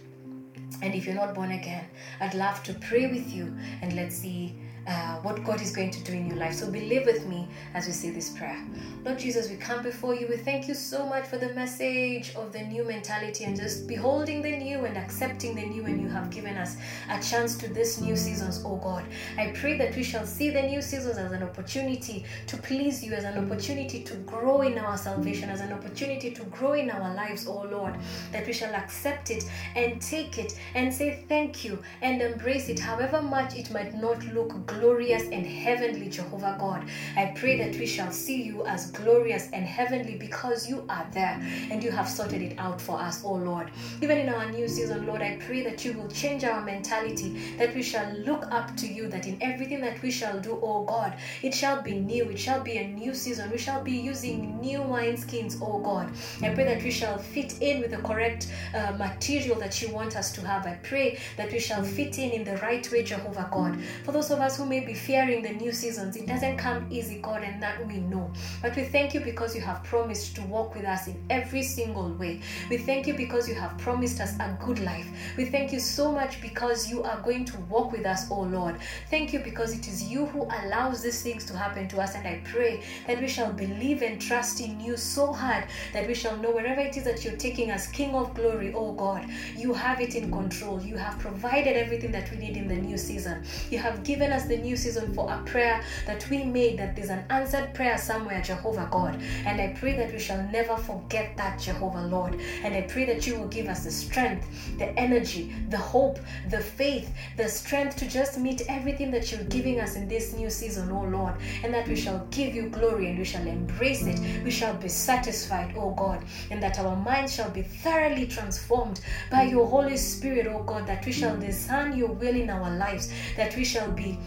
and 0.83 0.95
if 0.95 1.07
you're 1.07 1.15
not 1.15 1.35
born 1.35 1.53
again, 1.53 1.85
I'd 2.21 2.35
love 2.35 2.63
to 2.65 2.75
pray 2.75 3.07
with 3.07 3.33
you 3.33 3.55
and 3.83 3.95
let's 3.95 4.17
see 4.17 4.55
uh, 4.87 5.17
what 5.21 5.45
God 5.45 5.61
is 5.61 5.75
going 5.75 5.91
to 5.91 6.03
do 6.03 6.13
in 6.13 6.27
your 6.27 6.37
life. 6.37 6.55
So 6.55 6.71
believe 6.71 7.07
with 7.07 7.27
me 7.27 7.49
as 7.75 7.87
we 7.87 7.93
say 7.93 8.11
this 8.11 8.31
prayer. 8.31 8.59
Lord 9.05 9.19
Jesus, 9.19 9.51
we 9.51 9.57
come 9.57 9.83
before 9.83 10.15
you. 10.15 10.27
We 10.29 10.37
thank 10.37 10.69
you 10.69 10.75
so 10.75 11.07
much 11.07 11.27
for 11.27 11.39
the 11.39 11.53
message 11.55 12.35
of 12.35 12.53
the 12.53 12.63
new 12.63 12.85
mentality 12.85 13.45
and 13.45 13.57
just 13.57 13.87
beholding 13.87 14.43
the 14.43 14.57
new 14.57 14.85
and 14.85 14.97
accepting 14.97 15.55
the 15.55 15.65
new, 15.67 15.85
and 15.85 16.01
you 16.01 16.09
have 16.09 16.31
given 16.31 16.57
us 16.57 16.77
a 17.11 17.21
chance 17.21 17.57
to 17.59 17.69
this 17.69 18.01
new 18.01 18.17
seasons, 18.17 18.63
oh 18.65 18.77
God. 18.77 19.05
I 19.39 19.53
pray 19.55 19.77
that 19.79 19.95
we 19.97 20.03
shall 20.03 20.27
see 20.27 20.51
the 20.51 20.63
new 20.63 20.83
seasons 20.83 21.19
as 21.19 21.33
an 21.33 21.43
opportunity 21.43 22.25
to 22.47 22.57
please 22.57 23.03
you, 23.03 23.13
as 23.13 23.25
an 23.25 23.45
opportunity 23.45 24.03
to 24.05 24.15
grow 24.19 24.63
in 24.63 24.79
our 24.79 24.97
salvation, 24.97 25.49
as 25.49 25.61
an 25.61 25.73
opportunity 25.73 26.31
to 26.31 26.45
grow 26.45 26.73
in 26.73 26.91
our 26.91 27.15
lives, 27.15 27.47
oh 27.47 27.63
Lord. 27.71 27.97
That 28.33 28.47
we 28.47 28.53
shall 28.53 28.75
accept 28.75 29.31
it 29.31 29.49
and 29.75 30.01
take 30.01 30.39
it 30.39 30.59
and 30.75 30.93
say 30.93 31.25
thank 31.29 31.65
you 31.65 31.83
and 32.03 32.23
embrace 32.23 32.69
it, 32.69 32.79
however 32.79 33.21
much 33.23 33.57
it 33.57 33.71
might 33.71 33.95
not 33.95 34.25
look 34.33 34.67
glorious 34.79 35.25
and 35.25 35.47
heavenly, 35.47 36.09
Jehovah 36.09 36.57
God. 36.59 36.89
I 37.17 37.33
pray 37.37 37.59
that 37.59 37.79
we 37.79 37.87
shall 37.87 38.13
see 38.13 38.43
you 38.43 38.65
as 38.67 38.91
glorious 38.91 39.49
and 39.53 39.65
heavenly 39.65 40.17
because 40.17 40.69
you 40.69 40.85
are 40.89 41.07
there 41.13 41.41
and 41.71 41.83
you 41.83 41.91
have 41.91 42.09
sorted 42.09 42.43
it 42.43 42.59
out 42.59 42.81
for 42.81 42.99
us, 42.99 43.23
oh 43.25 43.35
Lord. 43.35 43.71
Even 44.01 44.19
in 44.19 44.29
our 44.29 44.51
new 44.51 44.69
season, 44.69 45.07
Lord, 45.07 45.23
I 45.23 45.39
pray 45.47 45.63
that 45.63 45.85
you 45.85 45.93
will 45.95 46.09
change 46.09 46.45
our 46.45 46.63
mentality, 46.63 47.55
that 47.59 47.75
we 47.75 47.83
shall 47.83 48.13
look 48.19 48.47
up 48.51 48.77
to 48.77 48.87
you, 48.87 49.09
that 49.09 49.27
in 49.27 49.39
everything 49.43 49.81
that 49.81 50.01
we 50.03 50.11
shall 50.11 50.41
do, 50.41 50.59
oh 50.63 50.85
God, 50.85 51.15
it 51.43 51.55
shall 51.55 51.83
be 51.83 51.99
new, 51.99 52.25
it 52.31 52.39
shall 52.39 52.63
be 52.63 52.79
a 52.79 52.89
new 52.89 53.15
season. 53.15 53.51
We 53.51 53.59
shall 53.59 53.83
be 53.83 53.93
using 53.93 54.61
new 54.61 54.79
wineskins, 54.81 55.59
oh 55.61 55.79
God. 55.81 56.11
I 56.43 56.51
pray 56.55 56.65
that 56.65 56.83
we 56.83 56.91
shall 56.91 57.19
fit 57.19 57.61
in 57.61 57.81
with 57.81 57.91
the 57.91 57.99
correct 57.99 58.49
uh, 58.75 58.93
material 58.99 59.59
that 59.61 59.81
you 59.81 59.91
want 59.91 60.17
us 60.17 60.33
to 60.33 60.47
have. 60.47 60.67
I 60.67 60.79
pray 60.83 61.19
that 61.37 61.53
we 61.53 61.59
shall 61.59 61.83
fit 61.83 62.19
in 62.19 62.31
in 62.31 62.45
the 62.45 62.57
right 62.59 62.91
way, 62.91 63.03
Jehovah 63.03 63.49
God. 63.51 63.79
For 64.05 64.13
those 64.13 64.31
of 64.31 64.41
us 64.41 64.57
who 64.57 64.62
may 64.67 64.81
be 64.81 64.95
fearing 64.95 65.43
the 65.43 65.51
new 65.51 65.73
seasons, 65.73 66.17
it 66.17 66.27
doesn't 66.27 66.57
come 66.57 66.87
easy, 66.91 67.19
God, 67.21 67.43
and 67.43 67.63
that 67.63 67.87
we 67.87 67.99
know. 67.99 68.31
But 68.61 68.77
we 68.77 68.85
thank 68.85 69.15
you 69.15 69.21
because 69.21 69.55
you 69.55 69.61
have 69.63 69.83
promised 69.85 70.35
to 70.37 70.43
walk 70.43 70.75
with 70.75 70.85
us 70.85 71.07
in 71.07 71.23
every 71.31 71.63
single 71.63 72.13
way. 72.15 72.41
We 72.71 72.79
thank 72.79 73.07
you 73.07 73.15
because 73.15 73.49
you 73.49 73.55
have 73.55 73.77
promised 73.79 74.21
us 74.21 74.35
a 74.39 74.57
good 74.65 74.81
life. 74.81 75.07
We 75.37 75.47
thank 75.47 75.73
you 75.73 75.81
so 75.81 76.13
much 76.13 76.41
because 76.41 76.91
you 76.91 77.03
are 77.03 77.21
going 77.21 77.45
to 77.47 77.59
walk 77.63 77.93
with 77.93 78.07
us, 78.07 78.31
oh 78.31 78.43
Lord. 78.43 78.77
Thank 79.11 79.33
you 79.33 79.41
because 79.41 79.73
it 79.77 79.89
is 79.89 80.03
you 80.03 80.27
who 80.27 80.43
allows 80.43 81.03
these 81.03 81.23
things 81.23 81.45
to 81.47 81.57
happen 81.57 81.89
to 81.89 82.01
us. 82.01 82.15
And 82.15 82.27
I 82.27 82.41
pray 82.45 82.83
that 83.07 83.21
we 83.21 83.29
shall 83.29 83.53
believe 83.53 84.03
and 84.03 84.21
trust 84.21 84.61
in 84.61 84.81
you 84.81 84.97
so 84.97 85.33
hard 85.33 85.65
that 85.93 86.07
we 86.07 86.15
shall 86.15 86.37
know 86.37 86.51
wherever 86.51 86.81
it 86.81 86.97
is 86.97 87.05
that 87.05 87.25
you're 87.25 87.37
taking 87.37 87.71
us, 87.71 87.87
King 87.87 88.15
of 88.15 88.35
glory, 88.35 88.73
oh 88.75 88.93
God, 88.93 89.27
you 89.57 89.73
have 89.73 90.01
it 90.01 90.15
in 90.15 90.31
control. 90.31 90.81
You 90.81 90.97
have 90.97 91.19
provided 91.19 91.77
everything 91.77 92.13
that 92.13 92.31
we 92.31 92.39
need 92.39 92.57
in 92.57 92.69
the 92.69 92.77
new 92.77 92.97
season. 92.97 93.45
You 93.71 93.79
have 93.79 94.03
given 94.05 94.33
us 94.33 94.45
the 94.53 94.59
new 94.59 94.77
season 94.77 95.15
for 95.15 95.33
a 95.33 95.39
prayer 95.45 95.83
that 96.07 96.29
we 96.29 96.45
made, 96.45 96.79
that 96.79 96.95
there's 96.95 97.09
an 97.09 97.25
answered 97.31 97.73
prayer 97.73 97.97
somewhere, 97.97 98.43
Jehovah 98.43 98.87
God. 98.91 99.19
And 99.47 99.59
I 99.61 99.75
pray 99.79 99.97
that 99.97 100.13
we 100.13 100.19
shall 100.19 100.43
never 100.53 100.77
forget 100.77 101.37
that, 101.39 101.59
Jehovah 101.59 102.07
Lord. 102.07 102.39
And 102.63 102.75
I 102.75 102.83
pray 102.83 103.07
that 103.07 103.27
you 103.27 103.39
will 103.39 103.49
give 103.49 103.69
us 103.69 103.85
the 103.85 103.91
strength, 103.91 104.47
the 104.79 104.91
energy, 104.99 105.55
the 105.71 105.79
hope, 105.79 106.19
the 106.51 106.61
faith, 106.61 107.11
the 107.39 107.49
strength 107.49 107.97
to 107.97 108.09
just 108.09 108.39
meet 108.39 108.63
everything 108.69 109.11
that 109.13 109.33
you're 109.33 109.45
giving 109.45 109.81
us 109.81 109.97
in 109.97 110.07
this 110.07 110.35
new 110.35 110.51
season, 110.51 110.91
oh 110.91 111.05
Lord. 111.05 111.35
And 111.65 111.73
that 111.73 111.89
we 111.89 111.97
shall 111.97 112.27
give 112.31 112.55
you 112.55 112.69
glory 112.69 113.09
and 113.09 113.19
we 113.19 113.25
shall 113.25 113.47
embrace 113.47 114.05
it. 114.05 114.21
We 114.45 114.51
shall 114.51 114.75
be 114.75 114.89
satisfied, 114.89 115.75
oh 115.79 115.93
God. 115.93 116.25
And 116.51 116.63
that 116.63 116.79
our 116.79 116.97
minds 116.97 117.35
shall 117.35 117.51
be 117.51 117.63
thoroughly 117.63 118.27
transformed 118.27 119.01
by 119.31 119.45
your 119.45 119.67
Holy 119.67 119.97
Spirit, 119.97 120.47
oh 120.47 120.63
God. 120.63 120.87
That 120.87 121.07
we 121.07 121.13
shall 121.13 121.39
discern 121.39 121.97
your 121.97 122.13
will 122.13 122.37
in 122.37 122.51
our 122.51 122.71
lives. 122.77 123.11
That 123.37 123.57
we 123.57 123.65
shall 123.65 123.91
be 123.91 124.19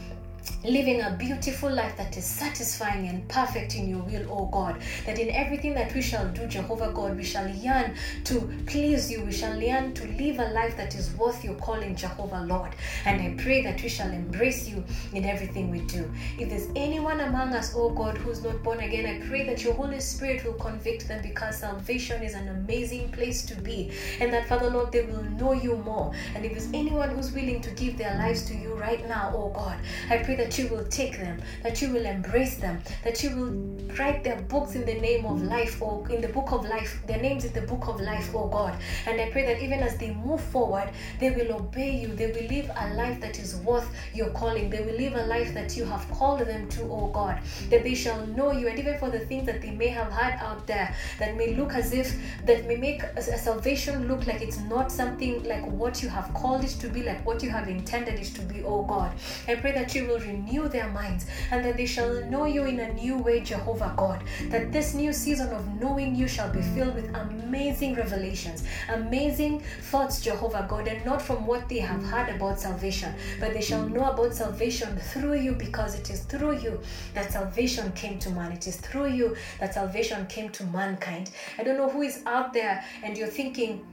living 0.64 1.02
a 1.02 1.16
beautiful 1.18 1.72
life 1.72 1.96
that 1.98 2.18
is 2.18 2.26
satisfying 2.26 3.08
and 3.08 3.28
perfect 3.28 3.76
in 3.76 3.90
your 3.90 4.00
will, 4.00 4.26
O 4.32 4.46
God. 4.48 4.82
That 5.06 5.20
in 5.20 5.30
everything 5.30 5.74
that 5.76 5.94
we 5.94 6.02
shall 6.02 6.28
do, 6.30 6.48
Jehovah 6.48 6.92
God, 6.94 7.18
we 7.18 7.24
shall 7.24 7.48
yearn 7.48 7.96
to 8.26 8.54
please 8.66 9.12
you. 9.12 9.24
We 9.24 9.32
shall 9.32 9.60
yearn 9.62 9.94
to 9.94 10.08
live 10.14 10.40
a 10.40 10.52
life 10.54 10.76
that 10.78 10.96
is 10.96 11.14
worth 11.16 11.44
your 11.44 11.56
calling, 11.56 11.96
Jehovah 11.96 12.46
Lord. 12.48 12.72
And 13.06 13.22
I 13.22 13.42
pray 13.42 13.62
that 13.64 13.82
we 13.82 13.90
shall 13.90 14.10
embrace 14.10 14.68
you 14.68 14.84
in 15.14 15.26
everything 15.26 15.70
we 15.72 15.82
do. 15.82 16.10
If 16.40 16.50
there's 16.50 16.68
anyone 16.76 17.22
among 17.22 17.54
us, 17.54 17.76
O 17.76 17.90
God, 17.90 18.18
who's 18.18 18.44
not 18.44 18.62
born 18.64 18.80
again, 18.80 19.06
I 19.06 19.26
pray 19.28 19.46
that 19.48 19.64
your 19.64 19.74
Holy 19.74 20.00
Spirit 20.00 20.46
will 20.46 20.54
convict 20.54 21.08
them 21.08 21.22
because 21.22 21.60
salvation 21.60 22.24
is 22.24 22.34
an 22.34 22.48
amazing 22.50 23.12
place 23.12 23.46
to 23.46 23.56
be. 23.56 23.92
And 24.20 24.34
that, 24.34 24.48
Father 24.48 24.70
Lord, 24.70 24.92
they 24.92 25.04
will 25.04 25.24
know 25.24 25.54
you 25.54 25.78
more. 25.78 26.14
And 26.36 26.46
if 26.46 26.52
there's 26.52 26.70
anyone 26.74 27.10
who's 27.10 27.32
willing 27.32 27.62
to 27.62 27.72
give 27.72 27.98
their 27.98 28.16
lives 28.18 28.44
to 28.44 28.56
you 28.56 28.74
right 28.74 29.08
now, 29.08 29.32
O 29.36 29.50
God, 29.50 29.78
I 30.10 30.18
pray 30.18 30.35
that 30.36 30.46
that 30.46 30.60
you 30.60 30.68
will 30.70 30.86
take 30.86 31.18
them, 31.18 31.42
that 31.64 31.82
you 31.82 31.92
will 31.92 32.06
embrace 32.06 32.58
them, 32.58 32.80
that 33.04 33.24
you 33.24 33.36
will 33.36 33.52
write 33.98 34.24
their 34.24 34.40
books 34.44 34.76
in 34.76 34.86
the 34.86 34.94
name 34.94 35.26
of 35.26 35.42
life 35.42 35.82
or 35.82 36.08
in 36.10 36.22
the 36.22 36.28
book 36.28 36.52
of 36.52 36.64
life, 36.66 37.02
their 37.08 37.20
names 37.20 37.46
in 37.46 37.54
the 37.54 37.62
book 37.62 37.88
of 37.88 38.00
life, 38.00 38.30
oh 38.36 38.48
God. 38.48 38.78
And 39.08 39.20
I 39.20 39.32
pray 39.32 39.46
that 39.48 39.62
even 39.62 39.80
as 39.80 39.98
they 39.98 40.14
move 40.14 40.42
forward, 40.42 40.92
they 41.20 41.32
will 41.32 41.52
obey 41.54 41.96
you. 41.96 42.10
They 42.10 42.28
will 42.28 42.48
live 42.48 42.70
a 42.76 42.94
life 42.94 43.20
that 43.22 43.40
is 43.40 43.56
worth 43.58 43.90
your 44.14 44.30
calling. 44.30 44.70
They 44.70 44.82
will 44.82 44.96
live 44.96 45.16
a 45.16 45.26
life 45.26 45.54
that 45.56 45.76
you 45.76 45.84
have 45.86 46.08
called 46.12 46.42
them 46.42 46.70
to, 46.70 46.82
oh 46.84 47.08
God. 47.08 47.40
That 47.70 47.84
they 47.84 47.96
shall 47.96 48.26
know 48.28 48.52
you, 48.52 48.68
and 48.68 48.78
even 48.78 49.00
for 49.00 49.10
the 49.10 49.20
things 49.20 49.48
that 49.48 49.62
they 49.62 49.72
may 49.72 49.88
have 49.88 50.12
had 50.12 50.40
out 50.40 50.68
there 50.68 50.96
that 51.20 51.36
may 51.36 51.56
look 51.56 51.74
as 51.74 51.92
if, 51.92 52.16
that 52.46 52.68
may 52.68 52.76
make 52.76 53.02
a 53.04 53.22
salvation 53.22 54.08
look 54.08 54.28
like 54.28 54.42
it's 54.42 54.60
not 54.60 54.92
something 54.92 55.44
like 55.44 55.66
what 55.66 56.04
you 56.04 56.10
have 56.10 56.32
called 56.34 56.64
it 56.64 56.76
to 56.82 56.88
be, 56.88 57.02
like 57.02 57.26
what 57.26 57.42
you 57.42 57.50
have 57.50 57.68
intended 57.68 58.20
it 58.20 58.36
to 58.36 58.42
be, 58.42 58.64
oh 58.64 58.84
God. 58.84 59.12
I 59.48 59.56
pray 59.56 59.72
that 59.72 59.96
you 59.96 60.08
will 60.08 60.20
renew 60.26 60.68
their 60.68 60.90
minds 60.90 61.26
and 61.52 61.64
that 61.64 61.78
they 61.78 61.86
shall 61.86 62.24
know 62.26 62.46
you 62.46 62.66
in 62.66 62.80
a 62.80 62.94
new 62.94 63.18
way, 63.18 63.40
Jehovah 63.42 63.94
God. 63.96 64.24
That 64.50 64.72
this 64.72 64.94
new 64.94 65.14
season 65.14 65.50
of 65.54 65.68
knowing 65.80 66.16
you 66.16 66.28
shall 66.28 66.52
be 66.52 66.62
filled 66.62 66.96
with 66.96 67.14
amazing 67.16 67.96
revelations, 67.96 68.64
amazing 68.90 69.62
thoughts, 69.92 70.22
Jehovah 70.22 70.66
God, 70.70 70.88
and 70.88 71.04
not 71.06 71.22
from 71.22 71.46
what 71.46 71.70
they 71.70 71.80
have 71.80 72.04
heard 72.04 72.36
about 72.36 72.60
salvation, 72.60 73.14
but 73.40 73.54
they 73.54 73.62
shall 73.62 73.88
know 73.88 74.06
about 74.06 74.34
salvation 74.34 74.98
through 74.98 75.40
you 75.40 75.54
because 75.54 75.96
it 75.96 76.10
is 76.10 76.22
through 76.22 76.58
you 76.60 76.80
that 77.14 77.32
salvation 77.32 77.92
came 77.94 78.20
to 78.20 78.30
man. 78.32 78.52
It 78.52 78.68
is 78.68 78.78
through 78.78 79.08
you 79.08 79.36
that 79.60 79.74
salvation 79.74 80.26
came 80.28 80.50
to 80.50 80.64
mankind. 80.66 81.32
I 81.58 81.64
don't 81.64 81.78
know 81.78 81.90
who 81.90 82.02
is 82.02 82.24
out 82.26 82.54
there 82.54 82.84
and 83.04 83.18
you're 83.18 83.28
thinking, 83.28 83.86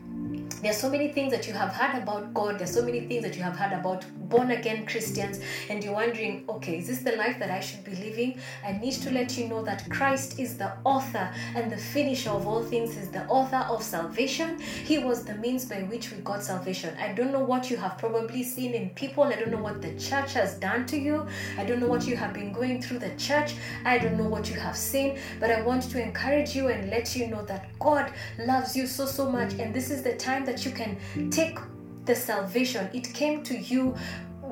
there's 0.62 0.76
so 0.76 0.88
many 0.88 1.08
things 1.08 1.32
that 1.32 1.46
you 1.46 1.52
have 1.52 1.70
heard 1.70 2.02
about 2.02 2.32
God. 2.32 2.58
There's 2.58 2.72
so 2.72 2.84
many 2.84 3.00
things 3.00 3.24
that 3.24 3.36
you 3.36 3.42
have 3.42 3.56
heard 3.56 3.72
about 3.72 4.04
born 4.28 4.52
again 4.52 4.86
Christians, 4.86 5.40
and 5.68 5.82
you're 5.82 5.92
wondering, 5.92 6.21
okay, 6.48 6.78
is 6.78 6.86
this 6.86 7.00
the 7.00 7.16
life 7.16 7.38
that 7.38 7.50
I 7.50 7.60
should 7.60 7.84
be 7.84 7.94
living? 7.96 8.38
I 8.64 8.72
need 8.72 8.94
to 8.94 9.10
let 9.10 9.36
you 9.36 9.48
know 9.48 9.62
that 9.62 9.88
Christ 9.90 10.38
is 10.38 10.56
the 10.56 10.72
author 10.84 11.32
and 11.54 11.70
the 11.70 11.76
finisher 11.76 12.30
of 12.30 12.46
all 12.46 12.62
things, 12.62 12.96
is 12.96 13.10
the 13.10 13.26
author 13.26 13.64
of 13.68 13.82
salvation. 13.82 14.60
He 14.60 14.98
was 14.98 15.24
the 15.24 15.34
means 15.36 15.64
by 15.64 15.82
which 15.82 16.10
we 16.12 16.18
got 16.18 16.42
salvation. 16.42 16.96
I 16.98 17.12
don't 17.12 17.32
know 17.32 17.44
what 17.44 17.70
you 17.70 17.76
have 17.76 17.98
probably 17.98 18.42
seen 18.42 18.74
in 18.74 18.90
people. 18.90 19.24
I 19.24 19.36
don't 19.36 19.50
know 19.50 19.62
what 19.62 19.82
the 19.82 19.94
church 19.98 20.34
has 20.34 20.54
done 20.54 20.86
to 20.86 20.98
you. 20.98 21.26
I 21.58 21.64
don't 21.64 21.80
know 21.80 21.88
what 21.88 22.06
you 22.06 22.16
have 22.16 22.32
been 22.32 22.52
going 22.52 22.80
through 22.82 22.98
the 23.00 23.14
church. 23.16 23.54
I 23.84 23.98
don't 23.98 24.16
know 24.16 24.28
what 24.28 24.48
you 24.50 24.58
have 24.60 24.76
seen, 24.76 25.18
but 25.40 25.50
I 25.50 25.62
want 25.62 25.82
to 25.90 26.02
encourage 26.02 26.54
you 26.54 26.68
and 26.68 26.90
let 26.90 27.16
you 27.16 27.26
know 27.28 27.44
that 27.46 27.70
God 27.78 28.12
loves 28.38 28.76
you 28.76 28.86
so, 28.86 29.06
so 29.06 29.30
much, 29.30 29.54
and 29.54 29.74
this 29.74 29.90
is 29.90 30.02
the 30.02 30.14
time 30.16 30.44
that 30.44 30.64
you 30.64 30.70
can 30.70 30.98
take 31.30 31.58
the 32.04 32.14
salvation. 32.14 32.88
It 32.92 33.12
came 33.14 33.42
to 33.44 33.56
you 33.56 33.94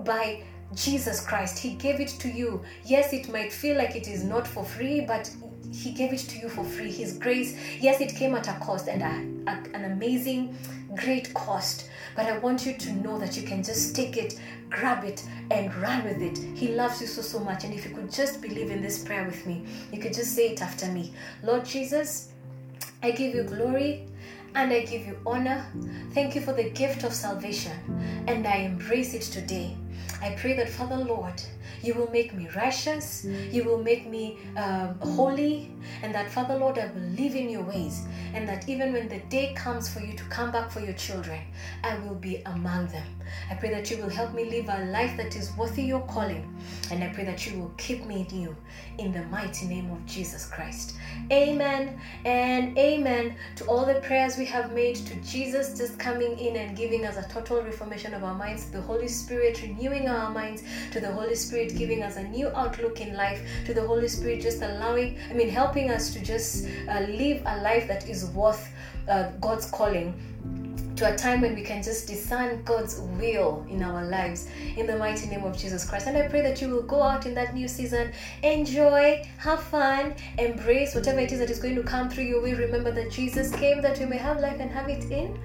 by 0.05 0.45
Jesus 0.75 1.25
Christ. 1.25 1.59
He 1.59 1.75
gave 1.75 2.01
it 2.01 2.09
to 2.21 2.29
you. 2.29 2.63
Yes, 2.85 3.13
it 3.13 3.31
might 3.31 3.53
feel 3.53 3.77
like 3.77 3.97
it 3.97 4.09
is 4.09 4.25
not 4.25 4.47
for 4.47 4.65
free, 4.65 5.01
but 5.01 5.31
He 5.73 5.93
gave 5.93 6.13
it 6.13 6.19
to 6.19 6.39
you 6.39 6.49
for 6.49 6.65
free. 6.65 6.91
His 6.91 7.19
grace, 7.19 7.57
yes, 7.81 8.01
it 8.01 8.15
came 8.15 8.35
at 8.35 8.49
a 8.49 8.53
cost 8.65 8.89
and 8.89 9.03
a, 9.03 9.51
a, 9.51 9.77
an 9.77 9.93
amazing, 9.93 10.57
great 10.97 11.33
cost. 11.35 11.89
But 12.17 12.27
I 12.27 12.39
want 12.39 12.67
you 12.67 12.75
to 12.75 12.93
know 12.93 13.19
that 13.19 13.37
you 13.37 13.43
can 13.43 13.63
just 13.63 13.95
take 13.95 14.17
it, 14.17 14.39
grab 14.69 15.05
it, 15.05 15.25
and 15.51 15.75
run 15.77 16.05
with 16.05 16.21
it. 16.23 16.39
He 16.57 16.69
loves 16.69 17.01
you 17.01 17.07
so, 17.07 17.23
so 17.23 17.39
much. 17.41 17.65
And 17.65 17.73
if 17.73 17.85
you 17.89 17.95
could 17.95 18.13
just 18.13 18.41
believe 18.41 18.71
in 18.71 18.83
this 18.83 19.05
prayer 19.05 19.25
with 19.25 19.47
me, 19.47 19.65
you 19.93 20.01
could 20.01 20.15
just 20.15 20.35
say 20.35 20.51
it 20.51 20.63
after 20.63 20.87
me 20.87 21.13
Lord 21.43 21.65
Jesus, 21.65 22.29
I 23.03 23.13
give 23.13 23.35
you 23.35 23.45
glory 23.45 24.07
and 24.55 24.73
I 24.73 24.81
give 24.85 25.07
you 25.07 25.17
honor. 25.27 25.65
Thank 26.13 26.35
you 26.35 26.41
for 26.41 26.53
the 26.53 26.71
gift 26.71 27.05
of 27.05 27.13
salvation, 27.13 27.73
and 28.27 28.47
I 28.47 28.57
embrace 28.57 29.15
it 29.15 29.23
today. 29.23 29.77
I 30.23 30.31
pray 30.33 30.53
that, 30.55 30.69
Father 30.69 30.99
Lord, 30.99 31.43
you 31.83 31.95
will 31.95 32.11
make 32.11 32.35
me 32.35 32.49
righteous, 32.57 33.25
you 33.51 33.65
will 33.65 33.83
make 33.83 34.07
me 34.07 34.39
um, 34.57 34.99
holy, 35.01 35.73
and 36.03 36.15
that, 36.15 36.31
Father 36.31 36.57
Lord, 36.57 36.79
I 36.79 36.87
will 36.87 37.01
live 37.01 37.35
in 37.35 37.49
your 37.49 37.63
ways, 37.63 38.03
and 38.35 38.49
that 38.49 38.69
even 38.69 38.93
when 38.93 39.09
the 39.09 39.21
day 39.29 39.55
comes 39.55 39.89
for 39.93 40.01
you 40.01 40.15
to 40.15 40.25
come 40.25 40.51
back 40.51 40.71
for 40.71 40.81
your 40.81 40.95
children, 40.95 41.41
I 41.83 41.99
will 41.99 42.15
be 42.15 42.43
among 42.47 42.89
them. 42.89 43.07
I 43.51 43.55
pray 43.55 43.71
that 43.71 43.91
you 43.91 43.99
will 43.99 44.09
help 44.09 44.35
me 44.35 44.45
live 44.51 44.69
a 44.69 44.85
life 44.87 45.17
that 45.17 45.37
is 45.37 45.53
worthy 45.57 45.83
your 45.83 46.01
calling, 46.07 46.47
and 46.91 47.03
I 47.03 47.09
pray 47.09 47.25
that 47.25 47.47
you 47.47 47.59
will 47.59 47.73
keep 47.77 48.05
me 48.07 48.27
in 48.29 48.41
you 48.41 48.57
in 48.99 49.13
the 49.13 49.23
mighty 49.25 49.67
name 49.67 49.91
of 49.91 50.05
Jesus 50.07 50.47
Christ. 50.47 50.97
Amen 51.33 52.01
and 52.25 52.77
amen 52.77 53.37
to 53.57 53.65
all 53.67 53.85
the 53.85 54.01
prayers 54.01 54.37
we 54.37 54.45
have 54.47 54.73
made 54.73 54.97
to 54.97 55.15
Jesus 55.17 55.79
just 55.79 55.99
coming 55.99 56.39
in 56.39 56.57
and 56.57 56.77
giving 56.77 57.07
us 57.07 57.17
a 57.17 57.29
total 57.29 57.63
reformation 57.63 58.15
of 58.15 58.25
our 58.25 58.35
minds, 58.35 58.71
the 58.71 58.81
Holy 58.81 59.09
Spirit 59.09 59.63
renewing 59.63 60.09
our 60.09 60.31
minds, 60.31 60.63
to 60.93 61.01
the 61.01 61.11
Holy 61.11 61.35
Spirit 61.35 61.60
giving 61.69 62.03
us 62.03 62.17
a 62.17 62.23
new 62.23 62.49
outlook 62.49 63.01
in 63.01 63.15
life, 63.15 63.41
to 63.67 63.75
the 63.75 63.83
Holy 63.83 64.09
Spirit 64.09 64.41
just 64.41 64.63
allowing, 64.63 65.19
I 65.31 65.35
mean, 65.35 65.49
helping 65.49 65.91
us 65.91 66.13
to 66.15 66.21
just 66.21 66.67
uh, 66.89 67.01
live 67.01 67.43
a 67.47 67.61
life 67.63 67.89
that 67.89 68.09
is 68.09 68.27
worth 68.27 68.69
uh, 69.09 69.31
God's 69.41 69.71
calling 69.71 70.15
to 71.01 71.15
a 71.15 71.17
time 71.17 71.41
when 71.41 71.55
we 71.55 71.63
can 71.63 71.83
just 71.83 72.07
discern 72.07 72.63
God's 72.63 73.01
will 73.19 73.65
in 73.71 73.83
our 73.83 74.05
lives 74.05 74.49
in 74.77 74.87
the 74.87 74.99
mighty 74.99 75.29
name 75.29 75.45
of 75.45 75.57
Jesus 75.57 75.89
Christ. 75.89 76.07
And 76.07 76.15
I 76.15 76.29
pray 76.29 76.43
that 76.43 76.61
you 76.61 76.69
will 76.69 76.83
go 76.83 77.03
out 77.03 77.25
in 77.25 77.33
that 77.37 77.55
new 77.55 77.69
season, 77.69 78.13
enjoy, 78.43 79.27
have 79.39 79.63
fun, 79.63 80.15
embrace 80.37 80.95
whatever 80.95 81.21
it 81.21 81.33
is 81.33 81.39
that 81.39 81.49
is 81.49 81.59
going 81.59 81.77
to 81.77 81.83
come 81.83 82.11
through 82.11 82.25
you. 82.25 82.43
We 82.43 82.53
remember 82.53 82.91
that 82.91 83.11
Jesus 83.11 83.51
came 83.51 83.81
that 83.81 83.99
we 83.99 84.05
may 84.05 84.19
have 84.19 84.41
life 84.41 84.61
and 84.61 84.71
have 84.71 84.91
it 84.91 85.11
in 85.11 85.39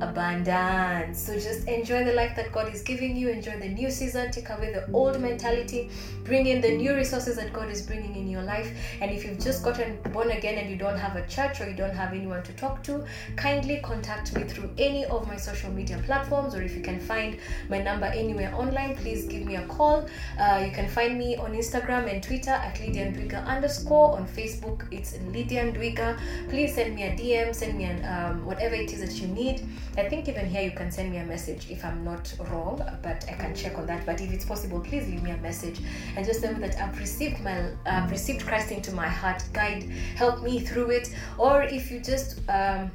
abundance. 0.00 1.18
So 1.18 1.34
just 1.34 1.68
enjoy 1.68 2.04
the 2.04 2.12
life 2.12 2.34
that 2.36 2.52
God 2.52 2.72
is 2.72 2.82
giving 2.82 3.16
you, 3.16 3.28
enjoy 3.28 3.58
the 3.58 3.68
new 3.68 3.90
season, 3.90 4.30
take 4.30 4.50
away 4.50 4.72
the 4.72 4.90
old 4.92 5.20
mentality, 5.20 5.90
bring 6.24 6.46
in 6.46 6.60
the 6.60 6.76
new 6.76 6.94
resources 6.94 7.36
that 7.36 7.52
God 7.52 7.70
is 7.70 7.82
bringing 7.82 8.14
in 8.16 8.28
your 8.28 8.42
life. 8.42 8.70
And 9.00 9.10
if 9.10 9.24
you've 9.24 9.40
just 9.40 9.62
gotten 9.62 9.98
born 10.12 10.30
again 10.30 10.58
and 10.58 10.70
you 10.70 10.76
don't 10.76 10.98
have 10.98 11.16
a 11.16 11.26
church 11.26 11.60
or 11.60 11.68
you 11.68 11.76
don't 11.76 11.94
have 11.94 12.12
anyone 12.12 12.42
to 12.44 12.52
talk 12.52 12.82
to, 12.84 13.04
kindly 13.36 13.80
contact 13.82 14.34
me 14.36 14.44
through 14.44 14.70
any 14.78 14.93
of 15.02 15.26
my 15.26 15.36
social 15.36 15.72
media 15.72 16.00
platforms, 16.06 16.54
or 16.54 16.62
if 16.62 16.76
you 16.76 16.80
can 16.80 17.00
find 17.00 17.38
my 17.68 17.82
number 17.82 18.06
anywhere 18.06 18.54
online, 18.54 18.94
please 18.94 19.24
give 19.24 19.44
me 19.44 19.56
a 19.56 19.66
call. 19.66 20.06
Uh, 20.38 20.62
you 20.64 20.70
can 20.70 20.88
find 20.88 21.18
me 21.18 21.36
on 21.36 21.52
Instagram 21.52 22.08
and 22.08 22.22
Twitter 22.22 22.52
at 22.52 22.78
Lydia 22.78 23.06
Ndwiga 23.10 23.44
underscore. 23.46 24.12
On 24.16 24.26
Facebook, 24.28 24.86
it's 24.92 25.18
Lydia 25.32 25.72
Ndwiga. 25.72 26.16
Please 26.48 26.72
send 26.74 26.94
me 26.94 27.02
a 27.02 27.16
DM, 27.16 27.52
send 27.52 27.76
me 27.76 27.84
an 27.84 28.04
um, 28.04 28.46
whatever 28.46 28.76
it 28.76 28.92
is 28.92 29.00
that 29.00 29.20
you 29.20 29.26
need. 29.26 29.66
I 29.96 30.08
think 30.08 30.28
even 30.28 30.46
here 30.46 30.62
you 30.62 30.72
can 30.72 30.92
send 30.92 31.10
me 31.10 31.18
a 31.18 31.24
message 31.24 31.70
if 31.70 31.84
I'm 31.84 32.04
not 32.04 32.32
wrong, 32.50 32.80
but 33.02 33.24
I 33.28 33.32
can 33.32 33.54
check 33.54 33.76
on 33.78 33.86
that. 33.86 34.06
But 34.06 34.20
if 34.20 34.32
it's 34.32 34.44
possible, 34.44 34.80
please 34.80 35.08
leave 35.08 35.22
me 35.22 35.32
a 35.32 35.38
message 35.38 35.80
and 36.16 36.24
just 36.24 36.42
tell 36.42 36.52
me 36.52 36.60
that 36.60 36.80
I've 36.80 36.98
received 36.98 37.42
my 37.42 37.70
I've 37.86 38.10
received 38.10 38.46
Christ 38.46 38.70
into 38.70 38.92
my 38.92 39.08
heart. 39.08 39.42
Guide, 39.52 39.84
help 40.16 40.42
me 40.42 40.60
through 40.60 40.90
it. 40.90 41.14
Or 41.38 41.62
if 41.62 41.90
you 41.90 42.00
just 42.00 42.40
um, 42.48 42.90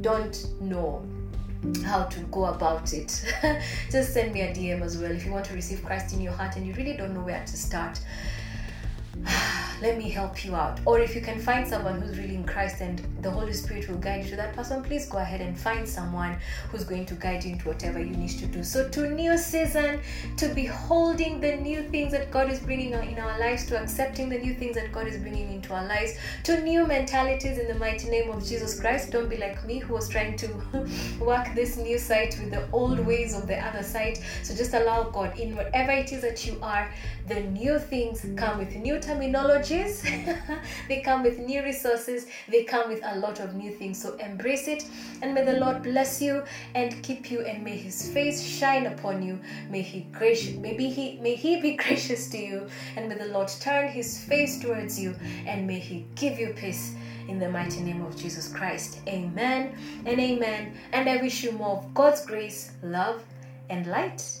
don't 0.00 0.60
know 0.60 1.02
how 1.84 2.04
to 2.04 2.20
go 2.30 2.46
about 2.46 2.92
it. 2.92 3.24
Just 3.90 4.12
send 4.12 4.32
me 4.32 4.42
a 4.42 4.54
dm 4.54 4.82
as 4.82 4.98
well 4.98 5.10
if 5.10 5.24
you 5.24 5.32
want 5.32 5.44
to 5.46 5.54
receive 5.54 5.84
christ 5.84 6.14
in 6.14 6.20
your 6.20 6.32
heart 6.32 6.56
and 6.56 6.66
you 6.66 6.74
really 6.74 6.96
don't 6.96 7.14
know 7.14 7.20
where 7.20 7.44
to 7.44 7.56
start 7.56 8.00
let 9.80 9.96
me 9.96 10.10
help 10.10 10.44
you 10.44 10.54
out. 10.54 10.80
Or 10.84 11.00
if 11.00 11.14
you 11.14 11.20
can 11.20 11.40
find 11.40 11.66
someone 11.66 12.00
who's 12.00 12.18
really 12.18 12.34
in 12.34 12.44
Christ 12.44 12.80
and 12.80 13.00
the 13.22 13.30
Holy 13.30 13.52
Spirit 13.52 13.88
will 13.88 13.98
guide 13.98 14.24
you 14.24 14.30
to 14.30 14.36
that 14.36 14.54
person, 14.54 14.82
please 14.82 15.06
go 15.06 15.18
ahead 15.18 15.40
and 15.40 15.58
find 15.58 15.88
someone 15.88 16.36
who's 16.70 16.84
going 16.84 17.06
to 17.06 17.14
guide 17.14 17.44
you 17.44 17.52
into 17.52 17.68
whatever 17.68 17.98
you 17.98 18.10
need 18.10 18.30
to 18.30 18.46
do. 18.46 18.62
So, 18.62 18.88
to 18.88 19.10
new 19.10 19.36
season, 19.36 20.00
to 20.36 20.48
beholding 20.54 21.40
the 21.40 21.56
new 21.56 21.82
things 21.88 22.12
that 22.12 22.30
God 22.30 22.50
is 22.50 22.60
bringing 22.60 22.92
in 22.92 23.18
our 23.18 23.38
lives, 23.38 23.66
to 23.66 23.80
accepting 23.80 24.28
the 24.28 24.38
new 24.38 24.54
things 24.54 24.74
that 24.74 24.92
God 24.92 25.06
is 25.06 25.16
bringing 25.16 25.52
into 25.52 25.74
our 25.74 25.86
lives, 25.86 26.12
to 26.44 26.60
new 26.62 26.86
mentalities 26.86 27.58
in 27.58 27.68
the 27.68 27.74
mighty 27.74 28.08
name 28.08 28.30
of 28.30 28.46
Jesus 28.46 28.78
Christ. 28.80 29.10
Don't 29.10 29.28
be 29.28 29.36
like 29.36 29.64
me 29.64 29.78
who 29.78 29.94
was 29.94 30.08
trying 30.08 30.36
to 30.36 30.48
work 31.20 31.54
this 31.54 31.76
new 31.76 31.98
site 31.98 32.38
with 32.40 32.50
the 32.50 32.68
old 32.72 33.00
ways 33.00 33.34
of 33.34 33.46
the 33.46 33.58
other 33.58 33.82
site. 33.82 34.22
So, 34.42 34.54
just 34.54 34.74
allow 34.74 35.04
God 35.04 35.38
in 35.38 35.56
whatever 35.56 35.92
it 35.92 36.12
is 36.12 36.22
that 36.22 36.46
you 36.46 36.58
are, 36.62 36.92
the 37.30 37.40
new 37.40 37.78
things 37.78 38.26
come 38.36 38.58
with 38.58 38.74
new 38.74 38.94
terminologies, 38.94 40.02
they 40.88 41.00
come 41.00 41.22
with 41.22 41.38
new 41.38 41.62
resources, 41.62 42.26
they 42.48 42.64
come 42.64 42.88
with 42.88 43.00
a 43.04 43.18
lot 43.18 43.40
of 43.40 43.54
new 43.54 43.70
things. 43.70 44.02
So 44.02 44.16
embrace 44.16 44.66
it, 44.66 44.84
and 45.22 45.32
may 45.32 45.44
the 45.44 45.58
Lord 45.58 45.82
bless 45.82 46.20
you 46.20 46.42
and 46.74 47.02
keep 47.02 47.30
you, 47.30 47.42
and 47.42 47.62
may 47.62 47.76
His 47.76 48.10
face 48.10 48.42
shine 48.42 48.86
upon 48.86 49.22
you. 49.22 49.38
May 49.70 49.82
He 49.82 50.00
gracious, 50.12 50.56
maybe 50.56 50.90
He 50.90 51.18
may 51.20 51.36
He 51.36 51.60
be 51.60 51.76
gracious 51.84 52.28
to 52.30 52.38
you, 52.38 52.66
and 52.96 53.08
may 53.08 53.16
the 53.16 53.26
Lord 53.26 53.48
turn 53.60 53.88
His 53.88 54.24
face 54.24 54.60
towards 54.60 54.98
you, 54.98 55.14
and 55.46 55.66
may 55.66 55.78
He 55.78 56.06
give 56.16 56.38
you 56.38 56.52
peace 56.54 56.94
in 57.28 57.38
the 57.38 57.48
mighty 57.48 57.80
name 57.80 58.04
of 58.04 58.16
Jesus 58.16 58.52
Christ. 58.52 58.98
Amen 59.06 59.76
and 60.04 60.20
amen. 60.20 60.74
And 60.92 61.08
I 61.08 61.18
wish 61.22 61.44
you 61.44 61.52
more 61.52 61.78
of 61.78 61.94
God's 61.94 62.26
grace, 62.26 62.72
love, 62.82 63.22
and 63.68 63.86
light 63.86 64.39